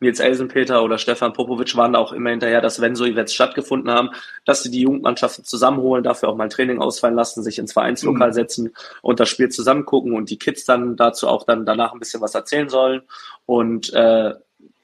Nils 0.00 0.18
Elsenpeter 0.18 0.82
oder 0.82 0.98
Stefan 0.98 1.32
Popovic, 1.32 1.76
waren 1.76 1.92
da 1.92 1.98
auch 1.98 2.12
immer 2.12 2.30
hinterher, 2.30 2.60
dass 2.60 2.80
wenn 2.80 2.96
so 2.96 3.04
Events 3.04 3.34
stattgefunden 3.34 3.90
haben, 3.90 4.10
dass 4.44 4.62
sie 4.62 4.70
die 4.70 4.80
Jugendmannschaften 4.80 5.44
zusammenholen, 5.44 6.04
dafür 6.04 6.28
auch 6.28 6.36
mal 6.36 6.44
ein 6.44 6.50
Training 6.50 6.80
ausfallen 6.80 7.16
lassen, 7.16 7.42
sich 7.42 7.58
ins 7.58 7.72
Vereinslokal 7.72 8.28
mhm. 8.28 8.34
setzen 8.34 8.74
und 9.02 9.20
das 9.20 9.28
Spiel 9.28 9.50
zusammen 9.50 9.84
gucken 9.84 10.14
und 10.14 10.30
die 10.30 10.38
Kids 10.38 10.64
dann 10.64 10.96
dazu 10.96 11.28
auch 11.28 11.44
dann 11.44 11.66
danach 11.66 11.92
ein 11.92 11.98
bisschen 11.98 12.20
was 12.20 12.34
erzählen 12.34 12.68
sollen. 12.68 13.02
Und 13.46 13.92
äh, 13.92 14.34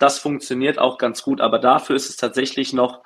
das 0.01 0.19
funktioniert 0.19 0.79
auch 0.79 0.99
ganz 0.99 1.23
gut, 1.23 1.41
aber 1.41 1.59
dafür 1.59 1.95
ist 1.95 2.09
es 2.09 2.17
tatsächlich 2.17 2.73
noch 2.73 3.03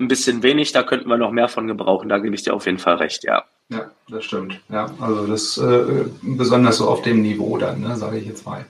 ein 0.00 0.08
bisschen 0.08 0.42
wenig. 0.42 0.72
Da 0.72 0.82
könnten 0.82 1.08
wir 1.08 1.18
noch 1.18 1.30
mehr 1.30 1.48
von 1.48 1.66
gebrauchen. 1.66 2.08
Da 2.08 2.18
gebe 2.18 2.34
ich 2.34 2.42
dir 2.42 2.54
auf 2.54 2.66
jeden 2.66 2.78
Fall 2.78 2.96
recht, 2.96 3.22
ja. 3.24 3.44
Ja, 3.70 3.90
das 4.08 4.24
stimmt. 4.24 4.60
Ja, 4.68 4.90
also 5.00 5.26
das 5.26 5.56
äh, 5.56 6.04
besonders 6.20 6.76
so 6.76 6.88
auf 6.88 7.00
dem 7.02 7.22
Niveau 7.22 7.56
dann, 7.56 7.80
ne, 7.80 7.96
sage 7.96 8.18
ich 8.18 8.26
jetzt 8.26 8.44
mal. 8.44 8.66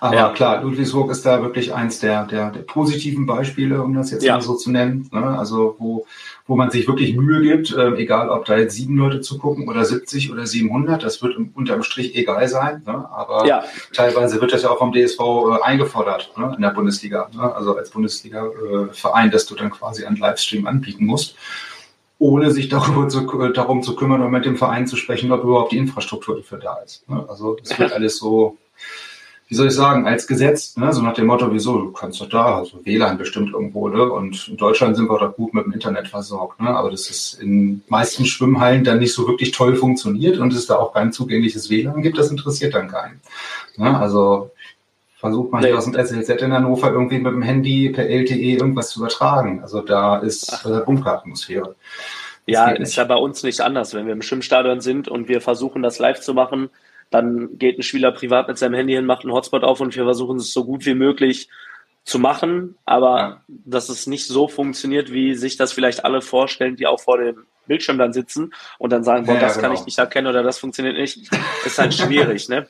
Aber 0.00 0.14
ja. 0.14 0.28
klar, 0.30 0.62
Ludwigsburg 0.62 1.10
ist 1.10 1.24
da 1.24 1.40
wirklich 1.42 1.72
eins 1.72 2.00
der, 2.00 2.24
der, 2.24 2.50
der 2.50 2.62
positiven 2.62 3.26
Beispiele, 3.26 3.80
um 3.80 3.94
das 3.94 4.10
jetzt 4.10 4.24
ja. 4.24 4.34
mal 4.34 4.40
so 4.40 4.54
zu 4.54 4.72
nennen. 4.72 5.08
Ne? 5.12 5.24
Also 5.38 5.76
wo, 5.78 6.06
wo 6.46 6.56
man 6.56 6.70
sich 6.70 6.88
wirklich 6.88 7.14
Mühe 7.14 7.42
gibt, 7.42 7.72
äh, 7.72 7.90
egal 7.94 8.28
ob 8.28 8.44
da 8.46 8.58
jetzt 8.58 8.74
sieben 8.74 8.96
Leute 8.96 9.20
zugucken 9.20 9.68
oder 9.68 9.84
70 9.84 10.32
oder 10.32 10.46
700, 10.46 11.04
das 11.04 11.22
wird 11.22 11.36
unterm 11.54 11.84
Strich 11.84 12.16
egal 12.16 12.48
sein. 12.48 12.82
Ne? 12.84 13.08
Aber 13.12 13.46
ja. 13.46 13.62
teilweise 13.92 14.40
wird 14.40 14.52
das 14.52 14.62
ja 14.62 14.70
auch 14.70 14.78
vom 14.78 14.92
DSV 14.92 15.20
äh, 15.20 15.62
eingefordert 15.62 16.32
ne? 16.36 16.54
in 16.56 16.62
der 16.62 16.70
Bundesliga. 16.70 17.30
Ne? 17.36 17.54
Also 17.54 17.76
als 17.76 17.90
Bundesliga-Verein, 17.90 19.28
äh, 19.28 19.30
dass 19.30 19.46
du 19.46 19.54
dann 19.54 19.70
quasi 19.70 20.04
einen 20.04 20.16
Livestream 20.16 20.66
anbieten 20.66 21.06
musst 21.06 21.36
ohne 22.20 22.50
sich 22.50 22.68
darüber 22.68 23.08
zu, 23.08 23.22
darum 23.54 23.82
zu 23.82 23.96
kümmern 23.96 24.22
und 24.22 24.30
mit 24.30 24.44
dem 24.44 24.56
Verein 24.56 24.86
zu 24.86 24.96
sprechen, 24.96 25.32
ob 25.32 25.42
überhaupt 25.42 25.72
die 25.72 25.78
Infrastruktur 25.78 26.36
dafür 26.36 26.58
da 26.58 26.76
ist. 26.84 27.08
Ne? 27.08 27.24
Also 27.28 27.56
das 27.56 27.76
wird 27.78 27.92
alles 27.94 28.18
so, 28.18 28.58
wie 29.48 29.54
soll 29.54 29.68
ich 29.68 29.74
sagen, 29.74 30.06
als 30.06 30.26
Gesetz, 30.26 30.76
ne? 30.76 30.92
so 30.92 31.00
nach 31.00 31.14
dem 31.14 31.26
Motto, 31.26 31.50
wieso, 31.50 31.78
du 31.78 31.92
kannst 31.92 32.20
doch 32.20 32.28
da, 32.28 32.58
also 32.58 32.84
WLAN 32.84 33.16
bestimmt 33.16 33.54
irgendwo, 33.54 33.88
ne? 33.88 34.04
und 34.04 34.48
in 34.48 34.58
Deutschland 34.58 34.96
sind 34.96 35.08
wir 35.08 35.18
doch 35.18 35.34
gut 35.34 35.54
mit 35.54 35.64
dem 35.64 35.72
Internet 35.72 36.08
versorgt, 36.08 36.60
ne? 36.60 36.68
aber 36.68 36.90
das 36.90 37.08
ist 37.08 37.40
in 37.40 37.82
meisten 37.88 38.26
Schwimmhallen 38.26 38.84
dann 38.84 38.98
nicht 38.98 39.14
so 39.14 39.26
wirklich 39.26 39.52
toll 39.52 39.74
funktioniert 39.74 40.38
und 40.38 40.52
es 40.52 40.66
da 40.66 40.76
auch 40.76 40.92
kein 40.92 41.14
zugängliches 41.14 41.70
WLAN 41.70 42.02
gibt, 42.02 42.18
das 42.18 42.30
interessiert 42.30 42.74
dann 42.74 42.88
keinen. 42.88 43.22
Ne? 43.78 43.98
Also 43.98 44.50
versucht 45.20 45.52
man 45.52 45.62
nee. 45.62 45.72
aus 45.72 45.84
dem 45.84 45.94
SLZ 45.94 46.30
in 46.42 46.52
Hannover 46.52 46.90
irgendwie 46.90 47.18
mit 47.18 47.32
dem 47.32 47.42
Handy 47.42 47.90
per 47.90 48.08
LTE 48.08 48.56
irgendwas 48.56 48.90
zu 48.90 49.00
übertragen. 49.00 49.60
Also 49.60 49.82
da 49.82 50.18
ist 50.18 50.64
äh, 50.64 50.80
Bunkeratmosphäre. 50.80 51.76
ja, 52.46 52.70
ist 52.70 52.96
ja 52.96 53.04
bei 53.04 53.16
uns 53.16 53.42
nicht 53.42 53.60
anders. 53.60 53.92
Wenn 53.92 54.06
wir 54.06 54.14
im 54.14 54.22
Schwimmstadion 54.22 54.80
sind 54.80 55.08
und 55.08 55.28
wir 55.28 55.42
versuchen, 55.42 55.82
das 55.82 55.98
live 55.98 56.20
zu 56.20 56.32
machen, 56.32 56.70
dann 57.10 57.58
geht 57.58 57.78
ein 57.78 57.82
Spieler 57.82 58.12
privat 58.12 58.48
mit 58.48 58.56
seinem 58.56 58.74
Handy 58.74 58.94
hin, 58.94 59.04
macht 59.04 59.24
einen 59.24 59.34
Hotspot 59.34 59.62
auf 59.62 59.80
und 59.80 59.94
wir 59.94 60.04
versuchen 60.04 60.38
es 60.38 60.54
so 60.54 60.64
gut 60.64 60.86
wie 60.86 60.94
möglich 60.94 61.50
zu 62.04 62.18
machen, 62.18 62.76
aber 62.86 63.18
ja. 63.18 63.40
dass 63.46 63.90
es 63.90 64.06
nicht 64.06 64.26
so 64.26 64.48
funktioniert, 64.48 65.12
wie 65.12 65.34
sich 65.34 65.58
das 65.58 65.72
vielleicht 65.72 66.04
alle 66.04 66.22
vorstellen, 66.22 66.76
die 66.76 66.86
auch 66.86 67.00
vor 67.00 67.18
dem 67.18 67.44
Bildschirm 67.66 67.98
dann 67.98 68.14
sitzen 68.14 68.54
und 68.78 68.90
dann 68.90 69.04
sagen, 69.04 69.26
boah, 69.26 69.34
ja, 69.34 69.40
das 69.40 69.56
genau. 69.56 69.68
kann 69.68 69.76
ich 69.76 69.84
nicht 69.84 69.98
erkennen 69.98 70.28
oder 70.28 70.42
das 70.42 70.58
funktioniert 70.58 70.96
nicht, 70.96 71.28
ist 71.66 71.78
halt 71.78 71.92
schwierig, 71.92 72.48
ne? 72.48 72.66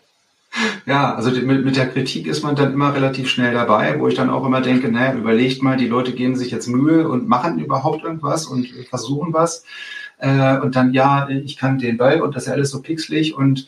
Ja, 0.86 1.14
also 1.14 1.30
mit, 1.30 1.64
mit 1.64 1.76
der 1.76 1.88
Kritik 1.88 2.26
ist 2.26 2.42
man 2.42 2.56
dann 2.56 2.72
immer 2.72 2.94
relativ 2.94 3.28
schnell 3.28 3.54
dabei, 3.54 3.98
wo 4.00 4.08
ich 4.08 4.14
dann 4.14 4.30
auch 4.30 4.44
immer 4.44 4.60
denke, 4.60 4.90
naja, 4.90 5.14
überlegt 5.14 5.62
mal, 5.62 5.76
die 5.76 5.86
Leute 5.86 6.12
geben 6.12 6.36
sich 6.36 6.50
jetzt 6.50 6.66
Mühe 6.66 7.08
und 7.08 7.28
machen 7.28 7.58
überhaupt 7.58 8.02
irgendwas 8.02 8.46
und 8.46 8.66
versuchen 8.88 9.32
was. 9.32 9.64
Äh, 10.18 10.58
und 10.58 10.76
dann, 10.76 10.92
ja, 10.92 11.28
ich 11.28 11.56
kann 11.56 11.78
den 11.78 11.96
Ball 11.96 12.20
und 12.20 12.34
das 12.34 12.44
ist 12.44 12.48
ja 12.48 12.54
alles 12.54 12.70
so 12.70 12.82
pixelig 12.82 13.34
und 13.34 13.66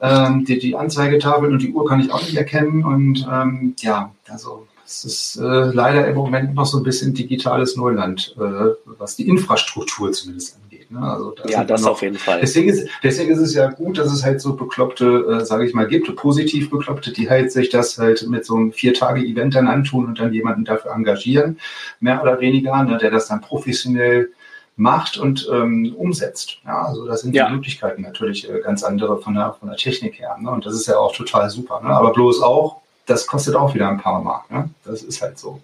ähm, 0.00 0.44
die, 0.44 0.58
die 0.58 0.76
Anzeigetafel 0.76 1.50
und 1.50 1.62
die 1.62 1.72
Uhr 1.72 1.86
kann 1.86 2.00
ich 2.00 2.12
auch 2.12 2.22
nicht 2.22 2.36
erkennen. 2.36 2.84
Und 2.84 3.26
ähm, 3.30 3.74
ja, 3.78 4.12
also 4.28 4.66
es 4.84 5.04
ist 5.04 5.36
äh, 5.36 5.42
leider 5.42 6.06
im 6.06 6.14
Moment 6.14 6.54
noch 6.54 6.66
so 6.66 6.78
ein 6.78 6.84
bisschen 6.84 7.14
digitales 7.14 7.76
Neuland, 7.76 8.34
äh, 8.38 8.74
was 8.98 9.16
die 9.16 9.28
Infrastruktur 9.28 10.12
zumindest 10.12 10.56
angeht. 10.56 10.63
Ne? 10.90 11.00
Also 11.00 11.30
da 11.32 11.48
ja, 11.48 11.64
das 11.64 11.82
noch, 11.82 11.92
auf 11.92 12.02
jeden 12.02 12.18
Fall. 12.18 12.40
Deswegen 12.40 12.68
ist, 12.68 12.88
deswegen 13.02 13.30
ist 13.32 13.40
es 13.40 13.54
ja 13.54 13.70
gut, 13.70 13.98
dass 13.98 14.12
es 14.12 14.24
halt 14.24 14.40
so 14.40 14.54
Bekloppte, 14.54 15.40
äh, 15.40 15.44
sage 15.44 15.66
ich 15.66 15.74
mal, 15.74 15.86
gibt, 15.86 16.14
positiv 16.16 16.70
Bekloppte, 16.70 17.12
die 17.12 17.28
halt 17.28 17.52
sich 17.52 17.68
das 17.68 17.98
halt 17.98 18.26
mit 18.28 18.44
so 18.44 18.56
einem 18.56 18.72
Vier-Tage-Event 18.72 19.54
dann 19.54 19.68
antun 19.68 20.06
und 20.06 20.20
dann 20.20 20.32
jemanden 20.32 20.64
dafür 20.64 20.92
engagieren, 20.92 21.58
mehr 22.00 22.22
oder 22.22 22.40
weniger, 22.40 22.82
ne, 22.84 22.98
der 22.98 23.10
das 23.10 23.28
dann 23.28 23.40
professionell 23.40 24.30
macht 24.76 25.16
und 25.16 25.48
ähm, 25.52 25.94
umsetzt. 25.96 26.58
Ja, 26.64 26.86
also 26.86 27.06
das 27.06 27.20
sind 27.20 27.34
ja. 27.34 27.46
die 27.46 27.54
Möglichkeiten 27.54 28.02
natürlich 28.02 28.48
äh, 28.48 28.60
ganz 28.60 28.82
andere 28.82 29.18
von 29.20 29.34
der, 29.34 29.52
von 29.52 29.68
der 29.68 29.76
Technik 29.76 30.18
her. 30.18 30.36
Ne? 30.40 30.50
Und 30.50 30.66
das 30.66 30.74
ist 30.74 30.86
ja 30.86 30.98
auch 30.98 31.14
total 31.14 31.48
super. 31.50 31.80
Ne? 31.80 31.90
Aber 31.90 32.12
bloß 32.12 32.42
auch, 32.42 32.80
das 33.06 33.26
kostet 33.26 33.54
auch 33.54 33.74
wieder 33.74 33.88
ein 33.88 34.00
paar 34.00 34.20
Mark. 34.22 34.50
Ne? 34.50 34.70
Das 34.84 35.02
ist 35.02 35.22
halt 35.22 35.38
so. 35.38 35.60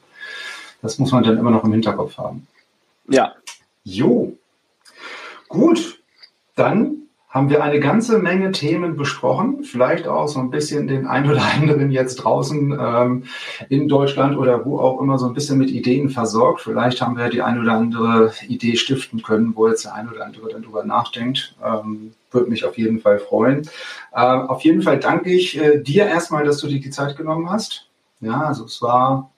Das 0.82 0.98
muss 0.98 1.12
man 1.12 1.22
dann 1.22 1.38
immer 1.38 1.50
noch 1.50 1.64
im 1.64 1.72
Hinterkopf 1.72 2.16
haben. 2.18 2.46
Ja. 3.08 3.34
Jo. 3.84 4.36
Gut. 5.50 6.00
Dann 6.54 7.08
haben 7.28 7.50
wir 7.50 7.62
eine 7.62 7.80
ganze 7.80 8.18
Menge 8.18 8.52
Themen 8.52 8.96
besprochen, 8.96 9.62
vielleicht 9.64 10.06
auch 10.06 10.26
so 10.26 10.40
ein 10.40 10.50
bisschen 10.50 10.86
den 10.86 11.06
ein 11.06 11.28
oder 11.30 11.42
anderen 11.54 11.90
jetzt 11.90 12.16
draußen 12.16 12.76
ähm, 12.80 13.24
in 13.68 13.88
Deutschland 13.88 14.36
oder 14.36 14.64
wo 14.64 14.78
auch 14.78 15.00
immer 15.00 15.18
so 15.18 15.26
ein 15.26 15.34
bisschen 15.34 15.58
mit 15.58 15.70
Ideen 15.70 16.10
versorgt. 16.10 16.60
Vielleicht 16.60 17.00
haben 17.00 17.16
wir 17.16 17.28
die 17.28 17.42
ein 17.42 17.60
oder 17.60 17.72
andere 17.72 18.32
Idee 18.48 18.76
stiften 18.76 19.22
können, 19.22 19.54
wo 19.54 19.68
jetzt 19.68 19.84
der 19.84 19.94
ein 19.94 20.08
oder 20.08 20.24
andere 20.24 20.50
dann 20.50 20.62
drüber 20.62 20.84
nachdenkt. 20.84 21.56
Ähm, 21.64 22.14
Würde 22.30 22.50
mich 22.50 22.64
auf 22.64 22.78
jeden 22.78 23.00
Fall 23.00 23.18
freuen. 23.18 23.68
Äh, 24.12 24.20
auf 24.20 24.62
jeden 24.62 24.82
Fall 24.82 25.00
danke 25.00 25.30
ich 25.30 25.60
äh, 25.60 25.82
dir 25.82 26.06
erstmal, 26.06 26.44
dass 26.44 26.58
du 26.58 26.68
dir 26.68 26.80
die 26.80 26.90
Zeit 26.90 27.16
genommen 27.16 27.50
hast. 27.50 27.88
Ja, 28.20 28.42
also 28.42 28.66
es 28.66 28.82
war 28.82 29.30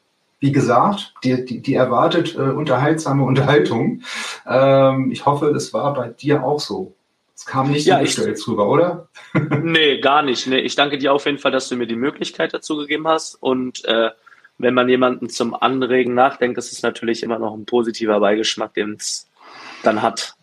wie 0.43 0.51
gesagt, 0.51 1.15
die, 1.23 1.45
die, 1.45 1.61
die 1.63 1.75
erwartet 1.75 2.35
äh, 2.35 2.41
unterhaltsame 2.41 3.23
Unterhaltung. 3.23 4.03
Ähm, 4.45 5.13
ich 5.13 5.25
hoffe, 5.25 5.47
es 5.51 5.73
war 5.73 5.95
bei 5.95 6.09
dir 6.09 6.43
auch 6.43 6.59
so. 6.59 6.97
Es 7.33 7.47
kam 7.47 7.71
nicht 7.71 7.87
ja, 7.87 7.99
so 7.99 8.03
gestellt 8.03 8.49
rüber, 8.49 8.69
oder? 8.69 9.09
nee, 9.63 10.01
gar 10.01 10.23
nicht. 10.23 10.49
Nee, 10.49 10.59
ich 10.59 10.75
danke 10.75 10.99
dir 10.99 11.13
auf 11.13 11.27
jeden 11.27 11.39
Fall, 11.39 11.53
dass 11.53 11.69
du 11.69 11.77
mir 11.77 11.87
die 11.87 11.95
Möglichkeit 11.95 12.53
dazu 12.53 12.77
gegeben 12.77 13.07
hast. 13.07 13.37
Und 13.37 13.85
äh, 13.85 14.11
wenn 14.59 14.75
man 14.75 14.89
jemanden 14.89 15.29
zum 15.29 15.55
Anregen 15.55 16.15
nachdenkt, 16.15 16.59
ist 16.59 16.73
es 16.73 16.83
natürlich 16.83 17.23
immer 17.23 17.39
noch 17.39 17.55
ein 17.55 17.65
positiver 17.65 18.19
Beigeschmack, 18.19 18.75
den 18.75 18.95
es 18.95 19.29
dann 19.85 20.03
hat. 20.03 20.35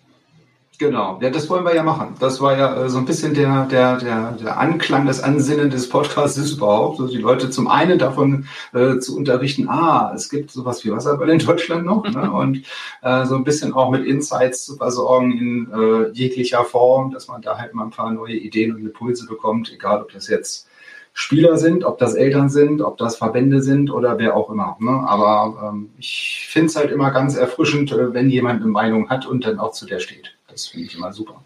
Genau, 0.79 1.19
ja, 1.21 1.29
das 1.29 1.49
wollen 1.49 1.65
wir 1.65 1.75
ja 1.75 1.83
machen. 1.83 2.15
Das 2.21 2.39
war 2.39 2.57
ja 2.57 2.85
äh, 2.85 2.89
so 2.89 2.99
ein 2.99 3.05
bisschen 3.05 3.33
der, 3.33 3.65
der, 3.65 3.97
der, 3.97 4.31
der 4.41 4.57
Anklang, 4.57 5.05
das 5.05 5.21
Ansinnen 5.21 5.69
des 5.69 5.89
Podcasts 5.89 6.37
ist 6.37 6.53
überhaupt, 6.53 7.01
also 7.01 7.11
die 7.11 7.21
Leute 7.21 7.49
zum 7.49 7.67
einen 7.67 7.99
davon 7.99 8.45
äh, 8.73 8.97
zu 8.99 9.17
unterrichten, 9.17 9.67
ah, 9.67 10.13
es 10.15 10.29
gibt 10.29 10.51
sowas 10.51 10.85
wie 10.85 10.91
Wasserball 10.91 11.31
in 11.31 11.39
Deutschland 11.39 11.85
noch 11.85 12.05
ne? 12.09 12.31
und 12.33 12.63
äh, 13.01 13.25
so 13.25 13.35
ein 13.35 13.43
bisschen 13.43 13.73
auch 13.73 13.91
mit 13.91 14.05
Insights 14.05 14.63
zu 14.63 14.77
versorgen 14.77 15.33
in 15.33 15.69
äh, 15.73 16.11
jeglicher 16.13 16.63
Form, 16.63 17.11
dass 17.11 17.27
man 17.27 17.41
da 17.41 17.57
halt 17.57 17.73
mal 17.73 17.83
ein 17.83 17.89
paar 17.89 18.13
neue 18.13 18.35
Ideen 18.35 18.73
und 18.73 18.81
Impulse 18.81 19.27
bekommt, 19.27 19.73
egal 19.73 20.01
ob 20.01 20.13
das 20.13 20.29
jetzt 20.29 20.69
Spieler 21.11 21.57
sind, 21.57 21.83
ob 21.83 21.97
das 21.97 22.13
Eltern 22.13 22.47
sind, 22.47 22.81
ob 22.81 22.97
das 22.97 23.17
Verbände 23.17 23.61
sind 23.61 23.91
oder 23.91 24.17
wer 24.17 24.33
auch 24.33 24.49
immer. 24.49 24.77
Ne? 24.79 24.91
Aber 24.91 25.71
ähm, 25.73 25.89
ich 25.97 26.47
finde 26.49 26.67
es 26.67 26.77
halt 26.77 26.89
immer 26.89 27.11
ganz 27.11 27.35
erfrischend, 27.35 27.91
äh, 27.91 28.13
wenn 28.13 28.29
jemand 28.29 28.61
eine 28.61 28.71
Meinung 28.71 29.09
hat 29.09 29.25
und 29.25 29.45
dann 29.45 29.59
auch 29.59 29.73
zu 29.73 29.85
der 29.85 29.99
steht. 29.99 30.38
Das 30.59 30.67
finde 30.67 30.87
ich 30.87 30.95
immer 30.95 31.13
super. 31.13 31.41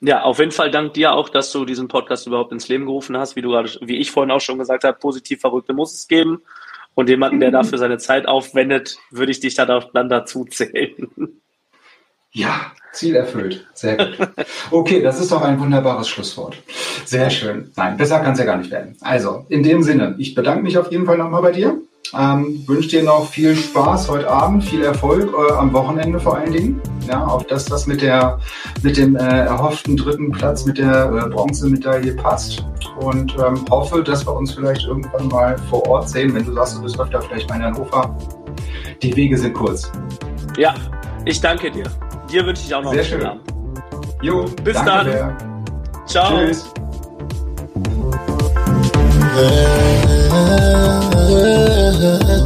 Ja, 0.00 0.22
auf 0.22 0.38
jeden 0.38 0.52
Fall 0.52 0.70
dank 0.70 0.94
dir 0.94 1.12
auch, 1.12 1.28
dass 1.28 1.50
du 1.50 1.64
diesen 1.64 1.88
Podcast 1.88 2.26
überhaupt 2.26 2.52
ins 2.52 2.68
Leben 2.68 2.86
gerufen 2.86 3.16
hast. 3.16 3.34
Wie 3.34 3.42
du 3.42 3.50
gerade, 3.50 3.70
wie 3.80 3.96
ich 3.96 4.12
vorhin 4.12 4.30
auch 4.30 4.40
schon 4.40 4.58
gesagt 4.58 4.84
habe, 4.84 4.96
positiv 4.98 5.40
Verrückte 5.40 5.72
muss 5.72 5.92
es 5.92 6.06
geben. 6.06 6.42
Und 6.94 7.08
jemanden, 7.08 7.40
der 7.40 7.50
dafür 7.50 7.78
seine 7.78 7.98
Zeit 7.98 8.28
aufwendet, 8.28 8.98
würde 9.10 9.32
ich 9.32 9.40
dich 9.40 9.54
dann 9.56 10.08
dazu 10.08 10.44
zählen. 10.44 11.08
Ja, 12.30 12.72
Ziel 12.92 13.16
erfüllt. 13.16 13.66
Sehr 13.74 13.96
gut. 13.96 14.28
Okay, 14.70 15.02
das 15.02 15.20
ist 15.20 15.32
doch 15.32 15.42
ein 15.42 15.58
wunderbares 15.58 16.08
Schlusswort. 16.08 16.56
Sehr 17.04 17.30
schön. 17.30 17.72
Nein, 17.74 17.96
besser 17.96 18.20
kann 18.20 18.34
es 18.34 18.38
ja 18.38 18.44
gar 18.44 18.58
nicht 18.58 18.70
werden. 18.70 18.96
Also, 19.00 19.46
in 19.48 19.64
dem 19.64 19.82
Sinne, 19.82 20.14
ich 20.18 20.36
bedanke 20.36 20.62
mich 20.62 20.78
auf 20.78 20.92
jeden 20.92 21.06
Fall 21.06 21.18
nochmal 21.18 21.42
bei 21.42 21.50
dir. 21.50 21.80
Ähm, 22.12 22.62
wünsche 22.66 22.88
dir 22.88 23.02
noch 23.02 23.28
viel 23.28 23.56
Spaß 23.56 24.08
heute 24.08 24.30
Abend, 24.30 24.62
viel 24.62 24.82
Erfolg 24.82 25.32
äh, 25.32 25.52
am 25.54 25.72
Wochenende 25.72 26.20
vor 26.20 26.36
allen 26.36 26.52
Dingen. 26.52 26.80
Ja, 27.08 27.24
auf 27.24 27.46
dass 27.46 27.64
das 27.64 27.86
mit 27.86 28.02
der 28.02 28.38
mit 28.82 28.96
dem 28.96 29.16
äh, 29.16 29.20
erhofften 29.20 29.96
dritten 29.96 30.30
Platz 30.30 30.64
mit 30.64 30.78
der 30.78 31.06
äh, 31.06 31.28
Bronzemedaille 31.28 32.14
passt 32.14 32.64
und 33.00 33.34
ähm, 33.38 33.64
hoffe, 33.70 34.02
dass 34.02 34.26
wir 34.26 34.34
uns 34.34 34.52
vielleicht 34.52 34.86
irgendwann 34.86 35.28
mal 35.28 35.58
vor 35.70 35.86
Ort 35.88 36.08
sehen, 36.08 36.34
wenn 36.34 36.44
du 36.44 36.52
sagst, 36.52 36.76
du 36.76 36.82
bist 36.82 36.98
öfter 37.00 37.20
vielleicht 37.22 37.48
mal 37.48 37.56
in 37.56 37.64
Hannover. 37.64 38.16
Die 39.02 39.14
Wege 39.16 39.36
sind 39.36 39.54
kurz. 39.54 39.90
Ja, 40.56 40.74
ich 41.24 41.40
danke 41.40 41.70
dir. 41.70 41.84
Dir 42.30 42.46
wünsche 42.46 42.62
ich 42.66 42.74
auch 42.74 42.82
noch 42.82 42.92
Sehr 42.92 43.00
einen 43.00 43.10
schönen 43.10 43.26
Abend. 43.26 43.42
Jo, 44.22 44.44
bis 44.62 44.74
dann. 44.74 45.06
Sehr. 45.06 45.36
Ciao. 46.06 46.38
Tschüss. 46.38 46.72
Yeah. 51.26 52.44